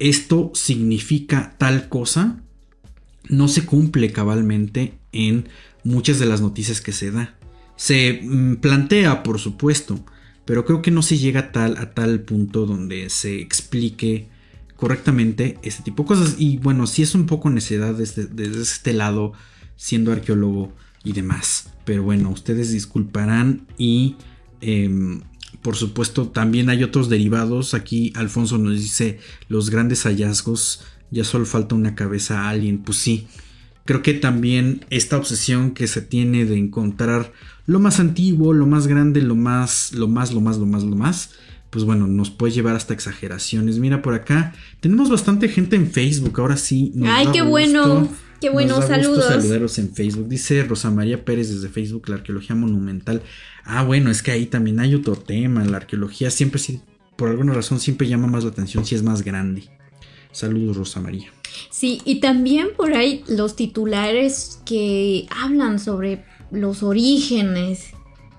esto 0.00 0.50
significa 0.54 1.54
tal 1.58 1.88
cosa 1.88 2.42
no 3.28 3.46
se 3.46 3.64
cumple 3.64 4.10
cabalmente 4.10 4.98
en 5.12 5.48
muchas 5.84 6.18
de 6.18 6.26
las 6.26 6.40
noticias 6.40 6.80
que 6.80 6.92
se 6.92 7.10
da. 7.10 7.36
Se 7.76 8.20
mm, 8.22 8.56
plantea, 8.56 9.22
por 9.22 9.38
supuesto, 9.38 10.04
pero 10.44 10.64
creo 10.64 10.82
que 10.82 10.90
no 10.90 11.02
se 11.02 11.18
llega 11.18 11.40
a 11.40 11.52
tal, 11.52 11.76
a 11.76 11.92
tal 11.92 12.20
punto 12.20 12.66
donde 12.66 13.08
se 13.08 13.40
explique 13.40 14.28
correctamente 14.76 15.58
este 15.62 15.82
tipo 15.82 16.02
de 16.02 16.08
cosas. 16.08 16.36
Y 16.38 16.56
bueno, 16.58 16.86
sí 16.86 17.02
es 17.02 17.14
un 17.14 17.26
poco 17.26 17.50
necedad 17.50 17.94
desde, 17.94 18.28
este 18.60 18.92
lado, 18.92 19.32
siendo 19.76 20.12
arqueólogo 20.12 20.72
y 21.04 21.12
demás. 21.12 21.70
Pero 21.84 22.02
bueno, 22.02 22.30
ustedes 22.30 22.72
disculparán 22.72 23.66
y 23.78 24.16
em, 24.60 25.20
por 25.62 25.76
supuesto 25.76 26.28
también 26.28 26.70
hay 26.70 26.82
otros 26.82 27.08
derivados. 27.08 27.74
Aquí 27.74 28.12
Alfonso 28.16 28.58
nos 28.58 28.78
dice 28.78 29.18
los 29.48 29.70
grandes 29.70 30.04
hallazgos, 30.04 30.84
ya 31.10 31.24
solo 31.24 31.44
falta 31.44 31.74
una 31.74 31.94
cabeza 31.94 32.42
a 32.42 32.48
alguien. 32.50 32.78
Pues 32.78 32.98
sí, 32.98 33.26
creo 33.84 34.02
que 34.02 34.14
también 34.14 34.84
esta 34.90 35.16
obsesión 35.16 35.72
que 35.72 35.86
se 35.86 36.02
tiene 36.02 36.44
de 36.44 36.56
encontrar 36.56 37.32
lo 37.66 37.78
más 37.78 38.00
antiguo, 38.00 38.52
lo 38.52 38.66
más 38.66 38.86
grande, 38.86 39.22
lo 39.22 39.36
más, 39.36 39.92
lo 39.92 40.08
más, 40.08 40.32
lo 40.32 40.40
más, 40.40 40.58
lo 40.58 40.66
más, 40.66 40.82
lo 40.82 40.96
más, 40.96 41.30
pues 41.70 41.84
bueno, 41.84 42.06
nos 42.06 42.30
puede 42.30 42.52
llevar 42.52 42.74
hasta 42.74 42.94
exageraciones. 42.94 43.78
Mira 43.78 44.02
por 44.02 44.14
acá, 44.14 44.54
tenemos 44.80 45.08
bastante 45.08 45.48
gente 45.48 45.76
en 45.76 45.90
Facebook, 45.90 46.40
ahora 46.40 46.56
sí. 46.56 46.92
Ay, 47.04 47.28
qué 47.32 47.42
bueno. 47.42 48.08
Qué 48.40 48.50
bueno, 48.50 48.80
saludos. 48.80 49.26
saludaros 49.26 49.78
en 49.78 49.92
Facebook. 49.92 50.28
Dice 50.28 50.62
Rosa 50.64 50.90
María 50.90 51.24
Pérez 51.24 51.50
desde 51.50 51.68
Facebook, 51.68 52.08
la 52.08 52.16
arqueología 52.16 52.56
monumental. 52.56 53.22
Ah, 53.64 53.84
bueno, 53.84 54.10
es 54.10 54.22
que 54.22 54.30
ahí 54.30 54.46
también 54.46 54.80
hay 54.80 54.94
otro 54.94 55.16
tema. 55.16 55.64
La 55.64 55.76
arqueología 55.76 56.30
siempre, 56.30 56.60
por 57.16 57.28
alguna 57.28 57.52
razón, 57.52 57.80
siempre 57.80 58.08
llama 58.08 58.26
más 58.26 58.44
la 58.44 58.50
atención 58.50 58.86
si 58.86 58.94
es 58.94 59.02
más 59.02 59.22
grande. 59.22 59.64
Saludos, 60.32 60.76
Rosa 60.76 61.00
María. 61.00 61.30
Sí, 61.70 62.00
y 62.04 62.20
también 62.20 62.68
por 62.76 62.94
ahí 62.94 63.24
los 63.28 63.56
titulares 63.56 64.60
que 64.64 65.26
hablan 65.30 65.78
sobre 65.78 66.24
los 66.50 66.82
orígenes 66.82 67.90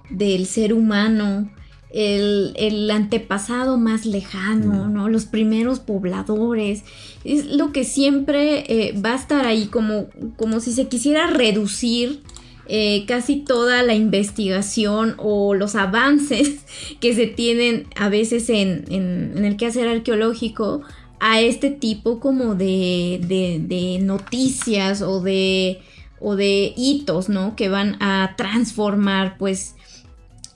del 0.09 0.45
ser 0.45 0.73
humano, 0.73 1.51
el, 1.93 2.89
antepasado 2.91 3.77
más 3.77 4.05
lejano, 4.05 4.87
¿no? 4.87 5.09
Los 5.09 5.25
primeros 5.25 5.79
pobladores. 5.79 6.83
Es 7.23 7.45
lo 7.47 7.71
que 7.71 7.83
siempre 7.83 8.63
eh, 8.67 8.99
va 8.99 9.13
a 9.13 9.17
estar 9.17 9.45
ahí 9.45 9.65
como, 9.67 10.07
como 10.37 10.59
si 10.59 10.71
se 10.71 10.87
quisiera 10.87 11.27
reducir 11.27 12.21
eh, 12.67 13.05
casi 13.05 13.37
toda 13.37 13.83
la 13.83 13.95
investigación 13.95 15.15
o 15.17 15.53
los 15.53 15.75
avances 15.75 16.61
que 16.99 17.13
se 17.13 17.27
tienen 17.27 17.87
a 17.95 18.09
veces 18.09 18.49
en, 18.49 18.85
en, 18.89 19.43
el 19.43 19.57
quehacer 19.57 19.87
arqueológico 19.87 20.81
a 21.19 21.41
este 21.41 21.69
tipo 21.69 22.19
como 22.19 22.55
de, 22.55 23.19
de, 23.21 23.99
noticias 24.01 25.01
o 25.01 25.21
de, 25.21 25.81
o 26.19 26.35
de 26.35 26.73
hitos, 26.75 27.29
¿no? 27.29 27.55
Que 27.55 27.69
van 27.69 28.01
a 28.01 28.35
transformar 28.37 29.37
pues 29.37 29.75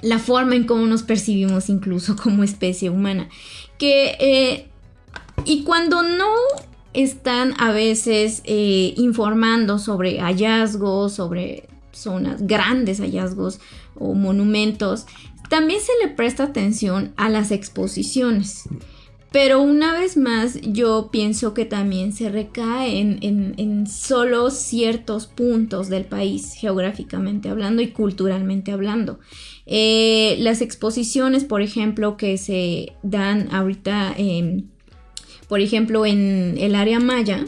la 0.06 0.20
forma 0.20 0.56
en 0.56 0.66
cómo 0.66 0.86
nos 0.86 1.03
percibimos 1.03 1.70
incluso 1.70 2.16
como 2.22 2.43
especie 2.43 2.89
humana. 2.89 3.28
Que, 3.78 4.16
eh, 4.20 4.68
y 5.43 5.64
cuando 5.64 6.03
no 6.03 6.32
están 6.93 7.53
a 7.58 7.72
veces 7.72 8.41
eh, 8.45 8.93
informando 8.95 9.80
sobre 9.80 10.20
hallazgos, 10.20 11.14
sobre 11.14 11.68
zonas, 11.91 12.45
grandes 12.45 12.99
hallazgos 12.99 13.60
o 13.95 14.14
monumentos, 14.14 15.08
también 15.49 15.80
se 15.82 15.91
le 16.01 16.14
presta 16.14 16.43
atención 16.43 17.14
a 17.18 17.30
las 17.30 17.51
exposiciones. 17.51 18.70
Pero 19.32 19.62
una 19.62 19.91
vez 19.91 20.16
más, 20.16 20.62
yo 20.62 21.10
pienso 21.12 21.53
que 21.53 21.66
también 21.66 22.14
se 22.14 22.30
recae 22.30 22.99
en, 22.99 23.20
en, 23.22 23.86
solo 23.86 24.49
ciertos 24.49 25.28
puntos 25.28 25.89
del 25.89 26.06
país, 26.06 26.53
geográficamente 26.53 27.49
hablando 27.49 27.82
y 27.82 27.89
culturalmente 27.89 28.72
hablando. 28.72 29.20
Eh, 29.66 30.38
las 30.39 30.61
exposiciones, 30.61 31.43
por 31.43 31.61
ejemplo, 31.61 32.18
que 32.18 32.38
se 32.38 32.93
dan 33.03 33.53
ahorita, 33.53 34.16
por 35.47 35.59
ejemplo, 35.61 36.05
en 36.05 36.55
el 36.59 36.76
área 36.76 36.99
maya, 36.99 37.45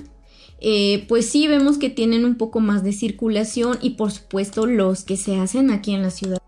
eh, 0.59 1.05
pues 1.07 1.30
sí 1.30 1.47
vemos 1.47 1.78
que 1.78 1.89
tienen 1.89 2.26
un 2.26 2.36
poco 2.36 2.59
más 2.59 2.84
de 2.84 2.91
circulación 2.91 3.78
y 3.82 3.91
por 3.91 4.11
supuesto 4.11 4.65
los 4.65 5.03
que 5.03 5.15
se 5.15 5.38
hacen 5.38 5.70
aquí 5.70 5.93
en 5.93 6.01
la 6.01 6.09
ciudad 6.09 6.41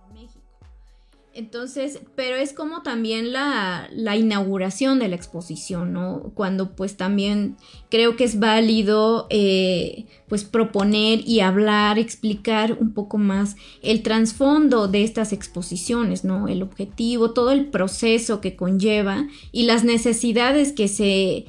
entonces, 1.39 2.01
pero 2.15 2.35
es 2.35 2.51
como 2.51 2.81
también 2.83 3.31
la, 3.31 3.89
inauguración 3.93 4.99
de 4.99 5.07
la 5.07 5.15
exposición, 5.15 5.93
¿no? 5.93 6.33
Cuando 6.35 6.75
pues 6.75 6.97
también 6.97 7.55
creo 7.89 8.17
que 8.17 8.25
es 8.25 8.39
válido 8.39 9.25
eh, 9.29 10.05
pues 10.27 10.43
proponer 10.43 11.21
y 11.25 11.39
hablar, 11.39 11.97
explicar 11.97 12.77
un 12.77 12.93
poco 12.93 13.17
más 13.17 13.55
el 13.81 14.03
trasfondo 14.03 14.89
de 14.89 15.05
estas 15.05 15.31
exposiciones, 15.31 16.25
¿no? 16.25 16.49
El 16.49 16.61
objetivo, 16.61 17.31
todo 17.31 17.51
el 17.51 17.67
proceso 17.67 18.41
que 18.41 18.57
conlleva 18.57 19.25
y 19.53 19.63
las 19.63 19.85
necesidades 19.85 20.73
que 20.73 20.89
se, 20.89 21.45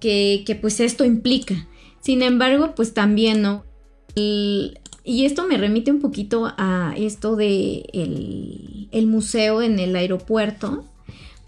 que, 0.00 0.42
que 0.46 0.54
pues 0.54 0.80
esto 0.80 1.04
implica. 1.04 1.68
Sin 2.00 2.22
embargo, 2.22 2.74
pues 2.74 2.94
también, 2.94 3.42
¿no? 3.42 3.64
Y 5.04 5.26
esto 5.26 5.46
me 5.46 5.58
remite 5.58 5.90
un 5.90 6.00
poquito 6.00 6.50
a 6.56 6.94
esto 6.96 7.36
de 7.36 7.84
el, 8.90 9.06
museo 9.06 9.60
en 9.60 9.78
el 9.78 9.94
aeropuerto, 9.94 10.86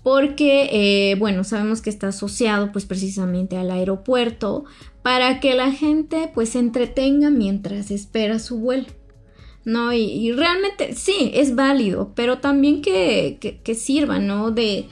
porque, 0.02 0.68
eh, 0.72 1.14
bueno, 1.16 1.42
sabemos 1.42 1.80
que 1.80 1.88
está 1.88 2.08
asociado 2.08 2.70
pues 2.70 2.84
precisamente 2.84 3.56
al 3.56 3.70
aeropuerto 3.70 4.66
para 5.02 5.40
que 5.40 5.54
la 5.54 5.72
gente 5.72 6.30
pues 6.34 6.50
se 6.50 6.58
entretenga 6.58 7.30
mientras 7.30 7.90
espera 7.90 8.38
su 8.38 8.58
vuelo. 8.58 8.86
¿No? 9.64 9.92
Y, 9.92 10.30
realmente 10.30 10.94
sí, 10.94 11.32
es 11.34 11.56
válido, 11.56 12.12
pero 12.14 12.38
también 12.38 12.82
que, 12.82 13.38
que, 13.40 13.58
que 13.62 13.74
sirva, 13.74 14.20
¿no? 14.20 14.52
De, 14.52 14.86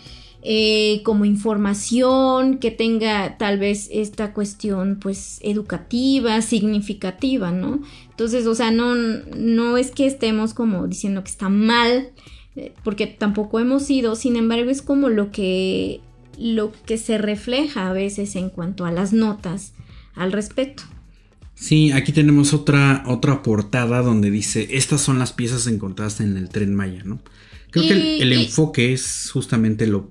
eh, 0.47 1.01
como 1.05 1.25
información, 1.25 2.59
que 2.59 2.71
tenga 2.71 3.39
tal 3.39 3.59
vez 3.59 3.89
esta 3.91 4.35
cuestión 4.35 4.99
pues 5.01 5.39
educativa, 5.43 6.43
significativa, 6.43 7.51
¿no? 7.51 7.81
Entonces, 8.11 8.47
o 8.47 8.55
sea, 8.55 8.71
no, 8.71 8.95
no 8.95 9.79
es 9.79 9.91
que 9.91 10.07
estemos 10.07 10.53
como 10.53 10.87
diciendo 10.87 11.25
que 11.25 11.31
está 11.31 11.49
mal, 11.49 12.11
eh, 12.57 12.75
porque 12.85 13.07
tampoco 13.07 13.59
hemos 13.59 13.89
ido, 13.89 14.17
sin 14.17 14.37
embargo 14.37 14.71
es 14.71 14.83
como 14.83 15.09
lo 15.09 15.31
que, 15.31 16.03
lo 16.39 16.73
que 16.85 16.99
se 16.99 17.17
refleja 17.17 17.89
a 17.89 17.95
veces 17.95 18.37
en 18.37 18.51
cuanto 18.51 18.85
a 18.85 18.93
las 18.93 19.15
notas 19.15 19.73
al 20.15 20.31
respecto. 20.31 20.83
Sí, 21.55 21.91
aquí 21.93 22.13
tenemos 22.13 22.53
otra, 22.53 23.03
otra 23.07 23.43
portada 23.43 24.03
donde 24.03 24.31
dice, 24.31 24.69
estas 24.73 25.01
son 25.01 25.19
las 25.19 25.33
piezas 25.33 25.67
encontradas 25.69 26.21
en 26.21 26.37
el 26.37 26.51
tren 26.51 26.75
Maya, 26.75 27.03
¿no? 27.03 27.21
Creo 27.75 27.89
que 27.89 28.19
el, 28.23 28.33
enfoque 28.33 28.93
es 28.93 29.31
justamente 29.33 29.89
lo, 29.89 30.09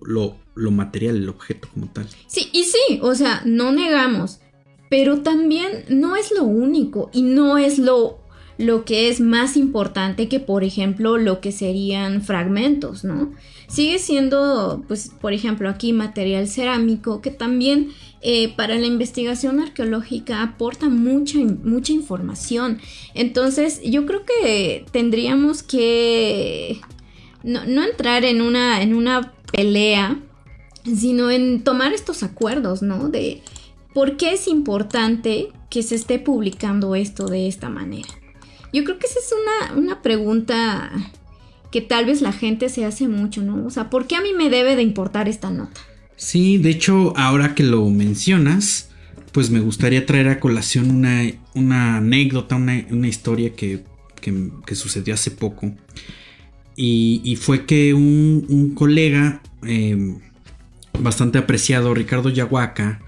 material, 0.69 1.15
el 1.15 1.29
objeto 1.29 1.69
como 1.73 1.87
tal. 1.87 2.05
Sí, 2.27 2.49
y 2.51 2.65
sí, 2.65 2.99
o 3.01 3.15
sea, 3.15 3.41
no 3.45 3.71
negamos, 3.71 4.41
pero 4.89 5.21
también 5.21 5.85
no 5.87 6.17
es 6.17 6.31
lo 6.31 6.43
único 6.43 7.09
y 7.13 7.21
no 7.21 7.57
es 7.57 7.79
lo, 7.79 8.19
lo 8.57 8.83
que 8.83 9.07
es 9.07 9.21
más 9.21 9.55
importante 9.55 10.27
que, 10.27 10.41
por 10.41 10.65
ejemplo, 10.65 11.17
lo 11.17 11.39
que 11.39 11.53
serían 11.53 12.21
fragmentos, 12.21 13.05
¿no? 13.05 13.31
Sigue 13.69 13.97
siendo, 13.97 14.83
pues, 14.89 15.11
por 15.21 15.31
ejemplo, 15.31 15.69
aquí 15.69 15.93
material 15.93 16.49
cerámico 16.49 17.21
que 17.21 17.31
también 17.31 17.91
eh, 18.21 18.53
para 18.57 18.75
la 18.75 18.87
investigación 18.87 19.61
arqueológica 19.61 20.43
aporta 20.43 20.89
mucha, 20.89 21.39
mucha 21.39 21.93
información. 21.93 22.79
Entonces, 23.13 23.79
yo 23.83 24.05
creo 24.05 24.25
que 24.25 24.85
tendríamos 24.91 25.63
que 25.63 26.81
no, 27.43 27.83
entrar 27.83 28.23
en 28.25 28.41
una, 28.41 28.81
en 28.81 28.93
una 28.93 29.33
pelea, 29.51 30.17
sino 30.83 31.29
en 31.29 31.63
tomar 31.63 31.93
estos 31.93 32.23
acuerdos, 32.23 32.81
¿no? 32.81 33.09
De 33.09 33.41
por 33.93 34.17
qué 34.17 34.33
es 34.33 34.47
importante 34.47 35.49
que 35.69 35.83
se 35.83 35.95
esté 35.95 36.19
publicando 36.19 36.95
esto 36.95 37.27
de 37.27 37.47
esta 37.47 37.69
manera. 37.69 38.09
Yo 38.71 38.83
creo 38.83 38.97
que 38.97 39.07
esa 39.07 39.19
es 39.19 39.33
una, 39.33 39.79
una 39.79 40.01
pregunta 40.01 40.91
que 41.71 41.81
tal 41.81 42.05
vez 42.05 42.21
la 42.21 42.31
gente 42.31 42.69
se 42.69 42.85
hace 42.85 43.07
mucho, 43.07 43.41
¿no? 43.41 43.65
O 43.65 43.69
sea, 43.69 43.89
¿por 43.89 44.07
qué 44.07 44.15
a 44.15 44.21
mí 44.21 44.29
me 44.35 44.49
debe 44.49 44.75
de 44.75 44.83
importar 44.83 45.27
esta 45.27 45.49
nota? 45.49 45.81
Sí, 46.15 46.57
de 46.57 46.69
hecho, 46.69 47.17
ahora 47.17 47.55
que 47.55 47.63
lo 47.63 47.89
mencionas, 47.89 48.89
pues 49.31 49.49
me 49.49 49.59
gustaría 49.59 50.05
traer 50.05 50.29
a 50.29 50.39
colación 50.39 50.91
una, 50.91 51.23
una 51.55 51.97
anécdota, 51.97 52.55
una, 52.55 53.07
historia 53.07 53.53
que, 53.55 53.83
sucedió 54.73 55.15
hace 55.15 55.31
poco. 55.31 55.73
Y, 56.75 57.37
fue 57.39 57.65
que 57.65 57.93
un, 57.93 58.73
colega 58.75 59.41
em, 59.63 60.19
bastante 60.99 61.37
apreciado, 61.37 61.93
Ricardo 61.93 62.29
Yahuaca, 62.29 63.01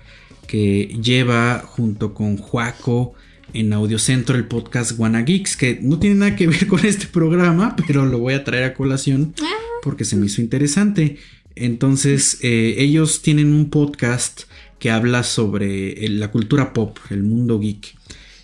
que 0.48 0.98
lleva 1.02 1.60
junto 1.60 2.14
con 2.14 2.38
Juaco 2.38 3.14
en 3.54 3.74
Audiocentro 3.74 4.36
el 4.36 4.46
podcast 4.46 4.98
Wanna 4.98 5.22
Geeks, 5.22 5.56
que 5.56 5.80
no 5.82 5.98
tiene 5.98 6.18
nada 6.18 6.36
que 6.36 6.48
ver 6.48 6.68
con 6.68 6.86
este 6.86 7.08
programa, 7.08 7.76
pero 7.88 8.06
lo 8.06 8.20
voy 8.20 8.34
a 8.34 8.44
traer 8.44 8.64
a 8.66 8.74
colación 8.74 9.34
ah. 9.42 9.52
porque 9.82 10.06
se 10.06 10.16
me 10.16 10.26
hizo 10.26 10.42
interesante. 10.42 11.18
Entonces, 11.56 12.40
eh, 12.42 12.76
ellos 12.80 13.22
tienen 13.22 13.54
un 13.54 13.70
podcast 13.70 14.42
que 14.78 14.92
habla 14.92 15.24
sobre 15.24 16.08
la 16.10 16.32
cultura 16.32 16.74
pop, 16.74 16.98
el 17.10 17.24
mundo 17.24 17.60
geek. 17.60 17.96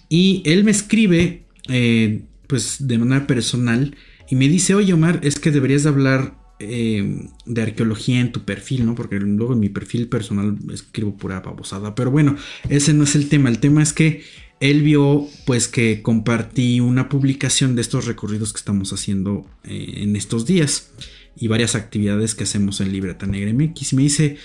Y 0.08 0.42
él 0.46 0.64
me 0.64 0.72
escribe, 0.72 1.44
eh, 1.68 2.22
pues 2.48 2.88
de 2.88 2.98
manera 2.98 3.28
personal, 3.28 3.96
y 4.32 4.36
me 4.36 4.48
dice, 4.48 4.76
oye 4.76 4.94
Omar, 4.94 5.20
es 5.24 5.38
que 5.40 5.52
deberías 5.52 5.84
de 5.84 5.90
hablar 5.90 6.36
eh, 6.60 7.28
de 7.46 7.62
arqueología 7.62 8.22
en 8.22 8.32
tu 8.32 8.46
perfil, 8.46 8.86
¿no? 8.86 8.96
Porque 8.96 9.20
luego 9.20 9.52
en 9.52 9.60
mi 9.60 9.68
perfil 9.68 10.08
personal 10.08 10.58
escribo 10.72 11.18
pura 11.18 11.42
babosada. 11.42 11.96
Pero 11.96 12.12
bueno, 12.12 12.38
ese 12.70 12.94
no 12.94 13.04
es 13.04 13.16
el 13.16 13.28
tema. 13.28 13.50
El 13.50 13.60
tema 13.60 13.84
es 13.84 13.92
que 13.92 14.24
él 14.62 14.84
vio, 14.84 15.28
pues, 15.46 15.68
que 15.68 16.02
compartí 16.02 16.80
una 16.80 17.10
publicación 17.10 17.76
de 17.76 17.82
estos 17.82 18.06
recorridos 18.06 18.54
que 18.54 18.60
estamos 18.60 18.94
haciendo 18.94 19.46
eh, 19.66 19.96
en 19.98 20.16
estos 20.16 20.46
días 20.46 20.94
y 21.36 21.50
varias 21.50 21.76
actividades 21.76 22.34
que 22.34 22.46
hacemos 22.46 22.80
en 22.80 22.94
Libreta 22.94 23.28
Negra 23.28 23.52
MX. 23.52 23.92
Y 23.92 23.96
me 23.98 24.04
dice, 24.04 24.38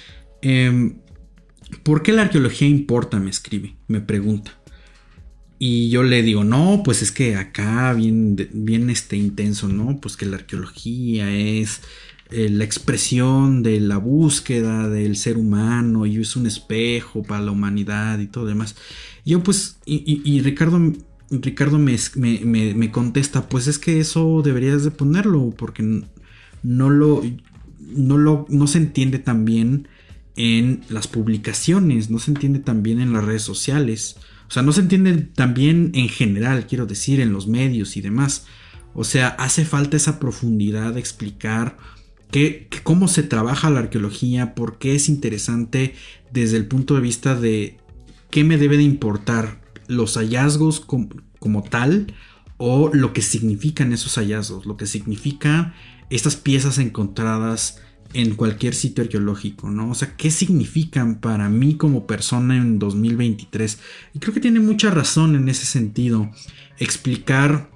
em, 0.43 0.97
¿por 1.85 2.03
qué 2.03 2.11
la 2.11 2.23
arqueología 2.23 2.67
importa? 2.67 3.21
Me 3.21 3.31
escribe, 3.31 3.77
me 3.87 4.01
pregunta. 4.01 4.59
Y 5.59 5.89
yo 5.89 6.03
le 6.03 6.23
digo, 6.23 6.45
no, 6.45 6.83
pues 6.85 7.03
es 7.03 7.13
que 7.13 7.37
acá 7.37 7.93
bien, 7.95 8.37
bien 8.53 8.91
este 8.91 9.17
intenso, 9.17 9.69
¿no? 9.69 9.99
Pues 10.01 10.17
que 10.17 10.27
la 10.27 10.37
arqueología 10.37 11.35
es 11.35 11.81
eh, 12.31 12.49
la 12.51 12.65
expresión 12.65 13.63
de 13.63 13.79
la 13.79 13.99
búsqueda 13.99 14.89
del 14.89 15.17
ser 15.17 15.39
humano 15.39 16.07
y 16.07 16.17
es 16.17 16.35
un 16.35 16.47
espejo 16.47 17.23
para 17.23 17.41
la 17.41 17.53
humanidad 17.53 18.19
y 18.19 18.27
todo 18.27 18.47
demás. 18.47 18.75
yo 19.25 19.45
pues, 19.45 19.79
y, 19.87 20.41
Ricardo, 20.41 20.93
Ricardo 21.31 21.79
me, 21.79 21.97
me, 22.17 22.91
contesta, 22.91 23.49
pues 23.49 23.69
es 23.69 23.79
que 23.79 24.01
eso 24.01 24.43
deberías 24.45 24.83
de 24.83 24.91
ponerlo 24.91 25.55
porque 25.57 26.03
no 26.65 26.91
lo, 26.91 27.23
no 27.81 28.19
lo, 28.19 28.45
no 28.49 28.67
se 28.67 28.79
entiende 28.79 29.21
tan 29.21 29.45
bien 29.45 29.87
en 30.35 30.83
las 30.89 31.07
publicaciones, 31.07 32.11
no 32.11 32.19
se 32.19 32.33
entiende 32.33 32.59
tan 32.59 32.83
bien 32.83 33.01
en 33.01 33.13
las 33.13 33.25
redes 33.25 33.43
sociales. 33.43 34.17
O 34.49 34.51
sea, 34.51 34.63
no 34.63 34.73
se 34.73 34.83
entiende 34.83 35.15
también 35.17 35.91
en 35.95 36.09
general, 36.09 36.67
quiero 36.67 36.87
decir, 36.87 37.21
en 37.21 37.33
los 37.33 37.49
medios 37.49 37.97
y 37.97 38.01
demás. 38.01 38.47
O 38.95 39.05
sea, 39.05 39.29
hace 39.29 39.65
falta 39.65 39.97
esa 39.97 40.19
profundidad 40.19 40.95
de 40.95 41.01
explicar 41.01 41.77
cómo 42.83 43.09
se 43.09 43.23
trabaja 43.23 43.71
la 43.71 43.81
arqueología, 43.81 44.55
por 44.55 44.79
qué 44.79 44.95
es 44.95 45.09
interesante 45.09 45.95
desde 46.33 46.57
el 46.57 46.67
punto 46.67 46.95
de 46.95 47.01
vista 47.01 47.35
de 47.35 47.79
qué 48.31 48.45
me 48.45 48.59
debe 48.59 48.77
de 48.77 48.83
importar 48.83 49.61
los 49.87 50.17
hallazgos 50.17 50.81
como 50.81 51.63
tal 51.63 52.15
o 52.59 52.91
lo 52.93 53.13
que 53.13 53.23
significan 53.23 53.93
esos 53.93 54.17
hallazgos, 54.17 54.67
lo 54.67 54.77
que 54.77 54.87
significa 54.87 55.75
estas 56.11 56.37
piezas 56.37 56.79
encontradas 56.79 57.81
en 58.15 58.35
cualquier 58.35 58.75
sitio 58.75 59.05
arqueológico, 59.05 59.71
¿no? 59.71 59.91
O 59.91 59.95
sea, 59.95 60.17
¿qué 60.17 60.31
significan 60.31 61.21
para 61.21 61.49
mí 61.49 61.77
como 61.77 62.07
persona 62.07 62.57
en 62.57 62.79
2023? 62.79 63.79
Y 64.15 64.19
creo 64.19 64.35
que 64.35 64.41
tiene 64.41 64.61
mucha 64.61 64.91
razón 64.91 65.35
en 65.35 65.49
ese 65.49 65.67
sentido. 65.67 66.31
Explicar, 66.79 67.71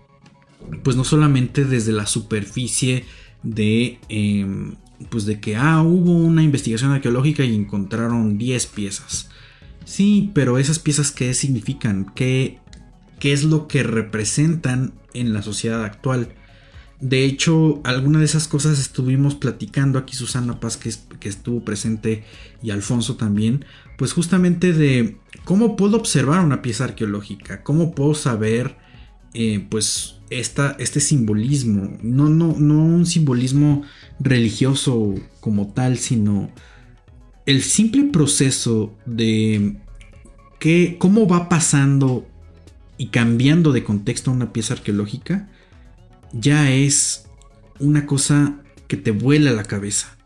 pues 0.83 0.97
no 0.97 1.05
solamente 1.05 1.64
desde 1.64 1.93
la 1.93 2.07
superficie 2.07 3.05
de, 3.43 3.99
em, 4.09 4.76
pues 5.09 5.26
de 5.26 5.41
que, 5.41 5.57
ah, 5.57 5.83
hubo 5.83 6.12
una 6.12 6.43
investigación 6.43 6.93
arqueológica 6.93 7.45
y 7.45 7.55
encontraron 7.55 8.39
10 8.39 8.66
piezas. 8.66 9.31
Sí, 9.85 10.31
pero 10.35 10.59
esas 10.59 10.78
piezas, 10.78 11.11
¿qué 11.11 11.35
significan? 11.35 12.12
¿Qué, 12.14 12.59
qué 13.18 13.33
es 13.33 13.45
lo 13.45 13.66
que 13.66 13.83
representan 13.83 14.93
en 15.14 15.33
la 15.33 15.43
sociedad 15.43 15.85
actual? 15.85 16.35
De 17.01 17.24
hecho, 17.24 17.80
alguna 17.84 18.18
de 18.18 18.26
esas 18.26 18.46
cosas 18.46 18.78
estuvimos 18.78 19.34
platicando 19.34 19.98
aquí 19.98 20.14
Susana 20.14 20.61
Paz, 20.61 20.76
que, 20.76 21.28
estuvo 21.28 21.64
presente, 21.64 22.24
y 22.62 22.70
Alfonso 22.70 23.16
también, 23.16 23.64
pues 23.96 24.12
justamente 24.12 24.74
de 24.74 25.16
cómo 25.44 25.76
puedo 25.76 25.96
observar 25.96 26.44
una 26.44 26.61
pieza 26.61 26.84
arqueológica, 26.84 27.62
cómo 27.62 27.94
puedo 27.94 28.14
saber, 28.14 28.76
eh, 29.32 29.66
pues, 29.70 30.16
esta, 30.28 30.76
este 30.78 31.01
simbolismo, 31.01 31.98
no, 32.03 32.28
no, 32.28 32.55
no 32.59 32.84
un 32.84 33.07
simbolismo 33.07 33.82
religioso 34.20 35.14
como 35.40 35.68
tal, 35.72 35.96
sino 35.96 36.51
el 37.46 37.62
simple 37.62 38.05
proceso 38.05 38.94
de 39.07 39.76
cómo 40.98 41.26
va 41.26 41.48
pasando 41.48 42.26
y 42.98 43.07
cambiando 43.07 43.72
de 43.72 43.82
contexto 43.82 44.30
una 44.30 44.53
pieza 44.53 44.74
arqueológica 44.74 45.49
ya 46.33 46.70
es 46.70 47.26
una 47.78 48.07
cosa 48.07 48.62
que 48.89 48.97
te 48.97 49.11
vuela 49.11 49.53
la 49.53 49.64
cabeza. 49.64 50.16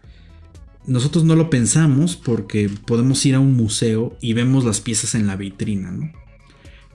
Nosotros 0.86 1.24
no 1.24 1.34
lo 1.34 1.48
pensamos 1.48 2.16
porque 2.16 2.68
podemos 2.68 3.24
ir 3.24 3.34
a 3.34 3.40
un 3.40 3.54
museo 3.54 4.16
y 4.20 4.34
vemos 4.34 4.64
las 4.64 4.80
piezas 4.80 5.14
en 5.14 5.26
la 5.26 5.36
vitrina, 5.36 5.90
¿no? 5.90 6.12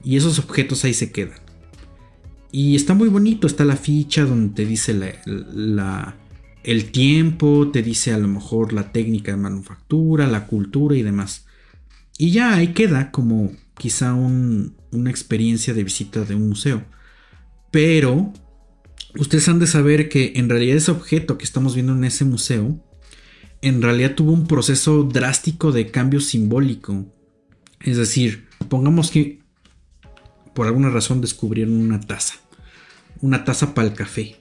Y 0.03 0.15
esos 0.15 0.39
objetos 0.39 0.85
ahí 0.85 0.93
se 0.93 1.11
quedan. 1.11 1.39
Y 2.51 2.75
está 2.75 2.93
muy 2.93 3.09
bonito, 3.09 3.47
está 3.47 3.65
la 3.65 3.75
ficha 3.75 4.25
donde 4.25 4.55
te 4.55 4.65
dice 4.65 4.93
la, 5.25 6.15
el 6.63 6.91
tiempo, 6.91 7.69
te 7.71 7.83
dice 7.83 8.13
a 8.13 8.17
lo 8.17 8.27
mejor 8.27 8.73
la 8.73 8.91
técnica 8.91 9.31
de 9.31 9.37
manufactura, 9.37 10.27
la 10.27 10.47
cultura 10.47 10.95
y 10.95 11.03
demás. 11.03 11.45
Y 12.17 12.31
ya 12.31 12.55
ahí 12.55 12.69
queda 12.69 13.11
como 13.11 13.51
quizá 13.77 14.13
una 14.13 15.09
experiencia 15.09 15.73
de 15.73 15.83
visita 15.83 16.25
de 16.25 16.35
un 16.35 16.49
museo. 16.49 16.83
Pero 17.71 18.33
ustedes 19.17 19.47
han 19.47 19.59
de 19.59 19.67
saber 19.67 20.09
que 20.09 20.33
en 20.35 20.49
realidad 20.49 20.77
ese 20.77 20.91
objeto 20.91 21.37
que 21.37 21.45
estamos 21.45 21.75
viendo 21.75 21.93
en 21.93 22.03
ese 22.03 22.25
museo, 22.25 22.79
en 23.61 23.81
realidad 23.81 24.15
tuvo 24.15 24.31
un 24.31 24.47
proceso 24.47 25.03
drástico 25.03 25.71
de 25.71 25.91
cambio 25.91 26.21
simbólico. 26.21 27.05
Es 27.81 27.97
decir, 27.97 28.47
pongamos 28.69 29.11
que 29.11 29.39
por 30.53 30.67
alguna 30.67 30.89
razón 30.89 31.21
descubrieron 31.21 31.73
una 31.73 31.99
taza. 31.99 32.35
Una 33.21 33.43
taza 33.43 33.73
para 33.73 33.87
el 33.87 33.93
café. 33.93 34.37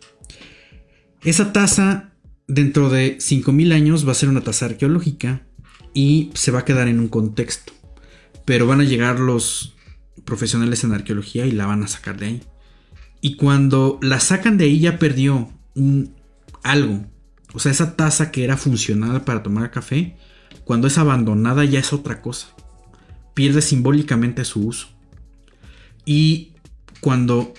Esa 1.24 1.52
taza 1.52 2.12
dentro 2.46 2.90
de 2.90 3.18
5.000 3.18 3.72
años 3.72 4.06
va 4.06 4.12
a 4.12 4.16
ser 4.16 4.28
una 4.28 4.42
taza 4.42 4.66
arqueológica 4.66 5.42
y 5.94 6.30
se 6.34 6.50
va 6.50 6.60
a 6.60 6.64
quedar 6.64 6.88
en 6.88 7.00
un 7.00 7.08
contexto. 7.08 7.72
Pero 8.44 8.66
van 8.66 8.80
a 8.80 8.84
llegar 8.84 9.20
los 9.20 9.74
profesionales 10.24 10.84
en 10.84 10.92
arqueología 10.92 11.46
y 11.46 11.52
la 11.52 11.66
van 11.66 11.82
a 11.82 11.88
sacar 11.88 12.18
de 12.18 12.26
ahí. 12.26 12.42
Y 13.20 13.36
cuando 13.36 13.98
la 14.02 14.20
sacan 14.20 14.58
de 14.58 14.64
ahí 14.64 14.80
ya 14.80 14.98
perdió 14.98 15.50
un, 15.74 16.14
algo. 16.62 17.06
O 17.54 17.58
sea, 17.58 17.72
esa 17.72 17.96
taza 17.96 18.30
que 18.30 18.44
era 18.44 18.56
funcional 18.56 19.24
para 19.24 19.42
tomar 19.42 19.70
café, 19.70 20.16
cuando 20.64 20.86
es 20.86 20.98
abandonada 20.98 21.64
ya 21.64 21.80
es 21.80 21.92
otra 21.92 22.20
cosa. 22.20 22.48
Pierde 23.34 23.62
simbólicamente 23.62 24.44
su 24.44 24.66
uso. 24.66 24.88
Y 26.04 26.52
cuando 27.00 27.54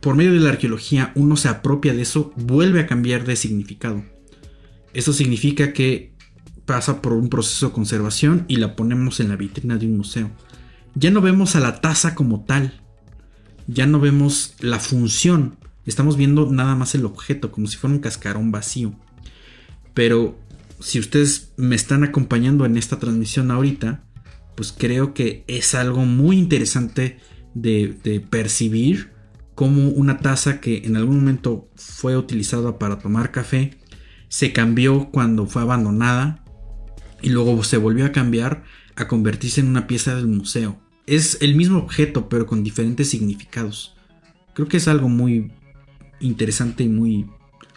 por 0.00 0.14
medio 0.14 0.32
de 0.32 0.40
la 0.40 0.50
arqueología 0.50 1.12
uno 1.14 1.36
se 1.36 1.48
apropia 1.48 1.92
de 1.92 2.02
eso, 2.02 2.32
vuelve 2.36 2.80
a 2.80 2.86
cambiar 2.86 3.24
de 3.24 3.36
significado. 3.36 4.04
Eso 4.92 5.12
significa 5.12 5.72
que 5.72 6.14
pasa 6.64 7.00
por 7.02 7.12
un 7.12 7.28
proceso 7.28 7.66
de 7.66 7.72
conservación 7.72 8.44
y 8.48 8.56
la 8.56 8.76
ponemos 8.76 9.20
en 9.20 9.28
la 9.28 9.36
vitrina 9.36 9.76
de 9.76 9.86
un 9.86 9.96
museo. 9.96 10.30
Ya 10.94 11.10
no 11.10 11.20
vemos 11.20 11.56
a 11.56 11.60
la 11.60 11.80
taza 11.80 12.14
como 12.14 12.44
tal, 12.44 12.82
ya 13.66 13.86
no 13.86 14.00
vemos 14.00 14.54
la 14.60 14.78
función, 14.78 15.56
estamos 15.86 16.16
viendo 16.16 16.50
nada 16.50 16.74
más 16.74 16.94
el 16.94 17.04
objeto, 17.04 17.50
como 17.52 17.66
si 17.66 17.76
fuera 17.76 17.94
un 17.94 18.00
cascarón 18.00 18.52
vacío. 18.52 18.94
Pero 19.94 20.38
si 20.80 20.98
ustedes 20.98 21.52
me 21.56 21.74
están 21.74 22.04
acompañando 22.04 22.64
en 22.64 22.76
esta 22.76 22.98
transmisión 22.98 23.50
ahorita, 23.50 24.04
pues 24.54 24.74
creo 24.76 25.14
que 25.14 25.44
es 25.46 25.74
algo 25.74 26.04
muy 26.04 26.38
interesante 26.38 27.18
de, 27.54 28.22
percibir 28.30 29.12
cómo 29.54 29.88
una 29.88 30.18
taza 30.18 30.60
que 30.60 30.82
en 30.84 30.96
algún 30.96 31.16
momento 31.16 31.70
fue 31.76 32.16
utilizada 32.16 32.78
para 32.78 32.98
tomar 32.98 33.32
café 33.32 33.78
se 34.28 34.52
cambió 34.52 35.10
cuando 35.10 35.46
fue 35.46 35.62
abandonada 35.62 36.44
y 37.22 37.30
luego 37.30 37.62
se 37.64 37.78
volvió 37.78 38.04
a 38.04 38.12
cambiar 38.12 38.64
a 38.96 39.08
convertirse 39.08 39.60
en 39.60 39.68
una 39.68 39.86
pieza 39.86 40.14
del 40.14 40.26
museo 40.26 40.78
es 41.06 41.38
el 41.40 41.54
mismo 41.54 41.78
objeto, 41.78 42.28
pero 42.28 42.46
con 42.46 42.64
diferentes 42.64 43.08
significados. 43.08 43.94
Creo 44.54 44.68
que 44.68 44.78
es 44.78 44.88
algo 44.88 45.08
muy 45.08 45.52
interesante 46.20 46.84
y 46.84 46.88
muy 46.88 47.26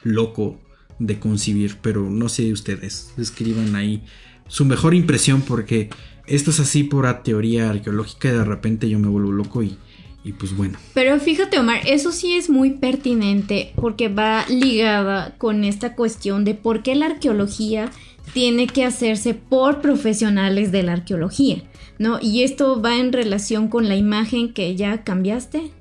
loco 0.03 0.59
de 0.97 1.19
concebir, 1.19 1.77
pero 1.81 2.09
no 2.09 2.29
sé 2.29 2.51
ustedes, 2.51 3.13
escriban 3.17 3.75
ahí 3.75 4.03
su 4.47 4.65
mejor 4.65 4.93
impresión 4.93 5.41
porque 5.41 5.89
esto 6.27 6.51
es 6.51 6.59
así 6.59 6.83
por 6.83 7.11
teoría 7.23 7.69
arqueológica 7.69 8.29
y 8.29 8.33
de 8.33 8.45
repente 8.45 8.89
yo 8.89 8.99
me 8.99 9.07
vuelvo 9.07 9.31
loco 9.31 9.63
y, 9.63 9.77
y 10.23 10.33
pues 10.33 10.55
bueno. 10.55 10.77
Pero 10.93 11.19
fíjate 11.19 11.59
Omar, 11.59 11.81
eso 11.85 12.11
sí 12.11 12.33
es 12.33 12.49
muy 12.49 12.71
pertinente 12.71 13.71
porque 13.75 14.09
va 14.09 14.45
ligada 14.47 15.35
con 15.37 15.63
esta 15.63 15.95
cuestión 15.95 16.43
de 16.43 16.55
por 16.55 16.83
qué 16.83 16.95
la 16.95 17.07
arqueología 17.07 17.91
tiene 18.33 18.67
que 18.67 18.85
hacerse 18.85 19.33
por 19.33 19.81
profesionales 19.81 20.71
de 20.71 20.83
la 20.83 20.93
arqueología, 20.93 21.63
¿no? 21.97 22.19
Y 22.21 22.43
esto 22.43 22.81
va 22.81 22.97
en 22.97 23.13
relación 23.13 23.67
con 23.67 23.87
la 23.87 23.95
imagen 23.95 24.53
que 24.53 24.75
ya 24.75 25.03
cambiaste. 25.03 25.71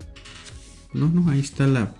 No, 0.92 1.08
no, 1.08 1.30
ahí 1.30 1.40
está 1.40 1.66
la 1.66 1.94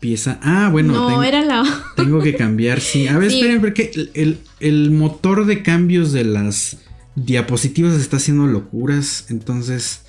pieza. 0.00 0.38
Ah, 0.42 0.68
bueno. 0.70 0.92
No, 0.92 1.08
tengo, 1.08 1.22
era 1.22 1.44
la. 1.44 1.64
tengo 1.96 2.22
que 2.22 2.34
cambiar, 2.34 2.80
sí. 2.80 3.08
A 3.08 3.18
ver, 3.18 3.30
esperen, 3.30 3.60
porque 3.60 3.90
el, 4.14 4.38
el, 4.60 4.90
motor 4.90 5.46
de 5.46 5.62
cambios 5.62 6.12
de 6.12 6.24
las 6.24 6.78
diapositivas 7.14 7.94
está 7.94 8.16
haciendo 8.16 8.46
locuras. 8.46 9.26
Entonces, 9.28 10.02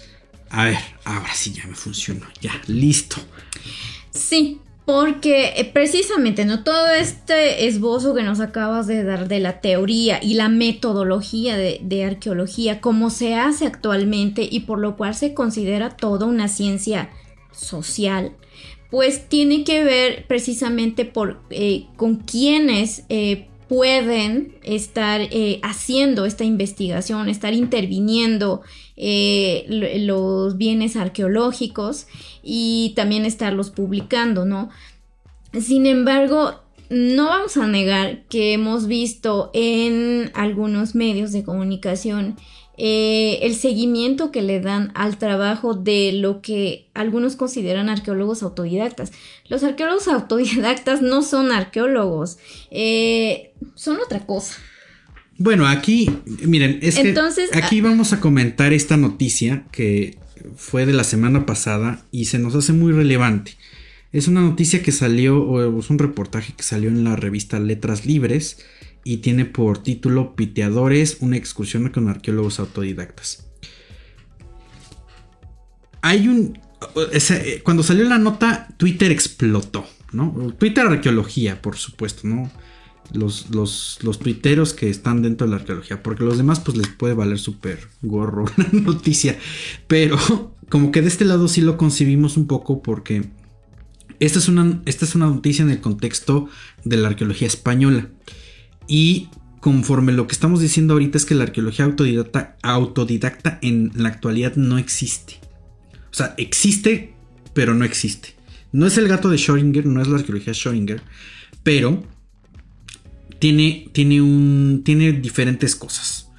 a 0.50 0.66
ver, 0.66 0.78
ahora 1.04 1.34
sí 1.34 1.52
ya 1.52 1.68
me 1.68 1.76
funcionó. 1.76 2.26
Ya, 2.42 2.54
listo. 2.68 3.18
Sí, 4.12 4.60
porque 4.90 5.54
eh, 5.56 5.70
precisamente, 5.72 6.46
¿no? 6.46 6.64
Todo 6.64 6.90
este 6.90 7.68
esbozo 7.68 8.16
que 8.16 8.24
nos 8.24 8.40
acabas 8.40 8.88
de 8.88 9.04
dar 9.04 9.28
de 9.28 9.40
la 9.40 9.62
teoría 9.62 10.20
y 10.20 10.34
la 10.34 10.50
metodología 10.50 11.56
de, 11.58 12.04
arqueología, 12.04 12.82
como 12.82 13.12
se 13.12 13.36
hace 13.36 13.68
actualmente 13.68 14.50
y 14.50 14.62
por 14.62 14.80
lo 14.80 14.98
cual 14.98 15.14
se 15.14 15.36
considera 15.36 15.96
toda 15.96 16.26
una 16.26 16.48
ciencia 16.48 17.12
social, 17.52 18.36
pues 18.90 19.30
tiene 19.30 19.64
que 19.64 19.84
ver 19.84 20.26
precisamente 20.26 21.14
eh, 21.52 21.86
con 21.96 22.16
quienes 22.16 23.04
eh, 23.10 23.48
pueden 23.70 24.56
estar 24.64 25.22
eh, 25.22 25.60
haciendo 25.64 26.26
esta 26.26 26.44
investigación, 26.44 27.30
estar 27.30 27.54
interviniendo 27.54 28.62
los 28.98 30.58
bienes 30.58 30.98
arqueológicos 30.98 32.08
y 32.44 32.92
también 32.98 33.24
estarlos 33.24 33.70
publicando, 33.70 34.44
¿no? 34.44 34.70
Sin 35.54 35.86
embargo, 35.86 36.60
no 36.90 37.28
vamos 37.28 37.56
a 37.56 37.68
negar 37.68 38.24
que 38.24 38.54
hemos 38.54 38.88
visto 38.88 39.52
en 39.54 40.32
algunos 40.34 40.96
medios 40.96 41.32
de 41.32 41.44
comunicación 41.44 42.36
eh, 42.82 43.40
el 43.46 43.56
seguimiento 43.56 44.32
que 44.32 44.42
le 44.42 44.62
dan 44.62 44.94
al 44.96 45.18
trabajo 45.18 45.74
de 45.74 46.14
lo 46.14 46.42
que 46.42 46.88
algunos 46.94 47.36
consideran 47.36 47.90
arqueólogos 47.90 48.42
autodidactas. 48.42 49.12
Los 49.50 49.64
arqueólogos 49.64 50.08
autodidactas 50.08 51.02
no 51.02 51.22
son 51.22 51.52
arqueólogos, 51.52 52.38
eh, 52.72 53.52
son 53.76 53.98
otra 53.98 54.26
cosa. 54.26 54.56
Bueno, 55.38 55.68
aquí, 55.68 56.10
miren, 56.46 56.80
es 56.82 56.96
que 56.96 57.14
aquí 57.52 57.82
vamos 57.82 58.14
a 58.14 58.22
comentar 58.22 58.72
esta 58.72 58.96
noticia 58.96 59.66
que 59.74 60.18
fue 60.56 60.86
de 60.86 60.94
la 60.94 61.04
semana 61.04 61.46
pasada 61.46 62.06
y 62.12 62.26
se 62.26 62.40
nos 62.40 62.56
hace 62.56 62.72
muy 62.72 62.94
relevante. 62.94 63.58
Es 64.14 64.30
una 64.30 64.40
noticia 64.40 64.82
que 64.82 64.94
salió, 64.94 65.44
o 65.44 65.80
es 65.80 65.90
un 65.90 66.00
reportaje 66.00 66.54
que 66.56 66.64
salió 66.64 66.88
en 66.88 67.04
la 67.04 67.18
revista 67.18 67.60
Letras 67.60 68.06
Libres 68.06 68.58
y 69.04 69.18
tiene 69.18 69.46
por 69.46 69.82
título 69.82 70.36
Piteadores, 70.36 71.18
una 71.22 71.38
excursión 71.38 71.90
con 71.90 72.10
arqueólogos 72.10 72.60
autodidactas. 72.60 73.48
Hay 76.02 76.28
un... 76.28 76.60
Eh, 77.12 77.62
cuando 77.64 77.84
salió 77.84 78.08
la 78.08 78.18
nota, 78.18 78.68
Twitter 78.78 79.12
explotó, 79.12 79.86
¿no? 80.12 80.54
Twitter 80.58 80.86
arqueología, 80.86 81.62
por 81.62 81.76
supuesto, 81.76 82.28
¿no? 82.28 82.50
Los, 83.12 83.50
los, 83.50 83.98
los 84.02 84.20
tuiteros 84.20 84.74
que 84.74 84.90
están 84.90 85.22
dentro 85.22 85.48
de 85.48 85.52
la 85.52 85.58
arqueología, 85.58 86.04
porque 86.04 86.24
los 86.24 86.38
demás 86.38 86.60
pues 86.60 86.78
les 86.78 86.88
puede 86.88 87.16
valer 87.16 87.40
súper 87.40 87.88
gorro 88.02 88.46
la 88.58 88.68
noticia, 88.72 89.38
pero 89.88 90.18
como 90.70 90.92
que 90.92 91.02
de 91.02 91.08
este 91.08 91.26
lado 91.26 91.48
sí 91.48 91.62
lo 91.62 91.76
concibimos 91.76 92.38
un 92.38 92.46
poco 92.46 92.84
porque 92.84 93.30
esta 94.20 94.40
es 94.40 94.48
una, 94.48 94.82
esta 94.86 95.06
es 95.06 95.16
una 95.16 95.28
noticia 95.28 95.64
en 95.64 95.72
el 95.72 95.82
contexto 95.82 96.50
de 96.84 96.98
la 96.98 97.10
arqueología 97.10 97.48
española. 97.48 98.10
Y 98.90 99.30
conforme 99.60 100.14
lo 100.14 100.26
que 100.26 100.34
estamos 100.34 100.60
diciendo 100.60 100.94
ahorita 100.94 101.20
es 101.20 101.26
que 101.26 101.36
la 101.36 101.44
arqueología 101.44 101.86
autodidacta, 101.86 103.60
en 103.62 103.92
la 103.94 104.10
actualidad 104.10 104.56
no 104.56 104.80
existe. 104.80 105.40
O 106.12 106.16
sea, 106.16 106.34
existe, 106.38 107.14
pero 107.54 107.76
no 107.76 107.86
existe. 107.86 108.34
No 108.72 108.88
es 108.88 108.98
el 108.98 109.08
gato 109.08 109.30
de 109.30 109.38
Schrödinger, 109.38 109.84
no 109.84 110.02
es 110.02 110.08
la 110.08 110.18
arqueología 110.18 110.54
Schrödinger, 110.54 111.02
pero 111.62 112.04
tiene, 113.38 113.90
tiene 113.94 115.12
diferentes 115.14 115.76
cosas. 115.76 116.32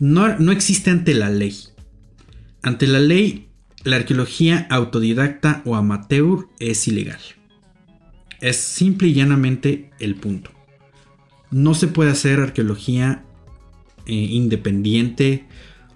No, 0.00 0.36
no 0.40 0.50
existe 0.50 0.90
ante 0.90 1.14
la 1.14 1.30
ley. 1.30 1.56
Ante 2.62 2.88
la 2.88 2.98
ley, 2.98 3.48
la 3.84 3.96
arqueología 3.96 4.66
autodidacta 4.70 5.62
o 5.64 5.76
amateur 5.76 6.48
es 6.58 6.88
ilegal. 6.88 7.20
Es 8.40 8.56
simple 8.56 9.06
y 9.06 9.14
llanamente 9.14 9.90
el 10.00 10.16
punto 10.16 10.50
no 11.52 11.74
se 11.74 11.86
puede 11.86 12.10
hacer 12.10 12.40
arqueología 12.40 13.24
eh, 14.06 14.14
independiente 14.14 15.46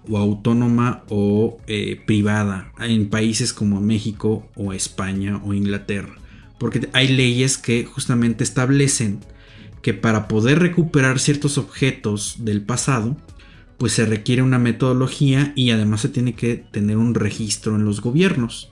o 0.07 0.17
autónoma 0.17 1.03
o 1.09 1.57
eh, 1.67 1.99
privada 2.05 2.71
en 2.79 3.09
países 3.09 3.51
como 3.51 3.81
México 3.81 4.47
o 4.55 4.71
España 4.71 5.41
o 5.43 5.53
Inglaterra. 5.53 6.15
Porque 6.57 6.87
hay 6.93 7.09
leyes 7.09 7.57
que 7.57 7.83
justamente 7.83 8.43
establecen 8.43 9.19
que 9.81 9.93
para 9.93 10.27
poder 10.27 10.59
recuperar 10.59 11.19
ciertos 11.19 11.57
objetos 11.57 12.37
del 12.39 12.61
pasado, 12.61 13.17
pues 13.77 13.93
se 13.93 14.05
requiere 14.05 14.41
una 14.41 14.59
metodología 14.59 15.53
y 15.55 15.71
además 15.71 16.01
se 16.01 16.09
tiene 16.09 16.33
que 16.33 16.55
tener 16.55 16.97
un 16.97 17.13
registro 17.13 17.75
en 17.75 17.85
los 17.85 18.01
gobiernos. 18.01 18.71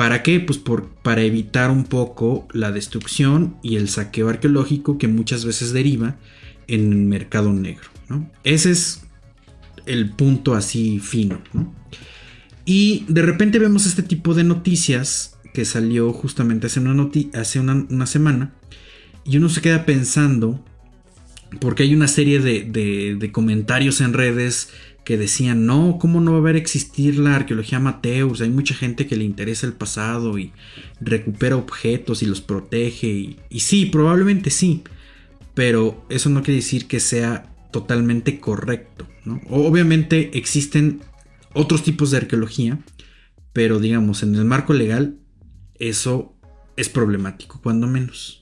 ¿Para 0.00 0.22
qué? 0.22 0.40
Pues 0.40 0.58
por, 0.58 0.88
para 1.02 1.20
evitar 1.20 1.70
un 1.70 1.84
poco 1.84 2.48
la 2.54 2.72
destrucción 2.72 3.58
y 3.62 3.76
el 3.76 3.90
saqueo 3.90 4.30
arqueológico 4.30 4.96
que 4.96 5.08
muchas 5.08 5.44
veces 5.44 5.74
deriva 5.74 6.16
en 6.68 6.90
el 6.90 6.98
mercado 7.00 7.52
negro. 7.52 7.90
Ese 8.42 8.70
es 8.70 9.02
el 9.84 10.08
punto 10.08 10.54
así 10.54 11.00
fino. 11.00 11.42
Y 12.64 13.04
de 13.08 13.20
repente 13.20 13.58
vemos 13.58 13.84
este 13.84 14.02
tipo 14.02 14.32
de 14.32 14.42
noticias 14.42 15.36
que 15.52 15.66
salió 15.66 16.14
justamente 16.14 16.68
hace, 16.68 16.80
una, 16.80 17.10
hace 17.34 17.60
una, 17.60 18.06
semana 18.06 18.54
y 19.26 19.36
uno 19.36 19.50
se 19.50 19.60
queda 19.60 19.84
pensando 19.84 20.64
porque 21.60 21.82
hay 21.82 21.94
una 21.94 22.08
serie 22.08 22.40
de, 22.40 23.16
de 23.18 23.32
comentarios 23.32 24.00
en 24.00 24.14
redes 24.14 24.70
que 25.10 25.18
decían, 25.18 25.66
no, 25.66 25.98
¿cómo 26.00 26.20
no 26.20 26.30
va 26.30 26.36
a 26.36 26.40
haber 26.40 26.54
existir 26.54 27.18
la 27.18 27.34
arqueología 27.34 27.78
amateur? 27.78 28.30
Hay 28.40 28.48
mucha 28.48 28.76
gente 28.76 29.08
que 29.08 29.16
le 29.16 29.24
interesa 29.24 29.66
el 29.66 29.72
pasado 29.72 30.38
y 30.38 30.52
recupera 31.00 31.56
objetos 31.56 32.22
y 32.22 32.26
los 32.26 32.40
protege. 32.40 33.36
Y, 33.48 33.58
sí, 33.58 33.86
probablemente 33.86 34.50
sí, 34.50 34.84
pero 35.52 36.06
eso 36.10 36.30
no 36.30 36.44
quiere 36.44 36.60
decir 36.60 36.86
que 36.86 37.00
sea 37.00 37.52
totalmente 37.72 38.38
correcto. 38.38 39.08
Obviamente 39.48 40.30
existen 40.38 41.00
otros 41.54 41.82
tipos 41.82 42.12
de 42.12 42.18
arqueología, 42.18 42.78
pero 43.52 43.80
digamos, 43.80 44.22
en 44.22 44.36
el 44.36 44.44
marco 44.44 44.74
legal 44.74 45.16
eso 45.80 46.36
es 46.76 46.88
problemático, 46.88 47.58
cuando 47.60 47.88
menos. 47.88 48.39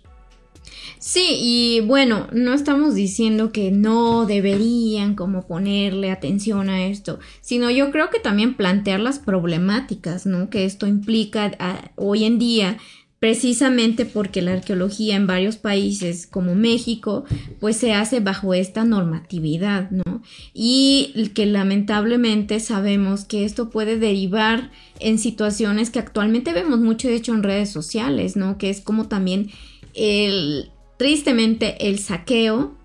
Sí, 1.10 1.38
y 1.40 1.80
bueno, 1.80 2.26
no 2.32 2.52
estamos 2.52 2.94
diciendo 2.94 3.50
que 3.50 3.70
no 3.70 4.26
deberían 4.26 5.14
como 5.14 5.46
ponerle 5.46 6.10
atención 6.10 6.68
a 6.68 6.84
esto, 6.84 7.18
sino 7.40 7.70
yo 7.70 7.90
creo 7.90 8.10
que 8.10 8.20
también 8.20 8.58
plantear 8.58 9.00
las 9.00 9.18
problemáticas, 9.18 10.26
¿no? 10.26 10.50
Que 10.50 10.66
esto 10.66 10.86
implica 10.86 11.52
ah, 11.60 11.92
hoy 11.96 12.24
en 12.24 12.38
día 12.38 12.76
precisamente 13.20 14.04
porque 14.04 14.42
la 14.42 14.52
arqueología 14.52 15.16
en 15.16 15.26
varios 15.26 15.56
países 15.56 16.26
como 16.26 16.54
México 16.54 17.24
pues 17.58 17.78
se 17.78 17.94
hace 17.94 18.20
bajo 18.20 18.52
esta 18.52 18.84
normatividad, 18.84 19.90
¿no? 19.90 20.22
Y 20.52 21.30
que 21.34 21.46
lamentablemente 21.46 22.60
sabemos 22.60 23.24
que 23.24 23.46
esto 23.46 23.70
puede 23.70 23.98
derivar 23.98 24.70
en 25.00 25.18
situaciones 25.18 25.88
que 25.88 26.00
actualmente 26.00 26.52
vemos 26.52 26.80
mucho 26.80 27.08
de 27.08 27.14
hecho 27.16 27.32
en 27.32 27.44
redes 27.44 27.70
sociales, 27.70 28.36
¿no? 28.36 28.58
Que 28.58 28.68
es 28.68 28.82
como 28.82 29.08
también 29.08 29.50
el 29.94 30.70
tristemente 30.98 31.88
el 31.88 31.98
saqueo 31.98 32.76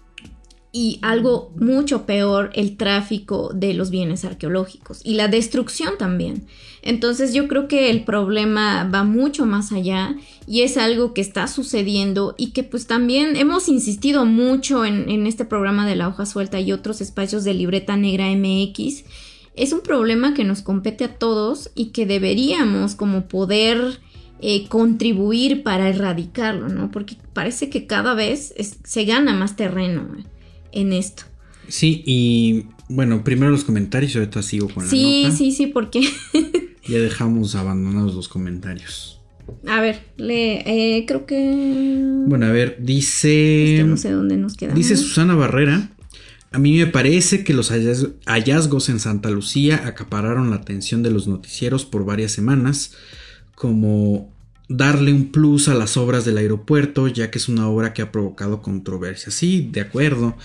y 0.76 0.97
algo 1.03 1.51
mucho 1.55 2.07
peor, 2.07 2.49
el 2.55 2.78
tráfico 2.78 3.51
de 3.53 3.76
los 3.76 3.91
bienes 3.91 4.26
arqueológicos 4.26 5.01
y 5.03 5.14
la 5.14 5.28
destrucción 5.28 5.99
también. 5.99 6.47
Entonces 6.82 7.34
yo 7.34 7.47
creo 7.47 7.68
que 7.68 7.91
el 7.91 8.03
problema 8.03 8.89
va 8.91 9.03
mucho 9.03 9.45
más 9.45 9.72
allá 9.72 10.16
y 10.47 10.61
es 10.61 10.78
algo 10.78 11.14
que 11.14 11.22
está 11.22 11.47
sucediendo 11.47 12.34
y 12.39 12.51
que 12.51 12.64
pues 12.64 12.88
también 12.88 13.36
hemos 13.36 13.70
insistido 13.70 14.26
mucho 14.26 14.84
en, 14.84 15.09
en 15.09 15.28
este 15.28 15.45
programa 15.45 15.88
de 15.88 15.95
la 15.95 16.07
hoja 16.07 16.26
suelta 16.26 16.59
y 16.59 16.72
otros 16.72 17.01
espacios 17.01 17.43
de 17.43 17.53
libreta 17.53 17.95
negra 17.95 18.26
MX. 18.32 19.03
Es 19.55 19.74
un 19.74 19.82
problema 19.82 20.34
que 20.34 20.43
nos 20.43 20.64
compete 20.64 21.03
a 21.03 21.20
todos 21.20 21.70
y 21.76 21.91
que 21.91 22.07
deberíamos 22.07 22.95
como 22.95 23.28
poder 23.28 24.01
eh, 24.45 24.67
contribuir 24.67 25.63
para 25.63 25.87
erradicarlo, 25.87 26.67
¿no? 26.67 26.91
Porque 26.91 27.15
parece 27.31 27.69
que 27.69 27.87
cada 27.87 28.13
vez 28.13 28.53
se 28.83 29.05
gana 29.05 29.33
más 29.33 29.55
terreno 29.55 30.05
en 30.73 30.91
esto. 30.91 31.23
Sí, 31.69 32.03
y 32.05 32.65
bueno, 32.89 33.23
primero 33.23 33.51
los 33.51 33.63
comentarios 33.63 34.13
y 34.13 34.17
ahorita 34.17 34.41
sigo 34.41 34.67
con 34.67 34.85
sí, 34.85 35.21
la 35.23 35.29
nota. 35.29 35.37
Sí, 35.37 35.51
sí, 35.51 35.51
sí, 35.55 35.67
porque... 35.67 36.01
ya 36.87 36.99
dejamos 36.99 37.55
abandonados 37.55 38.15
los 38.15 38.27
comentarios. 38.27 39.21
A 39.65 39.79
ver, 39.79 40.01
lee, 40.17 40.59
eh, 40.65 41.05
creo 41.07 41.25
que... 41.25 42.01
Bueno, 42.27 42.47
a 42.47 42.51
ver, 42.51 42.79
dice... 42.81 43.81
No 43.87 43.95
sé 43.95 44.11
dónde 44.11 44.35
nos 44.35 44.57
quedamos. 44.57 44.77
Dice 44.77 44.97
Susana 44.97 45.35
Barrera. 45.35 45.89
A 46.51 46.59
mí 46.59 46.77
me 46.77 46.87
parece 46.87 47.45
que 47.45 47.53
los 47.53 47.71
hallazgos 47.71 48.89
en 48.89 48.99
Santa 48.99 49.29
Lucía 49.29 49.87
acapararon 49.87 50.49
la 50.49 50.57
atención 50.57 51.01
de 51.01 51.11
los 51.11 51.29
noticieros 51.29 51.85
por 51.85 52.03
varias 52.03 52.33
semanas, 52.33 52.91
como 53.55 54.32
darle 54.76 55.13
un 55.13 55.32
plus 55.32 55.67
a 55.67 55.76
las 55.76 55.97
obras 55.97 56.26
del 56.26 56.38
aeropuerto, 56.38 57.07
ya 57.07 57.30
que 57.30 57.38
es 57.38 57.47
una 57.47 57.67
obra 57.67 57.93
que 57.93 58.01
ha 58.01 58.11
provocado 58.11 58.61
controversia. 58.61 59.32
Sí, 59.32 59.69
de 59.71 59.82
acuerdo. 59.82 60.36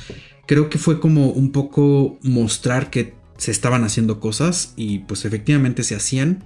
Creo 0.47 0.69
que 0.69 0.79
fue 0.79 1.01
como 1.01 1.31
un 1.31 1.51
poco 1.51 2.19
mostrar 2.23 2.91
que 2.91 3.15
se 3.39 3.51
estaban 3.51 3.85
haciendo 3.85 4.21
cosas 4.21 4.75
y 4.77 5.01
pues 5.01 5.25
efectivamente 5.25 5.83
se 5.83 5.95
hacían. 5.95 6.45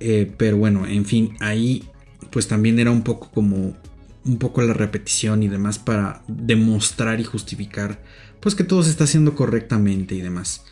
Eh, 0.00 0.32
pero 0.36 0.56
bueno, 0.56 0.86
en 0.86 1.04
fin, 1.04 1.36
ahí 1.40 1.84
pues 2.30 2.48
también 2.48 2.80
era 2.80 2.90
un 2.90 3.02
poco 3.02 3.30
como 3.30 3.76
un 4.24 4.38
poco 4.38 4.62
la 4.62 4.72
repetición 4.72 5.42
y 5.42 5.48
demás 5.48 5.78
para 5.78 6.22
demostrar 6.26 7.20
y 7.20 7.24
justificar 7.24 8.02
pues 8.40 8.54
que 8.54 8.64
todo 8.64 8.82
se 8.82 8.90
está 8.90 9.04
haciendo 9.04 9.34
correctamente 9.34 10.14
y 10.16 10.20
demás. 10.20 10.64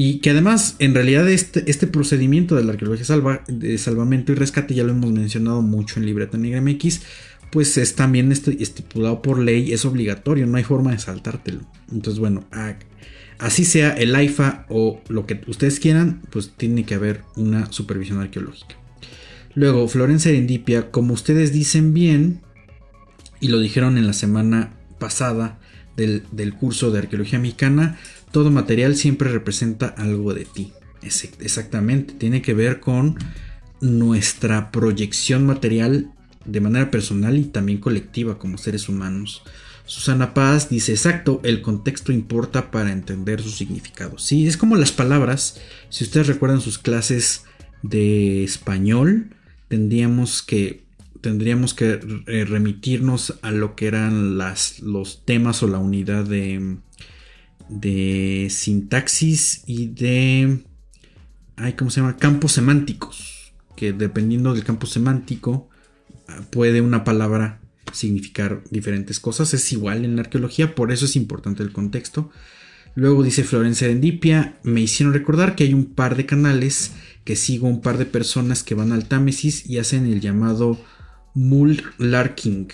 Y 0.00 0.20
que 0.20 0.30
además, 0.30 0.76
en 0.78 0.94
realidad, 0.94 1.28
este, 1.28 1.68
este 1.68 1.88
procedimiento 1.88 2.54
de 2.54 2.62
la 2.62 2.70
arqueología 2.70 3.04
de 3.48 3.78
salvamento 3.78 4.30
y 4.30 4.36
rescate, 4.36 4.72
ya 4.72 4.84
lo 4.84 4.92
hemos 4.92 5.10
mencionado 5.10 5.60
mucho 5.60 5.98
en 5.98 6.06
Libreta 6.06 6.38
Negra 6.38 6.60
MX, 6.60 7.00
pues 7.50 7.76
es 7.76 7.96
también 7.96 8.30
estipulado 8.30 9.22
por 9.22 9.40
ley, 9.40 9.72
es 9.72 9.84
obligatorio, 9.84 10.46
no 10.46 10.56
hay 10.56 10.62
forma 10.62 10.92
de 10.92 11.00
saltártelo. 11.00 11.62
Entonces, 11.90 12.20
bueno, 12.20 12.46
así 13.40 13.64
sea 13.64 13.90
el 13.90 14.14
AIFA 14.14 14.66
o 14.68 15.02
lo 15.08 15.26
que 15.26 15.40
ustedes 15.48 15.80
quieran, 15.80 16.22
pues 16.30 16.52
tiene 16.56 16.84
que 16.84 16.94
haber 16.94 17.22
una 17.34 17.72
supervisión 17.72 18.20
arqueológica. 18.20 18.76
Luego, 19.56 19.88
Florencia 19.88 20.30
Serendipia, 20.30 20.92
como 20.92 21.12
ustedes 21.12 21.52
dicen 21.52 21.92
bien, 21.92 22.42
y 23.40 23.48
lo 23.48 23.58
dijeron 23.58 23.98
en 23.98 24.06
la 24.06 24.12
semana 24.12 24.74
pasada, 25.00 25.58
del, 25.98 26.54
curso 26.54 26.90
de 26.90 27.00
arqueología 27.00 27.38
mexicana, 27.38 27.98
todo 28.30 28.50
material 28.50 28.96
siempre 28.96 29.30
representa 29.30 29.86
algo 29.86 30.34
de 30.34 30.44
ti. 30.44 30.72
exactamente, 31.02 32.14
tiene 32.14 32.42
que 32.42 32.54
ver 32.54 32.80
con 32.80 33.16
nuestra 33.80 34.70
proyección 34.72 35.46
material 35.46 36.12
de 36.44 36.60
manera 36.60 36.90
personal 36.90 37.36
y 37.36 37.44
también 37.44 37.78
colectiva 37.78 38.38
como 38.38 38.58
seres 38.58 38.88
humanos. 38.88 39.42
Susana 39.84 40.34
Paz 40.34 40.68
dice, 40.68 40.92
exacto, 40.92 41.40
el 41.44 41.62
contexto 41.62 42.12
importa 42.12 42.70
para 42.70 42.92
entender 42.92 43.40
su 43.40 43.50
significado. 43.50 44.18
Sí, 44.18 44.46
es 44.46 44.56
como 44.56 44.76
las 44.76 44.92
palabras. 44.92 45.60
Si 45.88 46.04
ustedes 46.04 46.26
recuerdan 46.26 46.60
sus 46.60 46.78
clases 46.78 47.44
de 47.82 48.44
español, 48.44 49.34
tendríamos 49.68 50.42
que 50.42 50.86
tendríamos 51.20 51.74
que 51.74 51.98
eh, 52.26 52.44
remitirnos 52.44 53.38
a 53.42 53.50
lo 53.50 53.74
que 53.74 53.88
eran 53.88 54.38
las, 54.38 54.80
los 54.80 55.24
temas 55.24 55.62
o 55.64 55.66
la 55.66 55.78
unidad 55.78 56.24
de, 56.24 56.76
de 57.68 58.48
sintaxis 58.50 59.62
y 59.66 59.88
de... 59.88 60.64
Ay, 61.56 61.72
¿Cómo 61.74 61.90
se 61.90 62.00
llama? 62.00 62.16
Campos 62.16 62.52
semánticos. 62.52 63.52
Que 63.76 63.92
dependiendo 63.92 64.54
del 64.54 64.64
campo 64.64 64.86
semántico 64.86 65.68
puede 66.50 66.80
una 66.80 67.04
palabra 67.04 67.60
significar 67.92 68.62
diferentes 68.70 69.20
cosas. 69.20 69.54
Es 69.54 69.72
igual 69.72 70.04
en 70.04 70.16
la 70.16 70.22
arqueología, 70.22 70.74
por 70.74 70.92
eso 70.92 71.06
es 71.06 71.16
importante 71.16 71.62
el 71.62 71.72
contexto. 71.72 72.30
Luego 72.94 73.22
dice 73.22 73.44
Florencia 73.44 73.88
Endipia, 73.88 74.58
me 74.64 74.80
hicieron 74.80 75.14
recordar 75.14 75.54
que 75.54 75.64
hay 75.64 75.74
un 75.74 75.86
par 75.86 76.16
de 76.16 76.26
canales 76.26 76.92
que 77.24 77.36
sigo 77.36 77.68
un 77.68 77.80
par 77.80 77.98
de 77.98 78.06
personas 78.06 78.62
que 78.62 78.74
van 78.74 78.92
al 78.92 79.06
Támesis 79.06 79.68
y 79.68 79.78
hacen 79.78 80.06
el 80.06 80.20
llamado 80.20 80.78
Larking. 81.98 82.68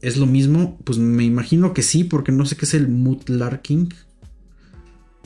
¿Es 0.00 0.16
lo 0.16 0.26
mismo? 0.26 0.78
Pues 0.84 0.98
me 0.98 1.24
imagino 1.24 1.74
que 1.74 1.82
sí, 1.82 2.04
porque 2.04 2.32
no 2.32 2.46
sé 2.46 2.56
qué 2.56 2.64
es 2.64 2.74
el 2.74 2.88
Larking. 3.26 3.92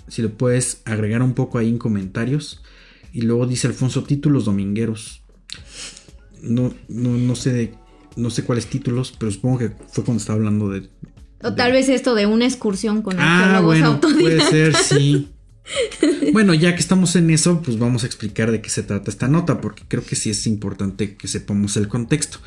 Si 0.08 0.22
lo 0.22 0.32
puedes 0.32 0.82
agregar 0.84 1.22
un 1.22 1.34
poco 1.34 1.58
ahí 1.58 1.68
en 1.68 1.78
comentarios. 1.78 2.62
Y 3.12 3.22
luego 3.22 3.46
dice 3.46 3.66
Alfonso, 3.66 4.04
títulos 4.04 4.44
domingueros. 4.44 5.22
No, 6.42 6.74
no, 6.88 7.36
sé 7.36 7.52
de, 7.52 7.74
no 8.16 8.30
sé 8.30 8.44
cuáles 8.44 8.66
títulos, 8.66 9.14
pero 9.18 9.30
supongo 9.30 9.58
que 9.58 9.72
fue 9.90 10.04
cuando 10.04 10.20
estaba 10.20 10.36
hablando 10.36 10.68
de. 10.68 10.88
O 11.42 11.54
tal 11.54 11.72
vez 11.72 11.88
esto 11.88 12.14
de 12.14 12.26
una 12.26 12.44
excursión 12.44 13.02
con 13.02 13.16
ah, 13.18 13.60
bueno, 13.62 14.00
Puede 14.00 14.40
ser, 14.40 14.74
sí. 14.74 15.28
bueno, 16.32 16.54
ya 16.54 16.74
que 16.74 16.80
estamos 16.80 17.16
en 17.16 17.30
eso, 17.30 17.62
pues 17.62 17.78
vamos 17.78 18.02
a 18.02 18.06
explicar 18.06 18.50
de 18.50 18.60
qué 18.60 18.68
se 18.68 18.82
trata 18.82 19.10
esta 19.10 19.28
nota, 19.28 19.60
porque 19.60 19.84
creo 19.86 20.04
que 20.04 20.16
sí 20.16 20.30
es 20.30 20.46
importante 20.46 21.16
que 21.16 21.28
sepamos 21.28 21.76
el 21.76 21.88
contexto. 21.88 22.38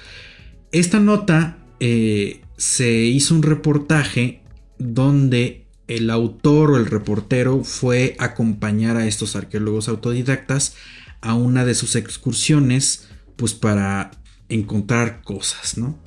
Esta 0.72 1.00
nota 1.00 1.58
eh, 1.80 2.42
se 2.58 2.92
hizo 2.92 3.36
un 3.36 3.44
reportaje 3.44 4.42
donde 4.80 5.67
el 5.88 6.10
autor 6.10 6.72
o 6.72 6.78
el 6.78 6.86
reportero 6.86 7.64
fue 7.64 8.16
acompañar 8.20 8.98
a 8.98 9.08
estos 9.08 9.36
arqueólogos 9.36 9.88
autodidactas 9.88 10.76
a 11.22 11.34
una 11.34 11.66
de 11.66 11.76
sus 11.76 11.96
excursiones, 11.96 13.08
pues 13.36 13.54
para 13.54 14.12
encontrar 14.50 15.22
cosas, 15.24 15.78
¿no? 15.78 15.98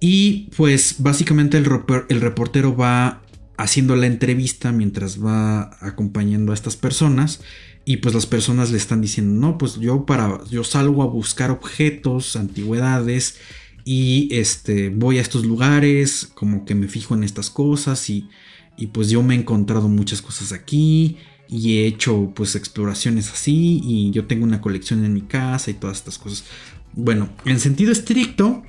Y 0.00 0.50
pues 0.56 0.96
básicamente 0.98 1.58
el, 1.58 1.68
el 2.08 2.20
reportero 2.20 2.76
va 2.76 3.22
haciendo 3.56 3.96
la 3.96 4.06
entrevista 4.06 4.70
mientras 4.70 5.24
va 5.24 5.76
acompañando 5.80 6.52
a 6.52 6.54
estas 6.54 6.76
personas 6.76 7.40
y 7.84 7.96
pues 7.96 8.14
las 8.14 8.26
personas 8.26 8.70
le 8.70 8.78
están 8.78 9.00
diciendo, 9.00 9.34
"No, 9.40 9.58
pues 9.58 9.76
yo 9.76 10.06
para 10.06 10.40
yo 10.50 10.62
salgo 10.62 11.02
a 11.02 11.06
buscar 11.06 11.50
objetos, 11.50 12.36
antigüedades 12.36 13.38
y 13.84 14.28
este 14.30 14.90
voy 14.90 15.18
a 15.18 15.22
estos 15.22 15.44
lugares, 15.44 16.30
como 16.34 16.64
que 16.64 16.74
me 16.74 16.86
fijo 16.86 17.14
en 17.14 17.24
estas 17.24 17.50
cosas 17.50 18.08
y 18.10 18.28
y 18.78 18.86
pues 18.86 19.10
yo 19.10 19.22
me 19.22 19.34
he 19.34 19.38
encontrado 19.38 19.88
muchas 19.88 20.22
cosas 20.22 20.52
aquí 20.52 21.18
y 21.48 21.78
he 21.78 21.86
hecho 21.86 22.32
pues 22.34 22.54
exploraciones 22.54 23.30
así 23.30 23.80
y 23.82 24.10
yo 24.12 24.26
tengo 24.26 24.44
una 24.44 24.60
colección 24.60 25.04
en 25.04 25.12
mi 25.12 25.22
casa 25.22 25.70
y 25.70 25.74
todas 25.74 25.98
estas 25.98 26.18
cosas. 26.18 26.44
Bueno, 26.94 27.28
en 27.44 27.58
sentido 27.58 27.92
estricto, 27.92 28.62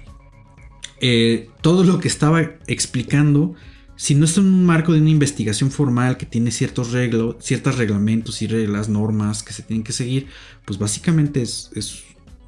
eh, 1.00 1.50
todo 1.62 1.84
lo 1.84 2.00
que 2.00 2.08
estaba 2.08 2.42
explicando 2.68 3.56
si 4.00 4.16
no 4.16 4.26
en 4.26 4.46
un 4.46 4.66
marco 4.66 4.94
de 4.94 5.02
una 5.02 5.10
investigación 5.10 5.72
formal 5.72 6.16
que 6.16 6.26
tiene 6.26 6.52
ciertos 6.52 6.94
reglos, 6.94 7.36
ciertos 7.42 7.78
reglamentos 7.78 8.42
y 8.42 8.48
reglas, 8.48 8.88
normas 8.88 9.44
que 9.44 9.52
se 9.52 9.62
tienen 9.62 9.84
que 9.84 9.92
seguir, 9.92 10.28
pues 10.64 10.80
básicamente 10.80 11.42
es, 11.42 11.70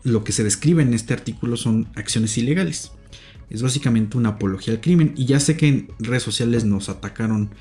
lo 0.04 0.24
que 0.24 0.32
se 0.32 0.46
describe 0.46 0.82
en 0.82 0.94
este 0.94 1.14
artículo 1.14 1.58
son 1.58 1.90
acciones 1.96 2.38
ilegales. 2.38 2.94
Es 3.52 3.62
básicamente 3.62 4.18
una 4.18 4.30
apología 4.30 4.74
al 4.74 4.82
crimen. 4.82 5.14
Y 5.16 5.26
ya 5.26 5.40
sé 5.40 5.58
que 5.58 5.68
en 5.68 5.88
redes 6.00 6.24
sociales 6.24 6.66
nos 6.66 6.90
atacaron 6.90 7.52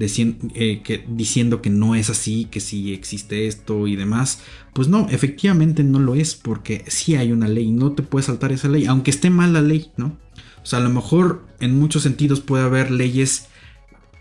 eh, 0.00 1.04
diciendo 1.08 1.60
que 1.60 1.70
no 1.70 1.94
es 1.94 2.10
así, 2.10 2.46
que 2.50 2.60
sí 2.60 2.92
existe 2.92 3.46
esto 3.48 3.86
y 3.86 3.96
demás. 3.96 4.40
Pues 4.72 4.88
no, 4.88 5.08
efectivamente 5.10 5.82
no 5.82 5.98
lo 5.98 6.14
es, 6.14 6.34
porque 6.34 6.84
sí 6.86 7.16
hay 7.16 7.32
una 7.32 7.48
ley, 7.48 7.72
no 7.72 7.92
te 7.92 8.02
puedes 8.02 8.26
saltar 8.26 8.52
esa 8.52 8.68
ley, 8.68 8.86
aunque 8.86 9.10
esté 9.10 9.30
mal 9.30 9.52
la 9.52 9.62
ley, 9.62 9.90
¿no? 9.96 10.16
O 10.62 10.66
sea, 10.66 10.78
a 10.78 10.82
lo 10.82 10.90
mejor 10.90 11.46
en 11.60 11.78
muchos 11.78 12.02
sentidos 12.02 12.40
puede 12.40 12.64
haber 12.64 12.90
leyes 12.90 13.48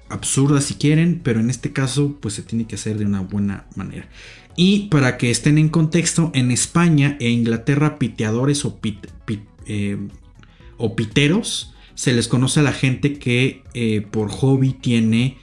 absurdas 0.09 0.63
si 0.63 0.75
quieren, 0.75 1.19
pero 1.23 1.39
en 1.39 1.49
este 1.49 1.73
caso 1.73 2.17
pues 2.21 2.34
se 2.36 2.41
tiene 2.41 2.65
que 2.65 2.75
hacer 2.75 2.97
de 2.97 3.05
una 3.05 3.21
buena 3.21 3.67
manera. 3.75 4.07
Y 4.55 4.88
para 4.88 5.17
que 5.17 5.30
estén 5.30 5.57
en 5.59 5.69
contexto, 5.69 6.32
en 6.34 6.49
España 6.49 7.17
e 7.19 7.30
Inglaterra 7.30 7.99
piteadores 7.99 8.65
o, 8.65 8.80
eh, 9.67 9.97
piteros 10.95 11.73
se 11.95 12.13
les 12.13 12.28
conoce 12.28 12.59
a 12.59 12.63
la 12.63 12.73
gente 12.73 13.17
que 13.17 13.63
eh, 13.73 14.01
por 14.01 14.30
hobby 14.30 14.73
tiene 14.73 15.38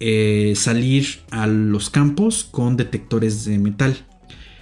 eh, 0.00 0.52
salir 0.54 1.20
a 1.30 1.46
los 1.46 1.88
campos 1.88 2.44
con 2.44 2.76
detectores 2.76 3.46
de 3.46 3.58
metal. 3.58 4.06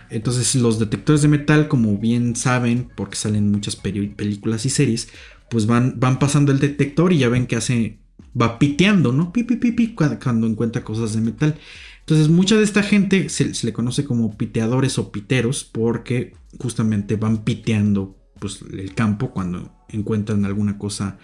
Entonces 0.08 0.54
los 0.54 0.78
detectores 0.78 1.22
de 1.22 1.28
metal, 1.28 1.68
como 1.68 1.96
bien 1.98 2.36
saben, 2.36 2.88
porque 2.94 3.16
salen 3.16 3.50
muchas 3.50 3.74
películas 3.76 4.66
y 4.66 4.70
series, 4.70 5.08
pues 5.50 5.66
van, 5.66 5.98
van 5.98 6.18
pasando 6.18 6.52
el 6.52 6.60
detector 6.60 7.12
y 7.12 7.18
ya 7.18 7.28
ven 7.28 7.46
que 7.46 7.56
hace, 7.56 7.98
va 8.40 8.58
piteando, 8.58 9.10
¿no? 9.10 9.32
Pi, 9.32 9.42
pi, 9.42 9.56
pi, 9.56 9.94
cuando, 9.94 10.46
encuentra 10.46 10.84
cosas 10.84 11.14
de 11.14 11.22
metal. 11.22 11.58
Entonces, 12.00 12.28
mucha 12.28 12.56
de 12.56 12.64
esta 12.64 12.82
gente 12.82 13.28
se, 13.30 13.52
le 13.64 13.72
conoce 13.72 14.04
como 14.04 14.36
piteadores 14.36 14.98
o 14.98 15.10
piteros 15.10 15.64
porque 15.64 16.34
justamente 16.58 17.16
van 17.16 17.42
piteando 17.42 18.16
pues, 18.38 18.60
el 18.72 18.94
campo 18.94 19.30
cuando 19.30 19.72
encuentran 19.92 20.44
alguna 20.44 20.78
cosa 20.78 21.18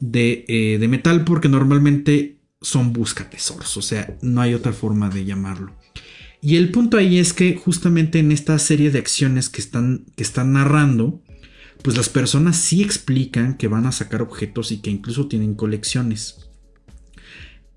de, 0.00 0.44
eh, 0.48 0.78
de 0.78 0.88
metal 0.88 1.24
porque 1.24 1.48
normalmente 1.48 2.38
son 2.60 2.92
buscatesoros, 2.92 3.76
o 3.76 3.82
sea, 3.82 4.16
no 4.22 4.40
hay 4.40 4.54
otra 4.54 4.72
forma 4.72 5.08
de 5.08 5.24
llamarlo. 5.24 5.74
Y 6.42 6.56
el 6.56 6.70
punto 6.70 6.96
ahí 6.96 7.18
es 7.18 7.32
que 7.32 7.54
justamente 7.56 8.18
en 8.18 8.32
esta 8.32 8.58
serie 8.58 8.90
de 8.90 8.98
acciones 8.98 9.50
que 9.50 9.60
están, 9.60 10.06
que 10.16 10.22
están 10.22 10.52
narrando, 10.52 11.22
pues 11.82 11.96
las 11.96 12.08
personas 12.08 12.56
sí 12.56 12.82
explican 12.82 13.56
que 13.56 13.68
van 13.68 13.86
a 13.86 13.92
sacar 13.92 14.22
objetos 14.22 14.72
y 14.72 14.78
que 14.78 14.90
incluso 14.90 15.28
tienen 15.28 15.54
colecciones. 15.54 16.46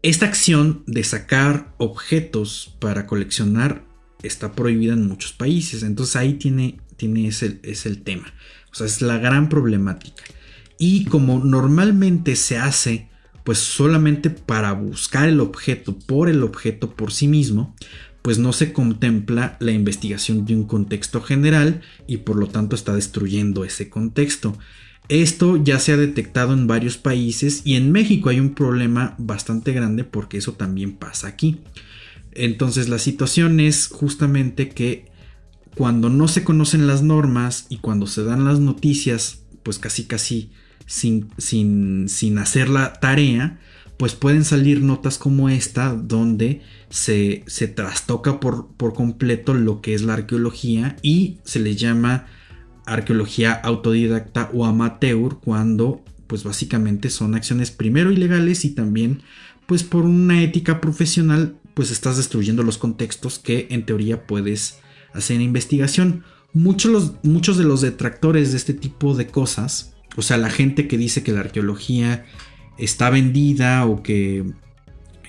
esta 0.02 0.26
acción 0.26 0.84
de 0.86 1.04
sacar 1.06 1.74
objetos 1.78 2.76
para 2.80 3.06
coleccionar 3.06 3.86
está 4.22 4.52
prohibida 4.54 4.94
en 4.94 5.08
muchos 5.08 5.32
países. 5.32 5.84
Entonces 5.84 6.18
ahí 6.18 6.34
tiene, 6.34 6.80
tiene 6.98 7.28
ese, 7.28 7.60
es 7.64 7.86
el 7.86 8.04
tema. 8.04 8.34
O 8.74 8.76
sea, 8.76 8.88
es 8.88 9.02
la 9.02 9.20
gran 9.20 9.48
problemática. 9.48 10.24
Y 10.78 11.06
como 11.06 11.40
normalmente 11.40 12.36
se 12.36 12.58
hace 12.58 13.08
pues 13.44 13.60
solamente 13.60 14.30
para 14.30 14.74
buscar 14.74 15.28
el 15.28 15.40
objeto 15.40 15.98
por 16.00 16.30
el 16.30 16.44
objeto 16.44 16.96
por 16.96 17.12
sí 17.12 17.28
mismo, 17.28 17.76
pues 18.22 18.40
no 18.40 18.54
se 18.54 18.72
contempla 18.72 19.58
la 19.60 19.72
investigación 19.72 20.46
de 20.46 20.56
un 20.56 20.64
contexto 20.64 21.22
general 21.22 21.82
y 22.08 22.18
por 22.18 22.38
lo 22.38 22.48
tanto 22.48 22.76
está 22.76 22.96
destruyendo 22.96 23.66
ese 23.66 23.90
contexto. 23.90 24.58
Esto 25.10 25.62
ya 25.62 25.80
se 25.80 25.92
ha 25.92 25.98
detectado 25.98 26.54
en 26.54 26.66
varios 26.66 26.98
países 26.98 27.62
y 27.66 27.76
en 27.76 27.92
México 27.92 28.30
hay 28.30 28.40
un 28.40 28.54
problema 28.54 29.16
bastante 29.18 29.74
grande 29.74 30.06
porque 30.06 30.38
eso 30.38 30.54
también 30.54 30.96
pasa 30.96 31.28
aquí. 31.28 31.60
Entonces 32.32 32.88
la 32.88 32.98
situación 32.98 33.60
es 33.60 33.88
justamente 33.88 34.70
que 34.70 35.12
cuando 35.76 36.10
no 36.10 36.28
se 36.28 36.44
conocen 36.44 36.88
las 36.88 37.02
normas 37.02 37.66
y 37.70 37.78
cuando 37.78 38.08
se 38.08 38.24
dan 38.24 38.46
las 38.46 38.60
noticias, 38.60 39.44
pues 39.64 39.80
casi 39.80 40.06
casi 40.06 40.52
sin, 40.86 41.30
sin, 41.38 42.10
sin 42.10 42.38
hacer 42.38 42.70
la 42.70 42.94
tarea, 42.94 43.60
pues 43.98 44.16
pueden 44.16 44.44
salir 44.44 44.82
notas 44.82 45.18
como 45.18 45.50
esta 45.50 45.94
donde 45.94 46.62
se, 46.90 47.44
se 47.48 47.68
trastoca 47.68 48.40
por, 48.40 48.68
por, 48.76 48.94
completo 48.94 49.54
lo 49.54 49.82
que 49.82 49.94
es 49.94 50.02
la 50.02 50.14
arqueología 50.14 50.98
y 51.02 51.40
se 51.44 51.60
le 51.60 51.76
llama 51.76 52.28
arqueología 52.86 53.54
autodidacta 53.54 54.50
o 54.54 54.66
amateur 54.66 55.40
cuando 55.40 56.04
pues 56.28 56.44
básicamente 56.44 57.10
son 57.10 57.36
acciones 57.36 57.72
primero 57.72 58.12
ilegales 58.12 58.66
y 58.66 58.72
también 58.72 59.22
pues 59.68 59.84
por 59.84 60.04
una 60.04 60.42
ética 60.44 60.82
profesional 60.82 61.56
pues 61.74 61.92
estás 61.92 62.18
destruyendo 62.18 62.64
los 62.64 62.78
contextos 62.78 63.40
que 63.40 63.68
en 63.70 63.86
teoría 63.86 64.28
puedes 64.28 64.80
hacer 65.14 65.41
investigación. 65.41 66.24
Muchos, 66.53 67.14
muchos 67.24 67.57
de 67.57 67.64
los 67.64 67.82
detractores 67.82 68.51
de 68.51 68.57
este 68.57 68.74
tipo 68.74 69.16
de 69.16 69.28
cosas, 69.28 69.93
o 70.16 70.22
sea, 70.22 70.38
la 70.38 70.49
gente 70.49 70.88
que 70.88 70.97
dice 70.97 71.24
que 71.24 71.32
la 71.32 71.41
arqueología 71.41 72.26
está 72.78 73.09
vendida 73.09 73.86
o 73.86 74.03
que 74.03 74.45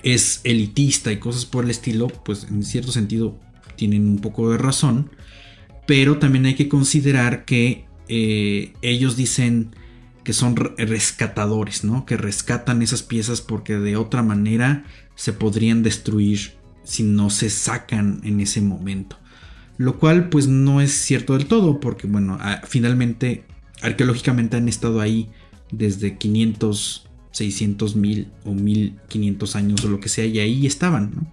es 0.03 0.41
elitista 0.43 1.11
y 1.11 1.17
cosas 1.17 1.45
por 1.45 1.63
el 1.63 1.71
estilo, 1.71 2.07
pues 2.07 2.45
en 2.49 2.63
cierto 2.63 2.91
sentido 2.91 3.39
tienen 3.75 4.07
un 4.07 4.19
poco 4.19 4.51
de 4.51 4.57
razón. 4.57 5.09
Pero 5.87 6.17
también 6.17 6.45
hay 6.45 6.55
que 6.55 6.69
considerar 6.69 7.45
que 7.45 7.85
eh, 8.07 8.73
ellos 8.81 9.15
dicen 9.15 9.75
que 10.23 10.33
son 10.33 10.55
rescatadores, 10.55 11.83
¿no? 11.83 12.05
Que 12.05 12.17
rescatan 12.17 12.81
esas 12.81 13.03
piezas 13.03 13.41
porque 13.41 13.77
de 13.77 13.95
otra 13.95 14.23
manera 14.23 14.83
se 15.15 15.33
podrían 15.33 15.83
destruir 15.83 16.55
si 16.83 17.03
no 17.03 17.29
se 17.29 17.49
sacan 17.49 18.21
en 18.23 18.39
ese 18.39 18.61
momento. 18.61 19.17
Lo 19.77 19.99
cual 19.99 20.29
pues 20.29 20.47
no 20.47 20.81
es 20.81 20.91
cierto 20.91 21.37
del 21.37 21.47
todo 21.47 21.79
porque 21.79 22.07
bueno, 22.07 22.39
finalmente 22.67 23.43
arqueológicamente 23.81 24.57
han 24.57 24.69
estado 24.69 25.01
ahí 25.01 25.29
desde 25.71 26.17
500, 26.17 27.07
600 27.31 27.95
mil 27.95 28.31
o 28.45 28.53
1500 28.53 29.55
años 29.55 29.83
o 29.83 29.89
lo 29.89 29.99
que 29.99 30.09
sea 30.09 30.25
y 30.25 30.39
ahí 30.39 30.65
estaban. 30.65 31.31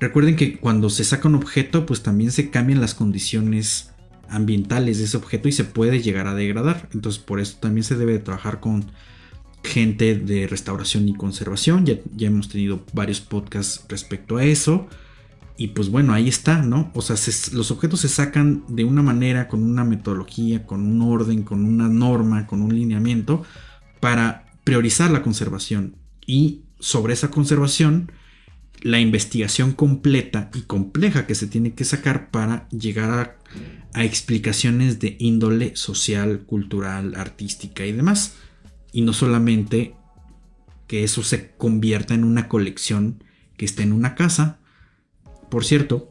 Recuerden 0.00 0.36
que 0.36 0.58
cuando 0.58 0.90
se 0.90 1.04
saca 1.04 1.28
un 1.28 1.34
objeto, 1.34 1.86
pues 1.86 2.02
también 2.02 2.30
se 2.30 2.50
cambian 2.50 2.80
las 2.80 2.94
condiciones 2.94 3.90
ambientales 4.28 4.98
de 4.98 5.04
ese 5.04 5.16
objeto 5.16 5.48
y 5.48 5.52
se 5.52 5.64
puede 5.64 6.02
llegar 6.02 6.26
a 6.26 6.34
degradar. 6.34 6.88
Entonces 6.92 7.20
por 7.22 7.40
eso 7.40 7.58
también 7.60 7.84
se 7.84 7.96
debe 7.96 8.18
trabajar 8.18 8.60
con 8.60 8.90
gente 9.64 10.14
de 10.14 10.46
restauración 10.46 11.08
y 11.08 11.14
conservación. 11.14 11.84
Ya, 11.84 11.96
ya 12.14 12.28
hemos 12.28 12.48
tenido 12.48 12.84
varios 12.92 13.20
podcasts 13.20 13.84
respecto 13.88 14.36
a 14.36 14.44
eso. 14.44 14.88
Y 15.60 15.68
pues 15.68 15.90
bueno, 15.90 16.12
ahí 16.14 16.28
está, 16.28 16.62
¿no? 16.62 16.92
O 16.94 17.02
sea, 17.02 17.16
los 17.52 17.72
objetos 17.72 18.00
se 18.00 18.08
sacan 18.08 18.62
de 18.68 18.84
una 18.84 19.02
manera, 19.02 19.48
con 19.48 19.64
una 19.64 19.82
metodología, 19.82 20.64
con 20.64 20.86
un 20.86 21.02
orden, 21.02 21.42
con 21.42 21.64
una 21.64 21.88
norma, 21.88 22.46
con 22.46 22.62
un 22.62 22.72
lineamiento, 22.72 23.42
para 23.98 24.46
priorizar 24.62 25.10
la 25.10 25.20
conservación. 25.20 25.96
Y 26.24 26.62
sobre 26.78 27.12
esa 27.12 27.32
conservación, 27.32 28.12
la 28.82 29.00
investigación 29.00 29.72
completa 29.72 30.48
y 30.54 30.62
compleja 30.62 31.26
que 31.26 31.34
se 31.34 31.48
tiene 31.48 31.74
que 31.74 31.84
sacar 31.84 32.30
para 32.30 32.68
llegar 32.68 33.10
a, 33.94 34.04
explicaciones 34.04 35.00
de 35.00 35.16
índole 35.18 35.74
social, 35.74 36.44
cultural, 36.46 37.16
artística 37.16 37.84
y 37.84 37.90
demás. 37.90 38.36
Y 38.92 39.02
no 39.02 39.12
solamente 39.12 39.96
que 40.86 41.02
eso 41.02 41.24
se 41.24 41.50
convierta 41.56 42.14
en 42.14 42.22
una 42.22 42.46
colección 42.46 43.24
que 43.56 43.64
esté 43.64 43.82
en 43.82 43.92
una 43.92 44.14
casa. 44.14 44.57
Por 45.50 45.64
cierto, 45.64 46.10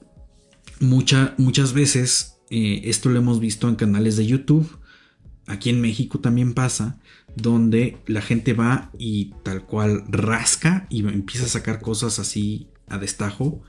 muchas 0.80 1.74
veces 1.74 2.40
eh, 2.50 2.82
esto 2.86 3.10
lo 3.10 3.20
hemos 3.20 3.40
visto 3.40 3.68
en 3.70 3.76
canales 3.76 4.18
de 4.18 4.26
YouTube. 4.26 4.80
Aquí 5.46 5.70
en 5.70 5.80
México 5.80 6.20
también 6.20 6.54
pasa 6.54 7.00
donde 7.36 7.98
la 8.08 8.22
gente 8.22 8.54
va 8.54 8.92
y 8.98 9.34
tal 9.44 9.64
cual 9.66 10.04
rasca 10.10 10.88
y 10.90 11.08
empieza 11.08 11.46
a 11.46 11.50
sacar 11.50 11.82
cosas 11.82 12.20
así 12.20 12.70
a 12.88 12.98
destajo. 12.98 13.62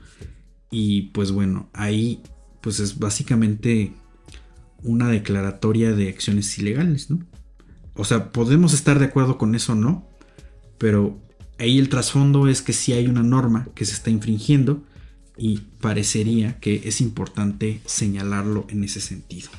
Y 0.71 1.03
pues 1.13 1.31
bueno, 1.31 1.69
ahí 1.73 2.21
pues 2.61 2.79
es 2.79 2.99
básicamente 2.99 3.93
una 4.83 5.09
declaratoria 5.09 5.93
de 5.93 6.09
acciones 6.09 6.57
ilegales, 6.57 7.09
¿no? 7.09 7.25
O 7.95 8.05
sea, 8.05 8.31
podemos 8.31 8.73
estar 8.73 8.97
de 8.97 9.05
acuerdo 9.05 9.37
con 9.37 9.55
eso, 9.55 9.75
¿no? 9.75 10.07
Pero 10.77 11.21
ahí 11.57 11.79
el 11.79 11.89
trasfondo 11.89 12.47
es 12.47 12.61
que 12.61 12.73
si 12.73 12.93
hay 12.93 13.07
una 13.07 13.23
norma 13.23 13.67
que 13.75 13.85
se 13.85 13.93
está 13.93 14.09
infringiendo 14.09 14.83
y 15.39 15.61
parecería 15.81 16.59
que 16.59 16.81
es 16.85 17.01
importante 17.01 17.81
señalarlo 17.85 18.65
en 18.69 18.83
ese 18.83 19.01
sentido. 19.01 19.49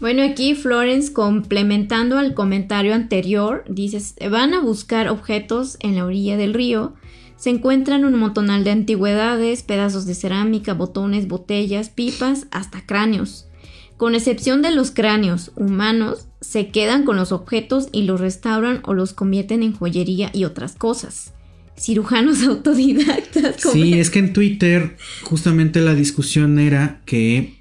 Bueno, 0.00 0.22
aquí 0.22 0.54
Florence, 0.54 1.12
complementando 1.12 2.18
al 2.18 2.34
comentario 2.34 2.94
anterior, 2.94 3.64
dice, 3.68 4.00
van 4.28 4.54
a 4.54 4.60
buscar 4.60 5.08
objetos 5.08 5.76
en 5.80 5.96
la 5.96 6.04
orilla 6.04 6.36
del 6.36 6.54
río, 6.54 6.94
se 7.36 7.50
encuentran 7.50 8.04
un 8.04 8.18
montonal 8.18 8.64
de 8.64 8.70
antigüedades, 8.70 9.62
pedazos 9.62 10.06
de 10.06 10.14
cerámica, 10.14 10.72
botones, 10.72 11.28
botellas, 11.28 11.90
pipas, 11.90 12.46
hasta 12.50 12.86
cráneos. 12.86 13.48
Con 13.98 14.14
excepción 14.14 14.62
de 14.62 14.70
los 14.70 14.90
cráneos 14.90 15.52
humanos, 15.54 16.26
se 16.40 16.68
quedan 16.68 17.04
con 17.04 17.16
los 17.16 17.32
objetos 17.32 17.88
y 17.92 18.04
los 18.04 18.20
restauran 18.20 18.80
o 18.84 18.94
los 18.94 19.12
convierten 19.12 19.62
en 19.62 19.74
joyería 19.74 20.30
y 20.32 20.44
otras 20.44 20.74
cosas. 20.74 21.33
Cirujanos 21.78 22.42
autodidactas. 22.46 23.56
Sí, 23.72 23.94
es 23.94 24.10
que 24.10 24.20
en 24.20 24.32
Twitter 24.32 24.96
justamente 25.22 25.80
la 25.80 25.94
discusión 25.94 26.58
era 26.58 27.02
que 27.04 27.54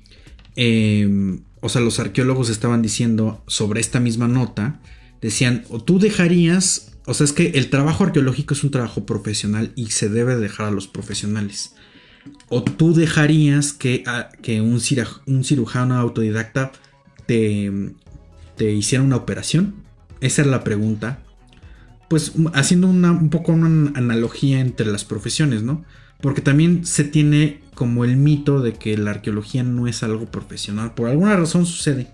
eh, 0.55 1.39
o 1.63 1.69
sea, 1.69 1.81
los 1.81 1.97
arqueólogos 1.99 2.49
estaban 2.49 2.81
diciendo 2.81 3.41
sobre 3.47 3.79
esta 3.79 4.01
misma 4.01 4.27
nota, 4.27 4.81
decían, 5.21 5.63
o 5.69 5.81
tú 5.81 5.97
dejarías, 5.97 6.91
o 7.05 7.13
sea, 7.13 7.23
es 7.23 7.31
que 7.31 7.51
el 7.55 7.69
trabajo 7.69 8.03
arqueológico 8.03 8.53
es 8.53 8.65
un 8.65 8.71
trabajo 8.71 9.05
profesional 9.05 9.71
y 9.77 9.91
se 9.91 10.09
debe 10.09 10.35
dejar 10.35 10.67
a 10.67 10.71
los 10.71 10.89
profesionales. 10.89 11.73
O 12.49 12.63
tú 12.63 12.93
dejarías 12.93 13.71
que, 13.71 14.03
que 14.41 14.59
un, 14.59 14.81
cirujano 14.81 15.95
autodidacta 15.95 16.73
te, 17.27 17.71
te 18.57 18.73
hiciera 18.73 19.01
una 19.01 19.15
operación. 19.15 19.75
Esa 20.19 20.41
era 20.41 20.51
la 20.51 20.65
pregunta. 20.65 21.23
Pues 22.13 22.31
haciendo 22.53 22.89
un 22.89 23.29
poco 23.31 23.53
una 23.53 23.91
analogía 23.95 24.59
entre 24.59 24.85
las 24.85 25.03
profesiones, 25.03 25.63
¿no? 25.63 25.83
Porque 26.21 26.41
también 26.41 26.85
se 26.85 27.05
tiene 27.05 27.61
como 27.73 28.05
el 28.05 28.17
mito 28.17 28.61
de 28.61 28.73
que 28.73 28.95
la 28.99 29.09
arqueología 29.09 29.63
no 29.63 29.87
es 29.87 30.03
algo 30.03 30.27
profesional. 30.27 30.93
Por 30.93 31.09
alguna 31.09 31.35
razón 31.35 31.65
sucede. 31.65 32.09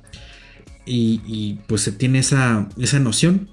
Y, 0.86 1.60
pues 1.68 1.82
se 1.82 1.92
tiene 1.92 2.20
esa, 2.20 2.70
esa 2.78 3.00
noción 3.00 3.50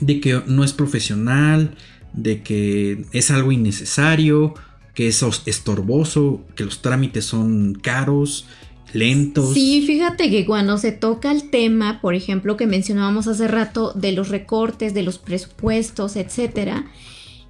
de 0.00 0.20
que 0.20 0.42
no 0.46 0.62
es 0.62 0.72
profesional, 0.72 1.74
de 2.12 2.44
que 2.44 3.04
es 3.10 3.32
algo 3.32 3.50
innecesario, 3.50 4.54
que 4.94 5.08
es 5.08 5.24
estorboso, 5.44 6.46
que 6.54 6.64
los 6.64 6.82
trámites 6.82 7.24
son 7.24 7.74
caros, 7.74 8.46
lentos. 8.94 9.54
Sí, 9.54 9.84
fíjate 9.86 10.30
que 10.30 10.46
cuando 10.46 10.78
se 10.78 10.92
toca 10.92 11.30
el 11.30 11.50
tema, 11.50 12.00
por 12.00 12.14
ejemplo, 12.14 12.56
que 12.56 12.66
mencionábamos 12.66 13.26
hace 13.26 13.48
rato, 13.48 13.92
de 13.94 14.12
los 14.12 14.28
recortes, 14.28 14.94
de 14.94 15.02
los 15.02 15.18
presupuestos, 15.18 16.16
etcétera, 16.16 16.86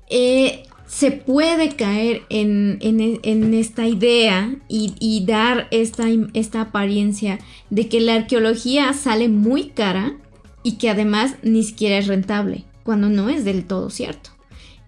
eh, 0.08 0.62
se 0.86 1.10
puede 1.10 1.70
caer 1.70 2.22
en, 2.28 3.54
esta 3.54 3.86
idea 3.86 4.54
y, 4.68 5.24
dar 5.26 5.66
esta, 5.70 6.06
esta 6.34 6.60
apariencia 6.60 7.38
de 7.70 7.88
que 7.88 8.00
la 8.00 8.14
arqueología 8.14 8.92
sale 8.92 9.28
muy 9.28 9.70
cara 9.70 10.16
y 10.62 10.72
que 10.72 10.90
además 10.90 11.34
ni 11.42 11.62
siquiera 11.62 11.98
es 11.98 12.06
rentable, 12.06 12.64
cuando 12.84 13.08
no 13.08 13.28
es 13.28 13.44
del 13.44 13.64
todo 13.64 13.90
cierto. 13.90 14.30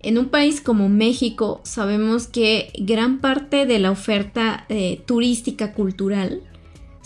En 0.00 0.18
un 0.18 0.28
país 0.28 0.60
como 0.60 0.88
México 0.88 1.60
sabemos 1.64 2.28
que 2.28 2.70
gran 2.78 3.18
parte 3.18 3.66
de 3.66 3.80
la 3.80 3.90
oferta 3.90 4.64
eh, 4.68 5.02
turística 5.06 5.72
cultural 5.72 6.42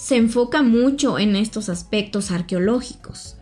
se 0.01 0.17
enfoca 0.17 0.63
mucho 0.63 1.19
en 1.19 1.37
estos 1.37 1.69
aspectos 1.69 2.31
arqueológicos. 2.31 3.37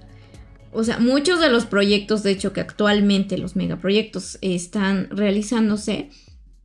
o 0.72 0.82
sea, 0.82 0.98
muchos 0.98 1.40
de 1.40 1.50
los 1.50 1.66
proyectos, 1.66 2.22
de 2.24 2.32
hecho, 2.32 2.52
que 2.52 2.60
actualmente 2.60 3.38
los 3.38 3.54
megaproyectos 3.54 4.38
están 4.42 5.08
realizándose, 5.10 6.10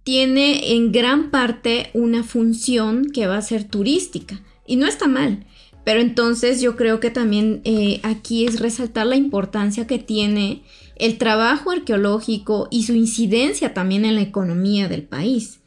tiene 0.04 0.74
en 0.74 0.92
gran 0.92 1.30
parte 1.30 1.92
una 1.94 2.24
función 2.24 3.12
que 3.12 3.28
va 3.28 3.38
a 3.38 3.42
ser 3.42 3.66
turística. 3.66 4.42
Y 4.66 4.78
no 4.78 4.88
está 4.88 5.08
mal. 5.08 5.46
Pero 5.86 6.02
entonces 6.02 6.60
yo 6.60 6.76
creo 6.76 7.00
que 7.00 7.12
también 7.12 7.62
eh, 7.64 8.00
aquí 8.04 8.46
es 8.46 8.60
resaltar 8.60 9.06
la 9.06 9.16
importancia 9.16 9.86
que 9.88 10.00
tiene 10.00 10.64
el 10.96 11.18
trabajo 11.18 11.72
arqueológico 11.72 12.68
y 12.72 12.84
su 12.84 12.94
incidencia 12.94 13.74
también 13.74 14.06
en 14.06 14.16
la 14.16 14.22
economía 14.22 14.88
del 14.88 15.04
país. 15.04 15.60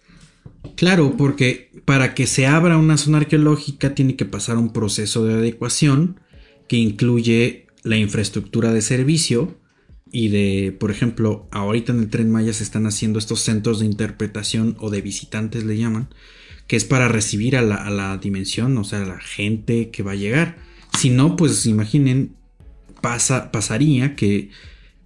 Claro, 0.75 1.15
porque 1.17 1.66
para 1.87 2.15
que 2.15 2.27
se 2.27 2.47
abra 2.47 2.77
una 2.77 2.99
zona 2.99 3.19
arqueológica 3.19 3.95
tiene 3.95 4.17
que 4.17 4.27
pasar 4.27 4.59
un 4.59 4.73
proceso 4.73 5.25
de 5.25 5.35
adecuación 5.35 6.21
que 6.69 6.77
incluye 6.77 7.69
la 7.85 7.97
infraestructura 7.97 8.73
de 8.73 8.83
servicio 8.83 9.57
y 10.11 10.29
de, 10.29 10.77
por 10.79 10.91
ejemplo, 10.91 11.47
ahorita 11.53 11.93
en 11.93 12.01
el 12.01 12.11
tren 12.11 12.31
Maya 12.31 12.53
se 12.53 12.65
están 12.65 12.87
haciendo 12.87 13.21
estos 13.21 13.41
centros 13.41 13.79
de 13.79 13.87
interpretación 13.87 14.77
o 14.81 14.91
de 14.91 15.01
visitantes 15.01 15.65
le 15.65 15.79
llaman, 15.79 16.09
que 16.67 16.75
es 16.75 16.85
para 16.85 17.07
recibir 17.07 17.57
a 17.57 17.63
la, 17.63 18.19
dimensión, 18.19 18.77
o 18.79 18.85
sea, 18.85 19.03
a 19.03 19.07
la 19.07 19.21
gente 19.21 19.91
que 19.91 20.03
va 20.03 20.13
a 20.13 20.17
llegar. 20.17 20.59
Si 20.99 21.11
no, 21.11 21.37
pues 21.37 21.67
imaginen, 21.67 22.35
pasa, 23.01 23.53
pasaría 23.53 24.17
que, 24.17 24.51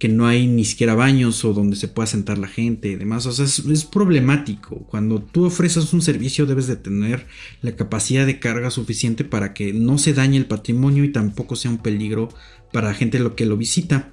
que, 0.01 0.09
no 0.09 0.25
hay 0.25 0.47
ni 0.47 0.65
siquiera 0.65 0.95
baños 0.95 1.45
o 1.45 1.53
donde 1.53 1.75
se 1.75 1.87
pueda 1.87 2.07
sentar 2.07 2.39
la 2.39 2.47
gente 2.47 2.87
y 2.89 2.95
demás. 2.95 3.27
O 3.27 3.31
sea, 3.31 3.45
es, 3.45 3.85
problemático. 3.85 4.79
Cuando 4.87 5.21
tú 5.21 5.45
ofreces 5.45 5.93
un 5.93 6.01
servicio 6.01 6.47
debes 6.47 6.65
de 6.65 6.75
tener 6.75 7.27
la 7.61 7.75
capacidad 7.75 8.25
de 8.25 8.39
carga 8.39 8.71
suficiente 8.71 9.23
para 9.23 9.53
que 9.53 9.73
no 9.73 9.97
se 9.97 10.13
dañe 10.13 10.37
el 10.37 10.47
patrimonio 10.47 11.03
y 11.03 11.11
tampoco 11.11 11.55
sea 11.55 11.69
un 11.69 11.77
peligro 11.77 12.29
para 12.73 12.87
la 12.87 12.93
gente 12.95 13.19
lo 13.19 13.35
que 13.35 13.45
lo 13.45 13.57
visita. 13.57 14.11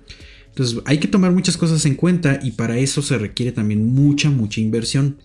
Entonces 0.49 0.81
hay 0.85 0.99
que 0.99 1.09
tomar 1.09 1.33
muchas 1.33 1.57
cosas 1.57 1.87
en 1.87 1.95
cuenta 1.95 2.41
y 2.43 2.51
para 2.51 2.79
eso 2.79 3.01
se 3.01 3.17
requiere 3.17 3.53
también 3.53 3.87
mucha, 3.87 4.31
mucha 4.31 4.61
inversión. 4.61 5.17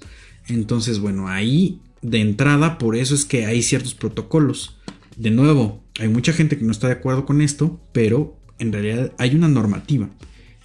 Entonces, 0.48 1.00
bueno, 1.00 1.28
ahí 1.28 1.80
de 2.02 2.22
entrada, 2.22 2.78
por 2.78 2.96
eso 2.96 3.16
es 3.16 3.26
que 3.26 3.46
hay 3.46 3.64
ciertos 3.64 3.96
protocolos. 3.96 4.78
De 5.18 5.32
nuevo, 5.32 5.84
hay 6.00 6.08
mucha 6.08 6.34
gente 6.34 6.58
que 6.58 6.66
no 6.66 6.72
está 6.72 6.88
de 6.88 6.94
acuerdo 6.94 7.26
con 7.26 7.42
esto, 7.42 7.80
pero 7.92 8.38
en 8.60 8.72
realidad 8.72 9.12
hay 9.18 9.36
una 9.36 9.48
normativa. 9.48 10.10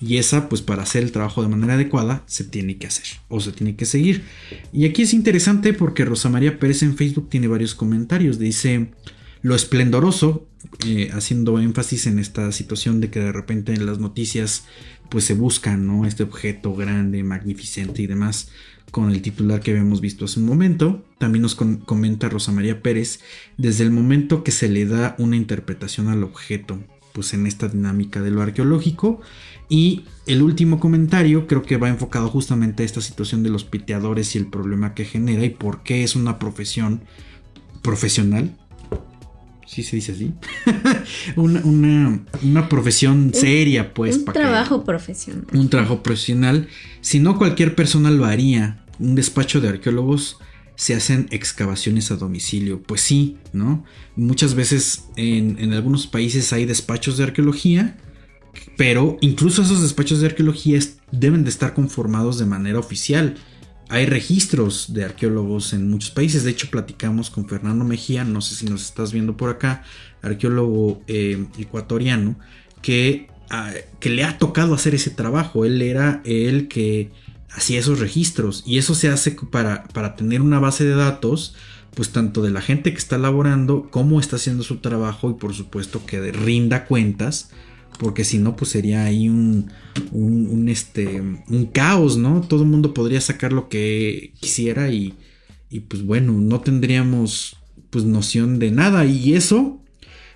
Y 0.00 0.18
esa, 0.18 0.48
pues 0.48 0.62
para 0.62 0.82
hacer 0.82 1.02
el 1.02 1.12
trabajo 1.12 1.42
de 1.42 1.48
manera 1.48 1.74
adecuada, 1.74 2.22
se 2.26 2.44
tiene 2.44 2.76
que 2.78 2.86
hacer 2.86 3.18
o 3.28 3.40
se 3.40 3.52
tiene 3.52 3.74
que 3.74 3.84
seguir. 3.84 4.24
Y 4.72 4.86
aquí 4.86 5.02
es 5.02 5.12
interesante 5.12 5.72
porque 5.72 6.04
Rosa 6.04 6.28
María 6.28 6.58
Pérez 6.58 6.82
en 6.82 6.96
Facebook 6.96 7.28
tiene 7.28 7.48
varios 7.48 7.74
comentarios. 7.74 8.38
Dice 8.38 8.90
lo 9.42 9.54
esplendoroso, 9.54 10.46
eh, 10.86 11.10
haciendo 11.12 11.58
énfasis 11.60 12.06
en 12.06 12.18
esta 12.18 12.50
situación 12.52 13.00
de 13.00 13.10
que 13.10 13.20
de 13.20 13.32
repente 13.32 13.72
en 13.72 13.86
las 13.86 13.98
noticias 13.98 14.64
pues 15.08 15.24
se 15.24 15.34
busca, 15.34 15.76
¿no? 15.76 16.06
Este 16.06 16.22
objeto 16.22 16.74
grande, 16.74 17.22
magnificente 17.22 18.02
y 18.02 18.06
demás 18.06 18.50
con 18.90 19.10
el 19.10 19.22
titular 19.22 19.60
que 19.60 19.72
habíamos 19.72 20.00
visto 20.00 20.24
hace 20.24 20.40
un 20.40 20.46
momento. 20.46 21.04
También 21.18 21.42
nos 21.42 21.54
comenta 21.54 22.28
Rosa 22.28 22.52
María 22.52 22.82
Pérez, 22.82 23.20
desde 23.56 23.84
el 23.84 23.90
momento 23.90 24.42
que 24.42 24.50
se 24.50 24.68
le 24.68 24.86
da 24.86 25.14
una 25.18 25.36
interpretación 25.36 26.08
al 26.08 26.24
objeto, 26.24 26.82
pues 27.18 27.34
en 27.34 27.48
esta 27.48 27.66
dinámica 27.66 28.22
de 28.22 28.30
lo 28.30 28.42
arqueológico. 28.42 29.20
Y 29.68 30.04
el 30.26 30.40
último 30.40 30.78
comentario 30.78 31.48
creo 31.48 31.62
que 31.62 31.76
va 31.76 31.88
enfocado 31.88 32.28
justamente 32.28 32.84
a 32.84 32.86
esta 32.86 33.00
situación 33.00 33.42
de 33.42 33.50
los 33.50 33.64
piteadores 33.64 34.36
y 34.36 34.38
el 34.38 34.46
problema 34.46 34.94
que 34.94 35.04
genera 35.04 35.44
y 35.44 35.50
por 35.50 35.82
qué 35.82 36.04
es 36.04 36.14
una 36.14 36.38
profesión 36.38 37.00
profesional. 37.82 38.56
Sí 39.66 39.82
se 39.82 39.96
dice 39.96 40.12
así. 40.12 40.32
una, 41.34 42.68
profesión 42.68 43.32
seria, 43.34 43.92
pues. 43.94 44.18
Un 44.18 44.24
trabajo 44.26 44.84
profesional. 44.84 45.44
Un 45.52 45.68
trabajo 45.70 46.04
profesional. 46.04 46.68
Si 47.00 47.18
no, 47.18 47.36
cualquier 47.36 47.74
persona 47.74 48.12
lo 48.12 48.26
haría. 48.26 48.84
Un 49.00 49.16
despacho 49.16 49.60
de 49.60 49.70
arqueólogos 49.70 50.38
se 50.78 50.94
hacen 50.94 51.26
excavaciones 51.32 52.12
a 52.12 52.16
domicilio. 52.16 52.80
Pues 52.80 53.00
sí, 53.00 53.36
¿no? 53.52 53.84
Muchas 54.14 54.54
veces 54.54 55.08
en, 55.16 55.72
algunos 55.72 56.06
países 56.06 56.52
hay 56.52 56.66
despachos 56.66 57.18
de 57.18 57.24
arqueología. 57.24 57.98
Pero 58.76 59.18
incluso 59.20 59.62
esos 59.62 59.82
despachos 59.82 60.20
de 60.20 60.28
arqueología 60.28 60.78
deben 61.10 61.42
de 61.42 61.50
estar 61.50 61.74
conformados 61.74 62.38
de 62.38 62.46
manera 62.46 62.78
oficial 62.78 63.36
hay 63.90 64.04
registros 64.04 64.92
de 64.92 65.04
arqueólogos 65.04 65.72
en 65.72 65.90
muchos 65.90 66.10
países. 66.10 66.44
De 66.44 66.50
hecho, 66.50 66.70
platicamos 66.70 67.30
con 67.30 67.48
Fernando 67.48 67.84
Mejía, 67.86 68.22
no 68.22 68.42
sé 68.42 68.54
si 68.54 68.66
nos 68.66 68.82
estás 68.82 69.12
viendo 69.12 69.36
por 69.36 69.48
acá, 69.48 69.82
arqueólogo 70.20 71.02
eh, 71.06 71.46
ecuatoriano, 71.58 72.38
que, 72.82 73.28
ah, 73.48 73.72
que 73.98 74.10
le 74.10 74.24
ha 74.24 74.36
tocado 74.36 74.74
hacer 74.74 74.94
ese 74.94 75.08
trabajo. 75.08 75.64
Él 75.64 75.80
era 75.80 76.20
el 76.26 76.68
que 76.68 77.10
hacía 77.50 77.78
esos 77.80 77.98
registros 77.98 78.62
y 78.66 78.78
eso 78.78 78.94
se 78.94 79.08
hace 79.08 79.32
para, 79.50 79.84
para 79.88 80.16
tener 80.16 80.40
una 80.40 80.60
base 80.60 80.84
de 80.84 80.94
datos 80.94 81.54
pues 81.94 82.10
tanto 82.10 82.42
de 82.42 82.50
la 82.50 82.60
gente 82.60 82.92
que 82.92 82.98
está 82.98 83.18
laborando 83.18 83.90
como 83.90 84.20
está 84.20 84.36
haciendo 84.36 84.62
su 84.62 84.76
trabajo 84.76 85.30
y 85.30 85.34
por 85.34 85.54
supuesto 85.54 86.04
que 86.06 86.32
rinda 86.32 86.84
cuentas 86.84 87.50
porque 87.98 88.24
si 88.24 88.38
no, 88.38 88.56
pues 88.56 88.70
sería 88.70 89.04
ahí 89.04 89.28
un, 89.28 89.70
un, 90.12 90.68
este, 90.68 91.20
un 91.20 91.66
caos, 91.66 92.16
¿no? 92.16 92.42
Todo 92.42 92.62
el 92.62 92.68
mundo 92.68 92.94
podría 92.94 93.20
sacar 93.20 93.52
lo 93.52 93.68
que 93.68 94.32
quisiera 94.40 94.90
y, 94.90 95.14
y 95.68 95.80
pues 95.80 96.04
bueno, 96.04 96.32
no 96.32 96.60
tendríamos 96.60 97.56
pues 97.90 98.04
noción 98.04 98.58
de 98.58 98.70
nada 98.70 99.04
y 99.04 99.34
eso 99.34 99.80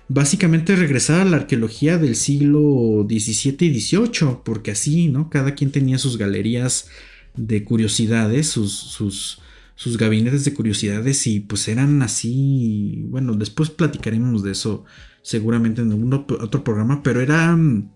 básicamente 0.07 0.75
regresar 0.75 1.21
a 1.21 1.25
la 1.25 1.37
arqueología 1.37 1.97
del 1.97 2.15
siglo 2.15 3.05
XVII 3.07 3.67
y 3.67 3.79
XVIII, 3.79 4.37
porque 4.43 4.71
así, 4.71 5.07
¿no? 5.07 5.29
Cada 5.29 5.55
quien 5.55 5.71
tenía 5.71 5.97
sus 5.97 6.17
galerías 6.17 6.89
de 7.35 7.63
curiosidades, 7.63 8.47
sus, 8.47 8.73
sus, 8.73 9.39
sus 9.75 9.97
gabinetes 9.97 10.45
de 10.45 10.53
curiosidades 10.53 11.25
y 11.27 11.39
pues 11.39 11.67
eran 11.67 12.01
así, 12.01 13.05
bueno, 13.09 13.33
después 13.33 13.69
platicaremos 13.69 14.43
de 14.43 14.51
eso 14.51 14.85
seguramente 15.21 15.81
en 15.81 15.91
algún 15.91 16.13
otro 16.13 16.63
programa, 16.63 17.01
pero 17.01 17.21
eran 17.21 17.91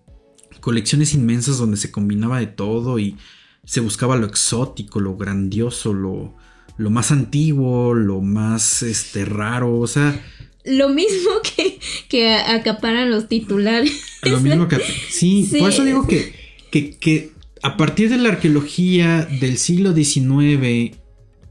colecciones 0.60 1.14
inmensas 1.14 1.58
donde 1.58 1.76
se 1.76 1.92
combinaba 1.92 2.40
de 2.40 2.46
todo 2.46 2.98
y 2.98 3.16
se 3.64 3.80
buscaba 3.80 4.16
lo 4.16 4.26
exótico, 4.26 4.98
lo 4.98 5.16
grandioso, 5.16 5.92
lo, 5.92 6.34
lo 6.78 6.90
más 6.90 7.12
antiguo, 7.12 7.94
lo 7.94 8.22
más 8.22 8.82
este, 8.82 9.24
raro, 9.24 9.78
o 9.78 9.86
sea... 9.86 10.20
Lo 10.68 10.90
mismo 10.90 11.30
que, 11.56 11.78
que 12.08 12.34
acaparan 12.34 13.10
los 13.10 13.28
titulares. 13.28 13.92
Lo 14.22 14.40
mismo 14.40 14.68
que... 14.68 14.78
Sí, 15.10 15.48
por 15.58 15.70
eso 15.70 15.84
digo 15.84 16.06
que, 16.06 16.32
que, 16.70 16.96
que, 16.96 17.32
a 17.62 17.76
partir 17.76 18.10
de 18.10 18.18
la 18.18 18.30
arqueología 18.30 19.24
del 19.24 19.58
siglo 19.58 19.94
XIX 19.94 20.96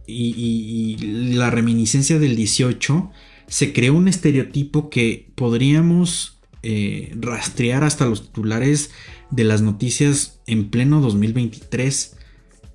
y, 0.08 0.98
la 1.36 1.50
reminiscencia 1.50 2.20
del 2.20 2.36
XVIII, 2.36 3.10
se 3.48 3.74
creó 3.74 3.94
un 3.94 4.08
estereotipo 4.08 4.90
que 4.90 5.30
podríamos 5.36 6.40
eh, 6.64 7.14
rastrear 7.20 7.84
hasta 7.84 8.06
los 8.06 8.28
titulares 8.28 8.92
de 9.32 9.44
las 9.44 9.62
noticias 9.62 10.40
en 10.48 10.70
pleno 10.70 11.02
2023. 11.02 12.18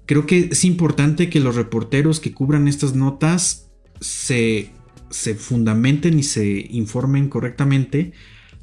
Creo 0.06 0.26
que 0.26 0.48
es 0.52 0.64
importante 0.64 1.30
que 1.30 1.40
los 1.40 1.56
reporteros 1.56 2.20
que 2.20 2.32
cubran 2.32 2.68
estas 2.68 2.94
notas 2.94 3.70
se, 4.00 4.70
se 5.12 5.34
fundamenten 5.34 6.18
y 6.18 6.22
se 6.22 6.66
informen 6.70 7.28
correctamente 7.28 8.12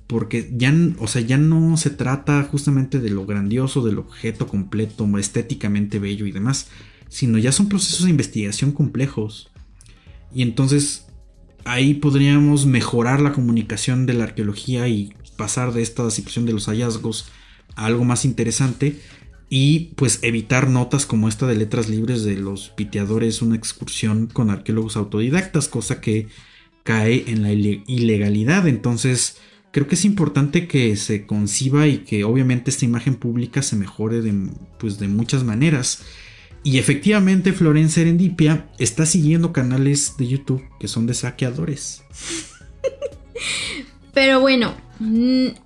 porque 0.07 0.51
ya, 0.51 0.73
o 0.97 1.05
sea, 1.05 1.21
ya 1.21 1.38
no 1.38 1.77
se 1.77 1.91
trata 1.91 2.41
justamente 2.43 2.99
de 2.99 3.11
lo 3.11 3.27
grandioso, 3.27 3.85
del 3.85 3.99
objeto 3.99 4.47
completo, 4.47 5.07
estéticamente 5.19 5.99
bello 5.99 6.26
y 6.26 6.31
demás, 6.31 6.67
sino 7.09 7.38
ya 7.38 7.51
son 7.51 7.69
procesos 7.69 8.05
de 8.05 8.09
investigación 8.09 8.71
complejos. 8.71 9.51
Y 10.34 10.41
entonces 10.41 11.05
ahí 11.63 11.93
podríamos 11.93 12.65
mejorar 12.65 13.21
la 13.21 13.34
comunicación 13.34 14.07
de 14.07 14.15
la 14.15 14.23
arqueología 14.23 14.88
y 14.88 15.13
pasar 15.38 15.73
de 15.73 15.84
esta 15.84 16.09
situación 16.09 16.47
de 16.47 16.53
los 16.53 16.65
hallazgos 16.65 17.30
a 17.76 17.85
algo 17.85 18.03
más 18.03 18.26
interesante 18.26 18.99
y 19.49 19.91
pues 19.95 20.19
evitar 20.21 20.69
notas 20.69 21.07
como 21.07 21.27
esta 21.27 21.47
de 21.47 21.55
letras 21.55 21.89
libres 21.89 22.23
de 22.23 22.35
los 22.38 22.69
piteadores, 22.69 23.41
una 23.41 23.55
excursión 23.55 24.27
con 24.27 24.51
arqueólogos 24.51 24.95
autodidactas, 24.95 25.67
cosa 25.67 26.01
que 26.01 26.27
cae 26.84 27.26
en 27.27 27.41
la 27.41 27.51
ilegalidad. 27.51 28.67
Entonces 28.67 29.38
creo 29.71 29.88
que 29.88 29.95
es 29.95 30.05
importante 30.05 30.67
que 30.67 30.95
se 30.95 31.26
conciba 31.26 31.88
y 31.88 31.99
que 31.99 32.23
obviamente 32.23 32.69
esta 32.69 32.85
imagen 32.85 33.15
pública 33.15 33.63
se 33.63 33.76
mejore 33.76 34.21
de, 34.21 34.49
pues, 34.77 34.99
de 34.99 35.07
muchas 35.07 35.43
maneras. 35.43 36.03
Y 36.63 36.77
efectivamente 36.77 37.53
Florencia 37.53 38.03
Serendipia 38.03 38.69
está 38.77 39.05
siguiendo 39.05 39.51
canales 39.51 40.15
de 40.17 40.27
YouTube 40.27 40.63
que 40.80 40.88
son 40.88 41.07
de 41.07 41.15
saqueadores. 41.15 42.03
Pero 44.13 44.41
bueno, 44.41 44.76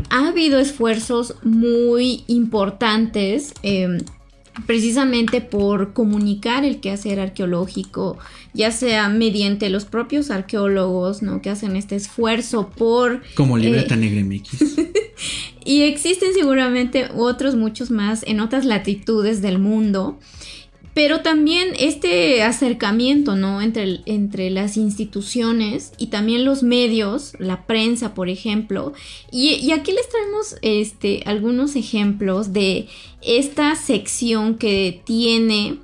ha 0.10 0.28
habido 0.28 0.60
esfuerzos 0.60 1.36
muy 1.44 2.24
importantes 2.28 3.54
em, 3.64 4.00
precisamente 4.68 5.42
por 5.42 5.94
comunicar 5.94 6.64
el 6.64 6.80
quehacer 6.80 7.20
arqueológico, 7.20 8.18
ya 8.54 8.72
sea 8.72 9.10
mediante 9.10 9.70
los 9.70 9.86
propios 9.86 10.30
arqueólogos, 10.30 11.24
¿no? 11.24 11.42
Que 11.42 11.50
hacen 11.50 11.76
este 11.76 11.96
esfuerzo 11.96 12.70
por... 12.70 13.24
Como 13.36 13.58
Libreta 13.58 13.96
eh, 13.96 13.98
Negra 13.98 14.24
MX. 14.24 14.78
y 15.66 15.82
existen 15.82 16.34
seguramente 16.34 17.10
otros 17.16 17.56
muchos 17.56 17.90
más 17.90 18.24
en 18.28 18.40
otras 18.40 18.66
latitudes 18.66 19.42
del 19.42 19.58
mundo. 19.58 20.20
Pero 20.94 21.22
también 21.22 21.70
este 21.80 22.44
acercamiento, 22.44 23.36
¿no? 23.36 23.62
Entre, 23.62 24.02
entre 24.06 24.52
las 24.52 24.78
instituciones 24.78 25.92
y 25.98 26.08
también 26.08 26.46
los 26.46 26.62
medios, 26.62 27.34
la 27.40 27.66
prensa, 27.66 28.14
por 28.14 28.30
ejemplo. 28.30 28.94
Y, 29.32 29.72
aquí 29.72 29.92
les 29.92 30.08
traemos 30.10 30.56
este, 30.62 31.24
algunos 31.26 31.76
ejemplos 31.76 32.54
de 32.54 32.88
esta 33.22 33.76
sección 33.76 34.56
que 34.60 35.02
tiene, 35.04 35.80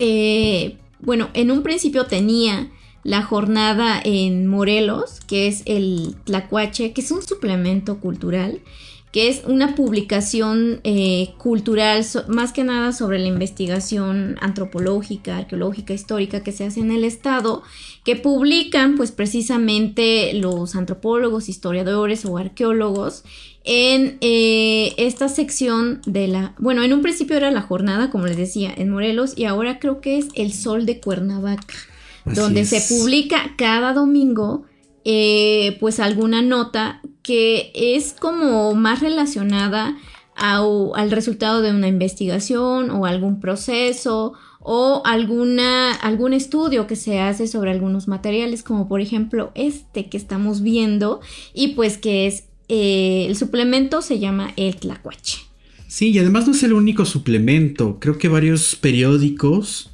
eh, 0.00 0.78
bueno, 1.00 1.30
en 1.34 1.52
un 1.52 1.62
principio 1.62 2.06
tenía 2.06 2.70
la 3.04 3.22
jornada 3.22 4.00
en 4.02 4.48
Morelos, 4.48 5.20
que 5.20 5.46
es 5.46 5.62
el 5.66 6.16
Tlacuache, 6.24 6.92
que 6.92 7.02
es 7.02 7.10
un 7.12 7.22
suplemento 7.22 8.00
cultural 8.00 8.62
que 9.14 9.28
es 9.28 9.42
una 9.46 9.76
publicación 9.76 10.80
eh, 10.82 11.34
cultural 11.38 12.04
más 12.26 12.52
que 12.52 12.64
nada 12.64 12.92
sobre 12.92 13.20
la 13.20 13.28
investigación 13.28 14.36
antropológica, 14.40 15.36
arqueológica, 15.38 15.94
histórica 15.94 16.42
que 16.42 16.50
se 16.50 16.64
hace 16.64 16.80
en 16.80 16.90
el 16.90 17.04
estado, 17.04 17.62
que 18.04 18.16
publican 18.16 18.96
pues 18.96 19.12
precisamente 19.12 20.34
los 20.34 20.74
antropólogos, 20.74 21.48
historiadores 21.48 22.24
o 22.24 22.38
arqueólogos 22.38 23.22
en 23.62 24.18
eh, 24.20 24.94
esta 24.96 25.28
sección 25.28 26.00
de 26.06 26.26
la, 26.26 26.56
bueno, 26.58 26.82
en 26.82 26.92
un 26.92 27.00
principio 27.00 27.36
era 27.36 27.52
la 27.52 27.62
jornada, 27.62 28.10
como 28.10 28.26
les 28.26 28.36
decía, 28.36 28.74
en 28.76 28.90
Morelos 28.90 29.34
y 29.36 29.44
ahora 29.44 29.78
creo 29.78 30.00
que 30.00 30.18
es 30.18 30.26
El 30.34 30.52
Sol 30.52 30.86
de 30.86 30.98
Cuernavaca, 30.98 31.76
donde 32.24 32.64
se 32.64 32.80
publica 32.92 33.54
cada 33.56 33.92
domingo 33.92 34.64
eh, 35.04 35.76
pues 35.80 36.00
alguna 36.00 36.42
nota 36.42 37.00
que 37.22 37.72
es 37.74 38.14
como 38.18 38.74
más 38.74 39.00
relacionada 39.00 39.96
al 40.36 41.10
resultado 41.10 41.62
de 41.62 41.70
una 41.70 41.86
investigación 41.86 42.90
o 42.90 43.06
algún 43.06 43.40
proceso 43.40 44.34
o 44.60 45.02
alguna, 45.04 45.92
algún 45.92 46.32
estudio 46.32 46.86
que 46.86 46.96
se 46.96 47.20
hace 47.20 47.46
sobre 47.46 47.70
algunos 47.70 48.08
materiales, 48.08 48.62
como 48.62 48.88
por 48.88 49.00
ejemplo 49.00 49.52
este 49.54 50.08
que 50.08 50.16
estamos 50.16 50.62
viendo, 50.62 51.20
y 51.52 51.68
pues 51.68 51.98
que 51.98 52.26
es 52.26 52.44
eh, 52.68 53.26
el 53.28 53.36
suplemento 53.36 54.00
se 54.00 54.18
llama 54.18 54.52
el 54.56 54.76
tlacuache. 54.76 55.38
Sí, 55.86 56.10
y 56.10 56.18
además 56.18 56.46
no 56.46 56.54
es 56.54 56.62
el 56.62 56.72
único 56.72 57.04
suplemento, 57.04 57.98
creo 58.00 58.18
que 58.18 58.28
varios 58.28 58.74
periódicos 58.74 59.93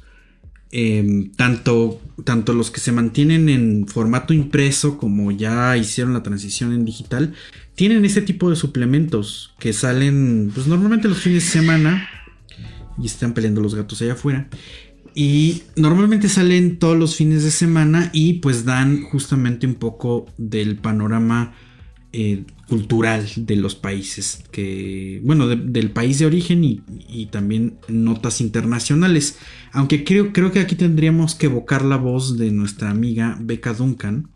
Em, 0.73 1.31
tanto, 1.31 1.99
tanto 2.23 2.53
los 2.53 2.71
que 2.71 2.79
se 2.79 2.93
mantienen 2.93 3.49
en 3.49 3.87
formato 3.87 4.33
impreso 4.33 4.97
como 4.97 5.29
ya 5.31 5.75
hicieron 5.75 6.13
la 6.13 6.23
transición 6.23 6.71
en 6.71 6.85
digital, 6.85 7.33
tienen 7.75 8.05
este 8.05 8.21
tipo 8.21 8.49
de 8.49 8.55
suplementos 8.55 9.53
que 9.59 9.73
salen 9.73 10.49
pues 10.53 10.67
normalmente 10.67 11.09
los 11.09 11.19
fines 11.19 11.43
de 11.43 11.49
semana 11.49 12.09
y 12.97 13.05
están 13.05 13.33
peleando 13.33 13.59
los 13.59 13.75
gatos 13.75 14.01
allá 14.01 14.13
afuera. 14.13 14.47
Y 15.13 15.63
normalmente 15.75 16.29
salen 16.29 16.79
todos 16.79 16.97
los 16.97 17.17
fines 17.17 17.43
de 17.43 17.51
semana 17.51 18.09
y 18.13 18.35
pues 18.35 18.63
dan 18.63 19.03
justamente 19.03 19.67
un 19.67 19.75
poco 19.75 20.27
del 20.37 20.77
panorama 20.77 21.53
eh, 22.13 22.45
cultural 22.71 23.29
de 23.35 23.57
los 23.57 23.75
países 23.75 24.45
que, 24.49 25.19
bueno, 25.25 25.45
del 25.49 25.91
país 25.91 26.19
de 26.19 26.25
origen 26.25 26.63
y, 26.63 27.25
también 27.25 27.79
notas 27.89 28.39
internacionales. 28.39 29.37
Aunque 29.73 30.05
creo, 30.05 30.31
creo 30.31 30.53
que 30.53 30.61
aquí 30.61 30.75
tendríamos 30.77 31.35
que 31.35 31.47
evocar 31.47 31.83
la 31.83 31.97
voz 31.97 32.37
de 32.37 32.49
nuestra 32.49 32.89
amiga 32.89 33.37
Becca 33.41 33.73
Duncan, 33.73 34.29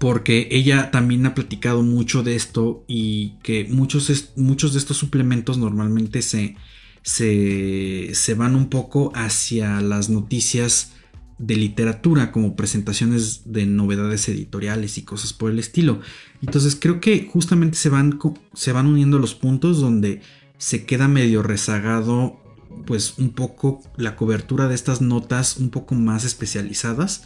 porque 0.00 0.48
ella 0.50 0.90
también 0.90 1.24
ha 1.24 1.36
platicado 1.36 1.84
mucho 1.84 2.24
de 2.24 2.34
esto 2.34 2.84
y 2.88 3.34
que 3.44 3.64
muchos, 3.70 4.32
muchos 4.34 4.72
de 4.72 4.80
estos 4.80 4.96
suplementos 4.96 5.56
normalmente 5.56 6.20
se, 6.20 6.56
se, 7.02 8.10
se 8.12 8.34
van 8.34 8.56
un 8.56 8.70
poco 8.70 9.12
hacia 9.14 9.80
las 9.80 10.10
noticias 10.10 10.93
de 11.38 11.56
literatura 11.56 12.30
como 12.30 12.54
presentaciones 12.54 13.42
de 13.44 13.66
novedades 13.66 14.28
editoriales 14.28 14.98
y 14.98 15.02
cosas 15.02 15.32
por 15.32 15.50
el 15.50 15.58
estilo. 15.58 16.00
Entonces 16.42 16.76
creo 16.80 17.00
que 17.00 17.28
justamente 17.30 17.76
se 17.76 17.88
van, 17.88 18.18
se 18.52 18.72
van 18.72 18.86
uniendo 18.86 19.18
los 19.18 19.34
puntos 19.34 19.80
donde 19.80 20.20
se 20.58 20.84
queda 20.84 21.08
medio 21.08 21.42
rezagado 21.42 22.40
pues 22.86 23.14
un 23.18 23.30
poco 23.30 23.82
la 23.96 24.16
cobertura 24.16 24.68
de 24.68 24.74
estas 24.74 25.00
notas 25.00 25.56
un 25.56 25.70
poco 25.70 25.94
más 25.94 26.24
especializadas 26.24 27.24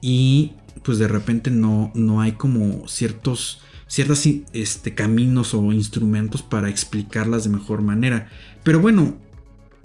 y 0.00 0.52
pues 0.82 0.98
de 0.98 1.08
repente 1.08 1.50
no, 1.50 1.90
no 1.94 2.20
hay 2.20 2.32
como 2.32 2.86
ciertos 2.88 3.60
ciertos 3.86 4.24
este, 4.52 4.94
caminos 4.94 5.52
o 5.52 5.72
instrumentos 5.72 6.42
para 6.42 6.68
explicarlas 6.68 7.42
de 7.42 7.50
mejor 7.50 7.82
manera. 7.82 8.28
Pero 8.62 8.78
bueno, 8.78 9.16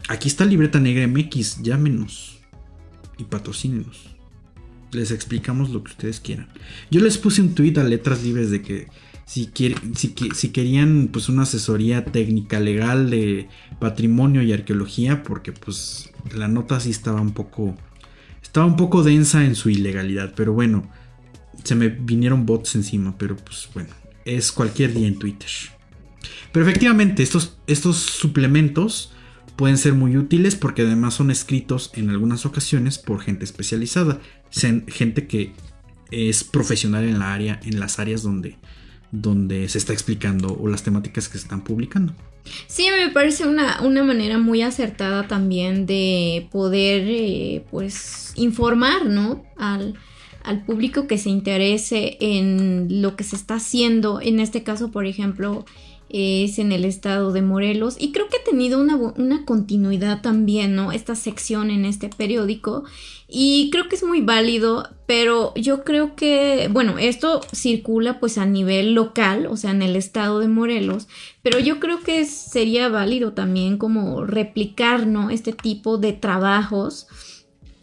aquí 0.07 0.27
está 0.27 0.45
Libreta 0.45 0.79
Negra 0.79 1.07
MX, 1.07 1.63
llámenos 1.63 2.34
y 3.17 3.23
patrocínenos. 3.25 4.15
Les 4.91 5.11
explicamos 5.11 5.69
lo 5.69 5.83
que 5.83 5.91
ustedes 5.91 6.19
quieran. 6.19 6.47
Yo 6.89 7.01
les 7.01 7.17
puse 7.17 7.41
un 7.41 7.55
tweet 7.55 7.77
a 7.77 7.83
letras 7.83 8.23
libres 8.23 8.49
de 8.49 8.61
que 8.61 8.87
si, 9.25 9.51
si, 9.95 10.49
querían 10.49 11.09
pues 11.11 11.29
una 11.29 11.43
asesoría 11.43 12.05
técnica 12.05 12.59
legal 12.59 13.09
de 13.09 13.49
patrimonio 13.79 14.43
y 14.43 14.53
arqueología, 14.53 15.23
porque 15.23 15.51
pues 15.51 16.11
la 16.33 16.47
nota 16.47 16.79
sí 16.79 16.91
estaba 16.91 17.21
un 17.21 17.33
poco 17.33 17.75
estaba 18.41 18.67
un 18.67 18.77
poco 18.77 19.03
densa 19.03 19.43
en 19.43 19.55
su 19.55 19.69
ilegalidad, 19.69 20.33
pero 20.35 20.53
bueno, 20.53 20.89
se 21.63 21.75
me 21.75 21.89
vinieron 21.89 22.45
bots 22.45 22.75
encima, 22.75 23.17
pero 23.17 23.35
pues 23.35 23.67
bueno, 23.73 23.89
es 24.23 24.51
cualquier 24.51 24.93
día 24.93 25.07
en 25.07 25.19
Twitter. 25.19 25.49
Pero 26.53 26.65
efectivamente, 26.65 27.21
estos, 27.21 27.57
estos 27.67 27.97
suplementos 27.97 29.11
pueden 29.55 29.77
ser 29.77 29.93
muy 29.93 30.17
útiles 30.17 30.55
porque 30.55 30.83
además 30.83 31.13
son 31.13 31.31
escritos 31.31 31.91
en 31.95 32.09
algunas 32.09 32.45
ocasiones 32.45 32.97
por 32.97 33.21
gente 33.21 33.45
especializada, 33.45 34.19
gente 34.51 35.27
que 35.27 35.53
es 36.11 36.43
profesional 36.43 37.03
en 37.05 37.19
la 37.19 37.33
área, 37.33 37.59
en 37.63 37.79
las 37.79 37.99
áreas 37.99 38.23
donde, 38.23 38.57
donde 39.11 39.67
se 39.69 39.77
está 39.77 39.93
explicando 39.93 40.57
o 40.59 40.67
las 40.67 40.83
temáticas 40.83 41.27
que 41.29 41.37
se 41.37 41.43
están 41.43 41.63
publicando. 41.63 42.13
Sí, 42.67 42.87
me 42.95 43.09
parece 43.09 43.47
una, 43.47 43.81
una 43.81 44.03
manera 44.03 44.37
muy 44.37 44.61
acertada 44.61 45.27
también 45.27 45.85
de 45.85 46.47
poder 46.51 47.03
eh, 47.07 47.65
pues 47.71 48.33
informar, 48.35 49.05
¿no? 49.05 49.43
Al, 49.57 49.95
al 50.43 50.63
público 50.63 51.07
que 51.07 51.17
se 51.17 51.29
interese 51.29 52.17
en 52.19 53.01
lo 53.01 53.15
que 53.15 53.23
se 53.23 53.35
está 53.35 53.55
haciendo, 53.55 54.21
en 54.21 54.39
este 54.39 54.63
caso, 54.63 54.91
por 54.91 55.07
ejemplo, 55.07 55.65
es 56.17 56.59
en 56.59 56.71
el 56.71 56.85
estado 56.85 57.33
de 57.33 57.41
Morelos 57.41 57.97
y 57.99 58.13
creo 58.13 58.29
que 58.29 58.37
ha 58.37 58.43
tenido 58.49 58.79
una, 58.79 59.45
continuidad 59.45 60.21
también, 60.21 60.73
¿no? 60.73 60.93
Esta 60.93 61.13
sección 61.13 61.69
en 61.71 61.83
este 61.83 62.07
periódico 62.07 62.85
y 63.27 63.69
creo 63.69 63.89
que 63.89 63.97
es 63.97 64.03
muy 64.03 64.21
válido, 64.21 64.87
pero 65.07 65.53
yo 65.55 65.83
creo 65.83 66.15
que, 66.15 66.69
bueno, 66.71 66.97
esto 66.99 67.41
circula 67.53 68.21
pues 68.21 68.37
a 68.37 68.45
nivel 68.45 68.93
local, 68.93 69.47
o 69.47 69.57
sea, 69.57 69.71
en 69.71 69.81
el 69.81 69.97
estado 69.97 70.39
de 70.39 70.47
Morelos, 70.47 71.09
pero 71.41 71.59
yo 71.59 71.81
creo 71.81 71.99
que 71.99 72.23
sería 72.23 72.87
válido 72.87 73.33
también 73.33 73.77
como 73.77 74.23
replicar, 74.23 75.07
¿no? 75.07 75.31
Este 75.31 75.51
tipo 75.51 75.97
de 75.97 76.13
trabajos, 76.13 77.07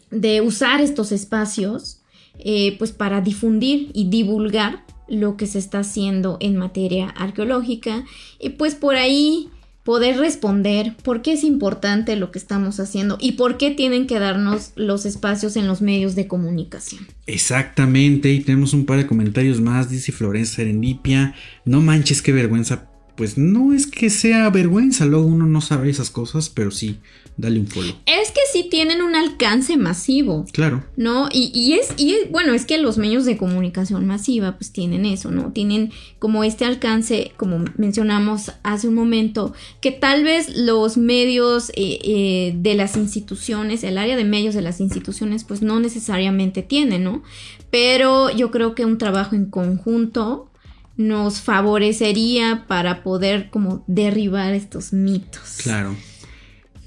de 0.09 0.41
usar 0.41 0.81
estos 0.81 1.11
espacios, 1.11 2.01
eh, 2.39 2.75
pues 2.79 2.91
para 2.91 3.21
difundir 3.21 3.91
y 3.93 4.09
divulgar 4.09 4.85
lo 5.07 5.37
que 5.37 5.47
se 5.47 5.59
está 5.59 5.79
haciendo 5.79 6.37
en 6.39 6.57
materia 6.57 7.09
arqueológica 7.09 8.05
y 8.39 8.49
pues 8.49 8.75
por 8.75 8.95
ahí 8.95 9.49
poder 9.83 10.17
responder 10.17 10.95
por 11.03 11.21
qué 11.21 11.33
es 11.33 11.43
importante 11.43 12.15
lo 12.15 12.31
que 12.31 12.39
estamos 12.39 12.79
haciendo 12.79 13.17
y 13.19 13.33
por 13.33 13.57
qué 13.57 13.71
tienen 13.71 14.07
que 14.07 14.17
darnos 14.17 14.71
los 14.75 15.05
espacios 15.05 15.57
en 15.57 15.67
los 15.67 15.81
medios 15.81 16.15
de 16.15 16.27
comunicación. 16.27 17.05
Exactamente, 17.27 18.31
y 18.31 18.39
tenemos 18.39 18.73
un 18.73 18.85
par 18.85 18.97
de 18.97 19.07
comentarios 19.07 19.59
más, 19.59 19.89
dice 19.89 20.11
Florencia 20.13 20.57
Serendipia, 20.57 21.35
no 21.65 21.81
manches 21.81 22.21
qué 22.21 22.31
vergüenza, 22.31 22.89
pues 23.15 23.37
no 23.37 23.73
es 23.73 23.87
que 23.87 24.09
sea 24.09 24.49
vergüenza, 24.49 25.05
luego 25.05 25.25
uno 25.25 25.45
no 25.45 25.61
sabe 25.61 25.89
esas 25.89 26.09
cosas, 26.09 26.49
pero 26.49 26.71
sí, 26.71 26.97
dale 27.37 27.59
un 27.59 27.67
follow. 27.67 27.93
Es 28.05 28.31
que 28.31 28.41
sí 28.51 28.67
tienen 28.69 29.01
un 29.01 29.15
alcance 29.15 29.77
masivo. 29.77 30.45
Claro. 30.51 30.83
¿No? 30.95 31.29
Y, 31.31 31.73
es, 31.73 31.93
y 31.97 32.15
bueno, 32.31 32.53
es 32.53 32.65
que 32.65 32.77
los 32.77 32.97
medios 32.97 33.25
de 33.25 33.37
comunicación 33.37 34.05
masiva 34.05 34.57
pues 34.57 34.71
tienen 34.71 35.05
eso, 35.05 35.31
¿no? 35.31 35.51
Tienen 35.51 35.91
como 36.19 36.43
este 36.43 36.65
alcance, 36.65 37.33
como 37.37 37.65
mencionamos 37.77 38.51
hace 38.63 38.87
un 38.87 38.95
momento, 38.95 39.53
que 39.81 39.91
tal 39.91 40.23
vez 40.23 40.55
los 40.55 40.97
medios 40.97 41.69
eh, 41.75 41.99
eh, 42.03 42.53
de 42.55 42.75
las 42.75 42.97
instituciones, 42.97 43.83
el 43.83 43.97
área 43.97 44.15
de 44.15 44.25
medios 44.25 44.55
de 44.55 44.61
las 44.61 44.79
instituciones 44.79 45.43
pues 45.43 45.61
no 45.61 45.79
necesariamente 45.79 46.63
tienen, 46.63 47.03
¿no? 47.03 47.23
Pero 47.69 48.29
yo 48.29 48.51
creo 48.51 48.75
que 48.75 48.85
un 48.85 48.97
trabajo 48.97 49.35
en 49.35 49.45
conjunto 49.45 50.49
nos 50.95 51.41
favorecería 51.41 52.65
para 52.67 53.03
poder 53.03 53.49
como 53.49 53.83
derribar 53.87 54.53
estos 54.53 54.93
mitos. 54.93 55.57
Claro 55.63 55.95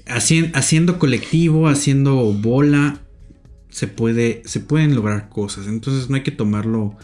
haciendo 0.07 0.99
colectivo, 0.99 1.67
haciendo 1.67 2.15
bola, 2.33 3.01
se, 3.69 3.87
puede, 3.87 4.41
se 4.45 4.59
pueden 4.59 4.95
lograr 4.95 5.29
cosas. 5.29 5.67
Entonces 5.67 6.09
no 6.09 6.15
hay 6.15 6.23
que 6.23 6.31
tomarlo, 6.31 6.95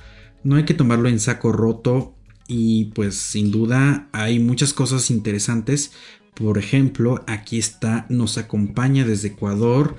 no 0.43 0.55
hay 0.55 0.65
que 0.65 0.73
tomarlo 0.73 1.09
en 1.09 1.19
saco 1.19 1.51
roto 1.51 2.15
y 2.47 2.85
pues 2.95 3.15
sin 3.15 3.51
duda 3.51 4.07
hay 4.11 4.39
muchas 4.39 4.73
cosas 4.73 5.11
interesantes. 5.11 5.91
Por 6.33 6.57
ejemplo, 6.57 7.23
aquí 7.27 7.59
está, 7.59 8.05
nos 8.09 8.37
acompaña 8.37 9.05
desde 9.05 9.29
Ecuador 9.29 9.97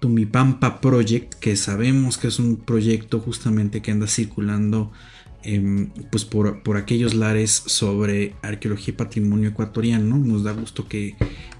Tumipampa 0.00 0.80
Project, 0.80 1.34
que 1.34 1.56
sabemos 1.56 2.18
que 2.18 2.28
es 2.28 2.38
un 2.38 2.56
proyecto 2.56 3.20
justamente 3.20 3.82
que 3.82 3.92
anda 3.92 4.06
circulando 4.06 4.92
em, 5.46 5.90
pues 6.10 6.24
por, 6.24 6.76
aquellos 6.76 7.14
lares 7.14 7.62
sobre 7.66 8.34
arqueología 8.42 8.92
y 8.92 8.96
patrimonio 8.96 9.50
ecuatoriano. 9.50 10.18
Nos 10.18 10.44
da 10.44 10.52
gusto 10.52 10.88
que, 10.88 11.14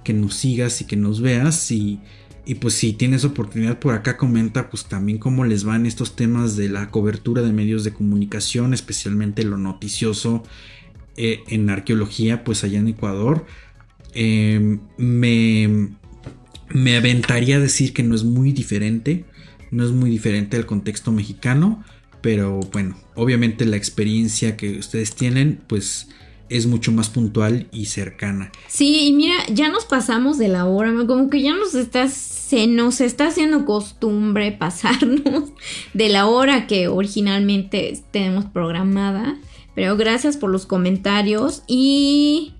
que 0.04 0.12
nos 0.12 0.34
sigas 0.34 0.80
y 0.80 0.86
que 0.86 0.96
nos 0.96 1.20
veas 1.20 1.70
y 1.70 2.00
y 2.48 2.54
pues 2.54 2.74
si 2.74 2.92
tienes 2.92 3.24
oportunidad 3.24 3.80
por 3.80 3.92
acá 3.92 4.16
comenta 4.16 4.70
pues 4.70 4.84
también 4.84 5.18
cómo 5.18 5.44
les 5.44 5.64
van 5.64 5.84
estos 5.84 6.14
temas 6.14 6.56
de 6.56 6.68
la 6.68 6.90
cobertura 6.90 7.42
de 7.42 7.52
medios 7.52 7.82
de 7.82 7.92
comunicación, 7.92 8.72
especialmente 8.72 9.42
lo 9.42 9.58
noticioso 9.58 10.44
eh, 11.16 11.40
en 11.48 11.68
arqueología 11.68 12.44
pues 12.44 12.62
allá 12.62 12.78
en 12.78 12.86
Ecuador. 12.86 13.46
Em, 14.14 14.78
me, 14.96 15.88
me 16.68 16.96
aventaría 16.96 17.56
a 17.56 17.60
decir 17.60 17.92
que 17.92 18.04
no 18.04 18.14
es 18.14 18.22
muy 18.22 18.52
diferente, 18.52 19.24
no 19.72 19.84
es 19.84 19.90
muy 19.90 20.08
diferente 20.08 20.56
al 20.56 20.66
contexto 20.66 21.10
mexicano, 21.10 21.82
pero 22.26 22.58
bueno, 22.72 22.96
obviamente 23.14 23.64
la 23.66 23.76
experiencia 23.76 24.56
que 24.56 24.80
ustedes 24.80 25.14
tienen 25.14 25.60
pues 25.68 26.08
es 26.48 26.66
mucho 26.66 26.90
más 26.90 27.08
puntual 27.08 27.68
y 27.70 27.84
cercana. 27.84 28.50
Sí, 28.66 29.06
y 29.06 29.12
mira, 29.12 29.36
ya 29.48 29.68
nos 29.68 29.84
pasamos 29.84 30.36
de 30.36 30.48
la 30.48 30.64
hora, 30.64 30.92
como 31.06 31.30
que 31.30 31.40
ya 31.40 31.54
nos 31.54 31.76
estás, 31.76 32.14
se 32.14 32.66
nos 32.66 33.00
está 33.00 33.28
haciendo 33.28 33.64
costumbre 33.64 34.50
pasarnos 34.58 35.50
de 35.94 36.08
la 36.08 36.26
hora 36.26 36.66
que 36.66 36.88
originalmente 36.88 37.96
tenemos 38.10 38.46
programada. 38.46 39.38
Pero 39.76 39.96
gracias 39.96 40.36
por 40.36 40.50
los 40.50 40.66
comentarios 40.66 41.62
y 41.68 42.54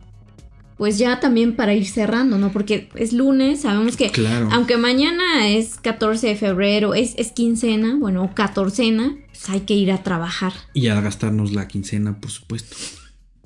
pues 0.76 0.98
ya 0.98 1.20
también 1.20 1.56
para 1.56 1.74
ir 1.74 1.86
cerrando, 1.86 2.38
¿no? 2.38 2.52
Porque 2.52 2.88
es 2.94 3.12
lunes, 3.12 3.62
sabemos 3.62 3.96
que 3.96 4.12
aunque 4.50 4.76
mañana 4.76 5.48
es 5.48 5.76
14 5.76 6.26
de 6.28 6.36
febrero, 6.36 6.94
es, 6.94 7.14
es 7.16 7.32
quincena, 7.32 7.96
bueno, 7.98 8.30
catorcena, 8.34 9.16
pues 9.28 9.48
hay 9.48 9.60
que 9.60 9.74
ir 9.74 9.90
a 9.90 10.02
trabajar. 10.02 10.52
Y 10.74 10.88
a 10.88 11.00
gastarnos 11.00 11.52
la 11.52 11.66
quincena, 11.66 12.20
por 12.20 12.30
supuesto. 12.30 12.76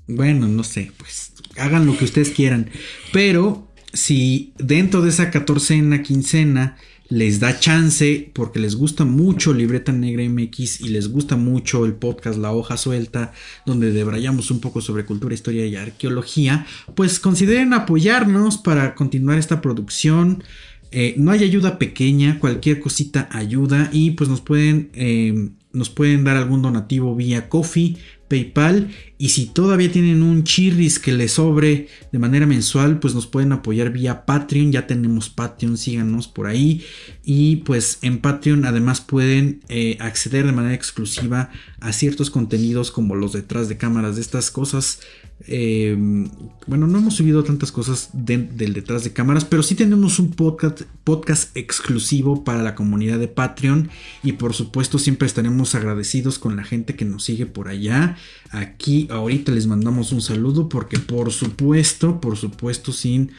Bueno, 0.09 0.49
no 0.49 0.65
sé, 0.65 0.91
pues 0.99 1.33
hagan 1.57 1.87
lo 1.87 1.97
que 1.97 2.05
ustedes 2.05 2.31
quieran. 2.31 2.71
Pero 3.13 3.69
si 3.93 4.53
dentro 4.59 5.03
de 5.03 5.11
esa 5.11 5.31
catorcena, 5.31 6.03
quincena, 6.03 6.77
les 7.11 7.41
da 7.41 7.59
chance 7.59 8.31
porque 8.33 8.61
les 8.61 8.77
gusta 8.77 9.05
mucho 9.05 9.53
Libreta 9.53 9.93
Negra 9.93 10.23
MX 10.29 10.81
y 10.81 10.89
les 10.89 11.09
gusta 11.09 11.37
mucho 11.37 11.85
el 11.85 11.95
podcast 11.95 12.39
La 12.39 12.53
Hoja 12.53 12.77
Suelta, 12.77 13.33
donde 13.67 13.93
debrayamos 13.93 14.51
un 14.51 14.61
poco 14.61 14.81
sobre 14.81 15.05
cultura, 15.05 15.35
historia 15.35 15.67
y 15.67 15.77
arqueología, 15.77 16.67
pues 16.95 17.19
consideren 17.19 17.75
apoyarnos 17.75 18.59
para 18.59 18.95
continuar 18.95 19.39
esta 19.39 19.61
producción. 19.61 20.45
Eh, 20.93 21.15
no 21.19 21.33
hay 21.33 21.43
ayuda 21.43 21.79
pequeña, 21.79 22.39
cualquier 22.39 22.81
cosita 22.81 23.29
ayuda 23.33 23.91
y 23.93 24.13
pues 24.13 24.31
nos 24.31 24.41
pueden, 24.41 24.91
eh, 24.95 25.51
nos 25.73 25.91
pueden 25.91 26.25
dar 26.25 26.37
algún 26.37 26.63
donativo 26.63 27.15
vía 27.17 27.49
Coffee, 27.49 27.97
PayPal 28.29 28.91
y 29.21 29.29
si 29.29 29.45
todavía 29.45 29.93
tienen 29.93 30.23
un 30.23 30.45
chirris 30.45 30.99
que 30.99 31.13
les 31.13 31.33
sobre 31.33 31.89
de 32.11 32.19
manera 32.19 32.47
mensual, 32.47 33.01
pues 33.01 33.15
nos 33.15 33.27
pueden 33.27 33.53
apoyar 33.53 33.93
vía 33.93 34.25
Patreon. 34.25 34.73
Ya 34.73 34.87
tenemos 34.87 35.29
Patreon, 35.29 35.77
síganos 35.77 36.27
por 36.27 36.47
ahí. 36.47 36.83
Y 37.23 37.57
pues 37.57 37.99
en 38.01 38.21
Patreon 38.21 38.65
además 38.65 39.03
pueden 39.03 39.61
eh, 39.69 39.99
acceder 40.01 40.47
de 40.47 40.53
manera 40.53 40.75
exclusiva 40.75 41.51
a 41.81 41.93
ciertos 41.93 42.31
contenidos 42.31 42.91
como 42.91 43.15
los 43.15 43.35
detrás 43.35 43.69
de 43.69 43.77
cámaras 43.77 44.15
de 44.15 44.23
estas 44.23 44.51
cosas. 44.51 45.01
Em, 45.47 46.29
bueno, 46.67 46.87
no 46.87 46.99
hemos 46.99 47.15
subido 47.15 47.43
tantas 47.43 47.73
cosas 47.73 48.11
del 48.13 48.75
detrás 48.75 49.05
de 49.05 49.13
cámaras, 49.13 49.45
pero 49.47 49.63
sí 49.63 49.75
tenemos 49.75 50.19
un 50.19 50.33
podcast, 50.33 50.83
podcast 51.03 51.57
exclusivo 51.57 52.45
para 52.45 52.63
la 52.63 52.75
comunidad 52.75 53.19
de 53.19 53.29
Patreon. 53.29 53.91
Y 54.23 54.33
por 54.33 54.55
supuesto 54.55 54.99
siempre 54.99 55.27
estaremos 55.27 55.75
agradecidos 55.75 56.39
con 56.39 56.57
la 56.57 56.65
gente 56.65 56.95
que 56.95 57.05
nos 57.05 57.25
sigue 57.25 57.47
por 57.47 57.69
allá. 57.69 58.17
Aquí 58.51 59.09
ahorita 59.11 59.53
les 59.53 59.67
mandamos 59.67 60.13
un 60.13 60.23
saludo 60.23 60.69
porque 60.69 60.99
por 60.99 61.33
supuesto, 61.33 62.21
por 62.21 62.37
supuesto, 62.37 62.93
sin 62.93 63.33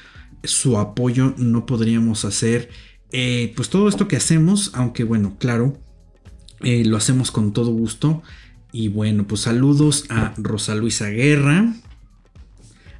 su 0.43 0.77
apoyo 0.77 1.33
no 1.37 1.65
podríamos 1.65 2.25
hacer 2.25 2.69
eh, 3.11 3.51
pues 3.55 3.69
todo 3.69 3.89
esto 3.89 4.07
que 4.07 4.15
hacemos, 4.15 4.71
aunque 4.73 5.03
bueno, 5.03 5.35
claro, 5.37 5.77
eh, 6.61 6.85
lo 6.85 6.97
hacemos 6.97 7.31
con 7.31 7.53
todo 7.53 7.71
gusto. 7.71 8.23
Y 8.71 8.87
bueno, 8.87 9.27
pues 9.27 9.41
saludos 9.41 10.05
a 10.09 10.33
Rosa 10.37 10.75
Luisa 10.75 11.09
Guerra, 11.09 11.73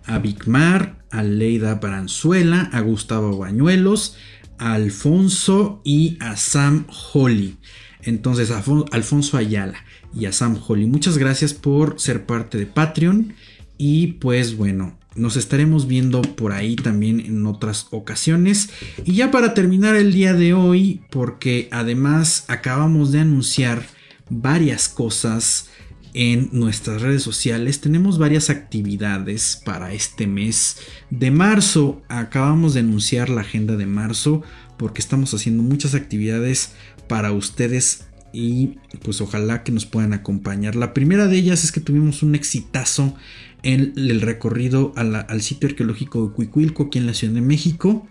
a 0.06 0.20
Vicmar, 0.20 1.06
a 1.12 1.24
Leida 1.24 1.76
Baranzuela, 1.76 2.70
a 2.74 2.82
Gustavo 2.82 3.38
Bañuelos, 3.38 4.18
a 4.58 4.74
Alfonso 4.74 5.82
y 5.86 6.18
a 6.20 6.36
Sam 6.36 6.88
Holly. 7.14 7.58
Entonces, 8.02 8.52
Alfonso 8.52 9.38
Ayala 9.38 9.78
y 10.14 10.26
a 10.26 10.32
Sam 10.32 10.60
Holly. 10.66 10.86
Muchas 10.86 11.18
gracias 11.18 11.54
por 11.54 12.00
ser 12.00 12.26
parte 12.26 12.58
de 12.58 12.66
Patreon. 12.66 13.34
Y 13.78 14.08
pues 14.14 14.58
bueno, 14.58 14.98
nos 15.16 15.36
estaremos 15.36 15.88
viendo 15.88 16.22
por 16.22 16.52
ahí 16.54 16.76
también 16.76 17.20
en 17.20 17.46
otras 17.46 17.88
ocasiones. 17.92 18.70
Y 19.06 19.14
ya 19.14 19.32
para 19.32 19.54
terminar 19.54 19.96
el 19.96 20.14
día 20.14 20.34
de 20.34 20.54
hoy, 20.54 21.02
porque 21.10 21.68
además 21.72 22.46
acabamos 22.48 23.12
de 23.12 23.20
anunciar 23.20 23.86
varias 24.30 24.88
cosas 24.88 25.70
en 26.14 26.50
nuestras 26.52 27.02
redes 27.02 27.24
sociales. 27.24 27.82
Tenemos 27.82 28.18
varias 28.18 28.50
actividades 28.50 29.62
para 29.64 29.94
este 29.94 30.28
mes 30.28 30.78
de 31.10 31.32
marzo. 31.32 32.02
Acabamos 32.08 32.74
de 32.74 32.82
anunciar 32.82 33.30
la 33.30 33.42
agenda 33.42 33.76
de 33.78 33.86
marzo 33.86 34.44
porque 34.78 35.02
estamos 35.02 35.34
haciendo 35.34 35.64
muchas 35.64 35.94
actividades 35.94 36.74
para 37.08 37.32
ustedes 37.32 38.06
y 38.34 38.78
pues 39.04 39.22
ojalá 39.22 39.64
que 39.64 39.72
nos 39.72 39.86
puedan 39.86 40.14
acompañar. 40.14 40.76
La 40.76 40.94
primera 40.94 41.28
de 41.28 41.38
ellas 41.38 41.64
es 41.64 41.72
que 41.72 41.82
tuvimos 41.82 42.24
un 42.24 42.36
exitazo 42.36 43.16
en 43.64 43.94
el 43.96 44.22
recorrido 44.22 44.94
al 44.96 45.42
sitio 45.42 45.70
arqueológico 45.70 46.28
de 46.28 46.34
Cuicuilco 46.34 46.84
aquí 46.84 46.98
en 46.98 47.06
la 47.06 47.14
Ciudad 47.14 47.34
de 47.34 47.42
México 47.42 48.08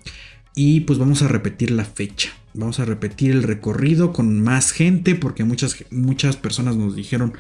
y 0.55 0.81
pues 0.81 0.99
vamos 0.99 1.23
a 1.23 1.29
repetir 1.29 1.71
la 1.71 1.85
fecha. 1.85 2.31
Vamos 2.55 2.81
a 2.81 2.85
repetir 2.85 3.31
el 3.31 3.43
recorrido 3.43 4.13
con 4.13 4.41
más 4.43 4.73
gente 4.73 5.15
porque 5.15 5.45
muchas, 5.45 5.85
muchas 5.91 6.37
personas 6.37 6.77
nos 6.77 6.97
dijeron 6.97 7.33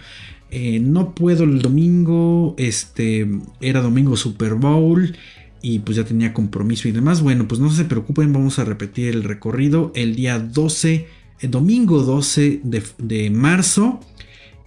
eh, 0.50 0.80
no 0.80 1.14
puedo 1.14 1.44
el 1.44 1.62
domingo, 1.62 2.54
este 2.58 3.28
era 3.60 3.82
domingo 3.82 4.16
Super 4.16 4.54
Bowl 4.54 5.14
y 5.62 5.80
pues 5.80 5.96
ya 5.96 6.04
tenía 6.04 6.32
compromiso 6.32 6.88
y 6.88 6.92
demás. 6.92 7.22
Bueno, 7.22 7.46
pues 7.46 7.60
no 7.60 7.70
se 7.70 7.84
preocupen, 7.84 8.32
vamos 8.32 8.58
a 8.58 8.64
repetir 8.64 9.08
el 9.08 9.22
recorrido 9.22 9.92
el 9.94 10.16
día 10.16 10.38
12 10.38 11.06
el 11.40 11.50
domingo 11.50 12.02
12 12.02 12.60
de, 12.62 13.30
marzo. 13.30 14.00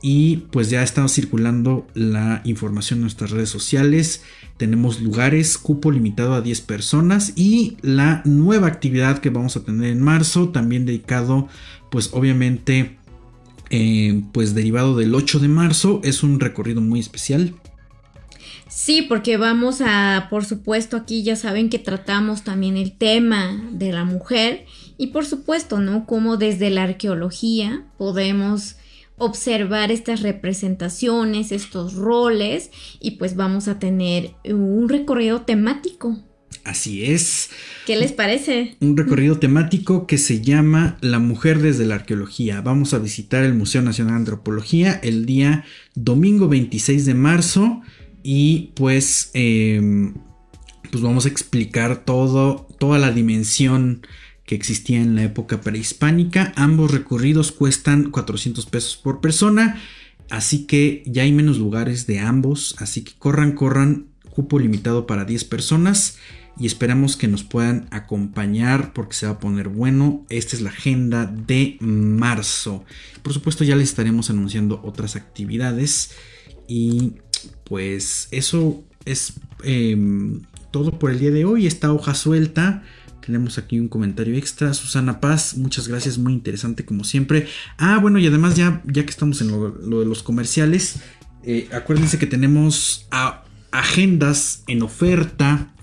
Y 0.01 0.37
pues 0.51 0.69
ya 0.69 0.83
está 0.83 1.07
circulando 1.07 1.87
la 1.93 2.41
información 2.43 2.97
en 2.97 3.03
nuestras 3.03 3.31
redes 3.31 3.49
sociales. 3.49 4.23
Tenemos 4.57 5.01
lugares, 5.01 5.57
cupo 5.57 5.91
limitado 5.91 6.33
a 6.33 6.41
10 6.41 6.59
personas. 6.61 7.33
Y 7.37 7.77
la 7.81 8.21
nueva 8.25 8.67
actividad 8.67 9.19
que 9.19 9.29
vamos 9.29 9.55
a 9.55 9.63
tener 9.63 9.91
en 9.91 10.01
marzo, 10.01 10.49
también 10.49 10.85
dedicado, 10.85 11.47
pues 11.89 12.09
obviamente, 12.11 12.97
eh, 13.69 14.23
pues 14.33 14.53
derivado 14.53 14.97
del 14.97 15.15
8 15.15 15.39
de 15.39 15.47
marzo, 15.47 16.01
es 16.03 16.21
un 16.21 16.41
recorrido 16.41 16.81
muy 16.81 16.99
especial. 16.99 17.55
Sí, 18.67 19.03
porque 19.03 19.37
vamos 19.37 19.81
a, 19.81 20.27
por 20.29 20.45
supuesto, 20.45 20.97
aquí 20.97 21.23
ya 21.23 21.35
saben 21.35 21.69
que 21.69 21.77
tratamos 21.77 22.43
también 22.43 22.75
el 22.75 22.97
tema 22.97 23.69
de 23.71 23.93
la 23.93 24.03
mujer 24.03 24.65
y 24.97 25.07
por 25.07 25.25
supuesto, 25.25 25.79
¿no? 25.79 26.05
Como 26.05 26.37
desde 26.37 26.69
la 26.69 26.83
arqueología 26.83 27.85
podemos 27.97 28.77
observar 29.17 29.91
estas 29.91 30.21
representaciones, 30.21 31.51
estos 31.51 31.93
roles 31.93 32.71
y 32.99 33.11
pues 33.11 33.35
vamos 33.35 33.67
a 33.67 33.79
tener 33.79 34.33
un 34.45 34.89
recorrido 34.89 35.41
temático. 35.41 36.19
Así 36.63 37.03
es. 37.05 37.49
¿Qué 37.85 37.97
les 37.97 38.13
parece? 38.13 38.77
Un 38.79 38.95
recorrido 38.95 39.37
temático 39.37 40.07
que 40.07 40.17
se 40.17 40.41
llama 40.41 40.97
La 41.01 41.19
mujer 41.19 41.59
desde 41.59 41.85
la 41.85 41.95
arqueología. 41.95 42.61
Vamos 42.61 42.93
a 42.93 42.99
visitar 42.99 43.43
el 43.43 43.53
Museo 43.53 43.81
Nacional 43.81 44.13
de 44.13 44.19
Antropología 44.19 44.99
el 45.03 45.25
día 45.25 45.65
domingo 45.93 46.47
26 46.47 47.05
de 47.05 47.13
marzo 47.13 47.81
y 48.23 48.71
pues, 48.75 49.31
em, 49.33 50.13
pues 50.89 51.03
vamos 51.03 51.25
a 51.25 51.29
explicar 51.29 52.05
todo, 52.05 52.67
toda 52.79 52.97
la 52.97 53.11
dimensión 53.11 54.07
que 54.45 54.55
existía 54.55 55.01
en 55.01 55.15
la 55.15 55.23
época 55.23 55.61
prehispánica. 55.61 56.53
Ambos 56.55 56.91
recorridos 56.91 57.51
cuestan 57.51 58.11
400 58.11 58.65
pesos 58.65 58.97
por 58.97 59.21
persona. 59.21 59.79
Así 60.29 60.65
que 60.65 61.03
ya 61.05 61.23
hay 61.23 61.31
menos 61.31 61.57
lugares 61.57 62.07
de 62.07 62.19
ambos. 62.19 62.75
Así 62.79 63.03
que 63.03 63.13
corran, 63.17 63.53
corran. 63.53 64.07
Cupo 64.29 64.59
limitado 64.59 65.05
para 65.05 65.25
10 65.25 65.45
personas. 65.45 66.17
Y 66.59 66.67
esperamos 66.67 67.17
que 67.17 67.27
nos 67.27 67.43
puedan 67.43 67.87
acompañar 67.91 68.93
porque 68.93 69.15
se 69.15 69.25
va 69.25 69.33
a 69.33 69.39
poner 69.39 69.69
bueno. 69.69 70.25
Esta 70.29 70.55
es 70.55 70.61
la 70.61 70.69
agenda 70.69 71.25
de 71.25 71.77
marzo. 71.79 72.83
Por 73.21 73.33
supuesto 73.33 73.63
ya 73.63 73.75
les 73.75 73.89
estaremos 73.89 74.29
anunciando 74.29 74.81
otras 74.83 75.15
actividades. 75.15 76.11
Y 76.67 77.13
pues 77.63 78.27
eso 78.31 78.83
es 79.05 79.33
em, 79.63 80.41
todo 80.71 80.99
por 80.99 81.11
el 81.11 81.19
día 81.19 81.31
de 81.31 81.45
hoy. 81.45 81.65
Esta 81.65 81.93
hoja 81.93 82.13
suelta. 82.13 82.83
Tenemos 83.25 83.57
aquí 83.57 83.79
un 83.79 83.87
comentario 83.87 84.35
extra. 84.35 84.73
Susana 84.73 85.21
Paz, 85.21 85.55
muchas 85.57 85.87
gracias, 85.87 86.17
muy 86.17 86.33
interesante 86.33 86.83
como 86.83 87.03
siempre. 87.03 87.47
Ah, 87.77 87.97
bueno, 87.99 88.19
y 88.19 88.27
además 88.27 88.55
ya, 88.55 88.81
ya 88.85 89.03
que 89.03 89.09
estamos 89.09 89.39
en 89.41 89.49
lo, 89.49 89.99
de 89.99 90.05
los 90.05 90.23
comerciales, 90.23 90.97
eh, 91.43 91.69
acuérdense 91.71 92.19
que 92.19 92.25
tenemos 92.25 93.07
agendas 93.71 94.63
en 94.67 94.81
oferta 94.81 95.73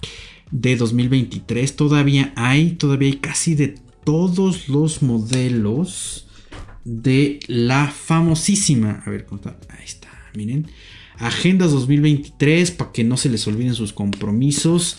de 0.51 0.77
2023. 0.77 1.77
Todavía 1.77 2.33
hay, 2.37 2.73
todavía 2.73 3.09
hay 3.09 3.17
casi 3.17 3.55
de 3.55 3.75
todos 4.05 4.69
los 4.69 5.03
modelos 5.03 6.27
de 6.85 7.41
la 7.47 7.89
famosísima. 7.89 9.03
A 9.07 9.11
ver, 9.11 9.25
¿cómo 9.25 9.41
está? 9.41 9.57
Ahí 9.75 9.85
está, 9.85 10.11
miren. 10.35 10.67
Agendas 11.17 11.71
2023 11.73 12.71
para 12.73 12.93
que 12.93 13.05
no 13.05 13.17
se 13.17 13.29
les 13.29 13.47
olviden 13.47 13.75
sus 13.75 13.93
compromisos. 13.93 14.97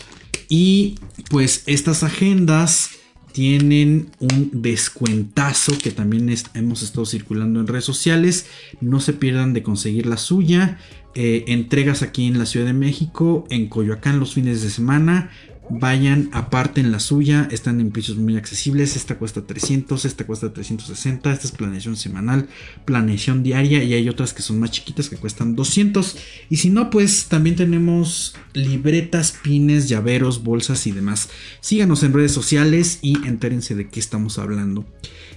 Y 0.48 0.96
pues 1.30 1.62
estas 1.66 2.02
agendas 2.02 2.90
tienen 3.32 4.10
un 4.20 4.50
descuentazo 4.52 5.76
que 5.78 5.90
también 5.90 6.34
hemos 6.54 6.82
estado 6.82 7.06
circulando 7.06 7.60
en 7.60 7.66
redes 7.66 7.84
sociales. 7.84 8.46
No 8.80 9.00
se 9.00 9.14
pierdan 9.14 9.54
de 9.54 9.62
conseguir 9.62 10.06
la 10.06 10.18
suya. 10.18 10.78
Eh, 11.14 11.44
entregas 11.48 12.02
aquí 12.02 12.26
en 12.26 12.38
la 12.38 12.46
Ciudad 12.46 12.66
de 12.66 12.72
México, 12.72 13.46
en 13.50 13.68
Coyoacán 13.68 14.18
los 14.20 14.34
fines 14.34 14.62
de 14.62 14.70
semana 14.70 15.30
Vayan, 15.70 16.28
aparte 16.32 16.80
en 16.80 16.90
la 16.92 16.98
suya, 16.98 17.48
están 17.50 17.80
en 17.80 17.92
precios 17.92 18.18
muy 18.18 18.36
accesibles. 18.36 18.96
Esta 18.96 19.16
cuesta 19.16 19.46
300, 19.46 20.04
esta 20.04 20.26
cuesta 20.26 20.52
360. 20.52 21.32
Esta 21.32 21.46
es 21.46 21.52
planeación 21.52 21.96
semanal, 21.96 22.48
planeación 22.84 23.42
diaria 23.42 23.82
y 23.82 23.94
hay 23.94 24.08
otras 24.08 24.34
que 24.34 24.42
son 24.42 24.58
más 24.58 24.72
chiquitas 24.72 25.08
que 25.08 25.16
cuestan 25.16 25.54
200. 25.54 26.16
Y 26.50 26.56
si 26.56 26.70
no, 26.70 26.90
pues 26.90 27.26
también 27.26 27.56
tenemos 27.56 28.34
libretas, 28.54 29.38
pines, 29.42 29.88
llaveros, 29.88 30.42
bolsas 30.42 30.86
y 30.86 30.92
demás. 30.92 31.30
Síganos 31.60 32.02
en 32.02 32.12
redes 32.12 32.32
sociales 32.32 32.98
y 33.00 33.26
entérense 33.26 33.74
de 33.74 33.88
qué 33.88 34.00
estamos 34.00 34.38
hablando. 34.38 34.84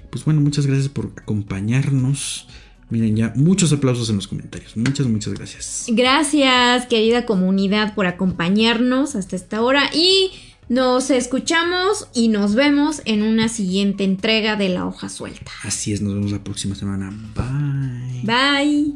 Pues 0.09 0.25
bueno, 0.25 0.41
muchas 0.41 0.65
gracias 0.65 0.89
por 0.89 1.11
acompañarnos. 1.17 2.47
Miren 2.89 3.15
ya, 3.15 3.33
muchos 3.35 3.73
aplausos 3.73 4.09
en 4.09 4.17
los 4.17 4.27
comentarios. 4.27 4.77
Muchas, 4.77 5.07
muchas 5.07 5.33
gracias. 5.33 5.85
Gracias, 5.87 6.85
querida 6.85 7.25
comunidad, 7.25 7.95
por 7.95 8.05
acompañarnos 8.05 9.15
hasta 9.15 9.35
esta 9.35 9.61
hora. 9.61 9.89
Y 9.93 10.31
nos 10.69 11.09
escuchamos 11.09 12.07
y 12.13 12.27
nos 12.27 12.53
vemos 12.53 13.01
en 13.05 13.23
una 13.23 13.49
siguiente 13.49 14.03
entrega 14.03 14.55
de 14.55 14.69
la 14.69 14.85
hoja 14.85 15.09
suelta. 15.09 15.51
Así 15.63 15.93
es, 15.93 16.01
nos 16.01 16.13
vemos 16.13 16.31
la 16.31 16.43
próxima 16.43 16.75
semana. 16.75 17.11
Bye. 17.35 18.21
Bye. 18.23 18.95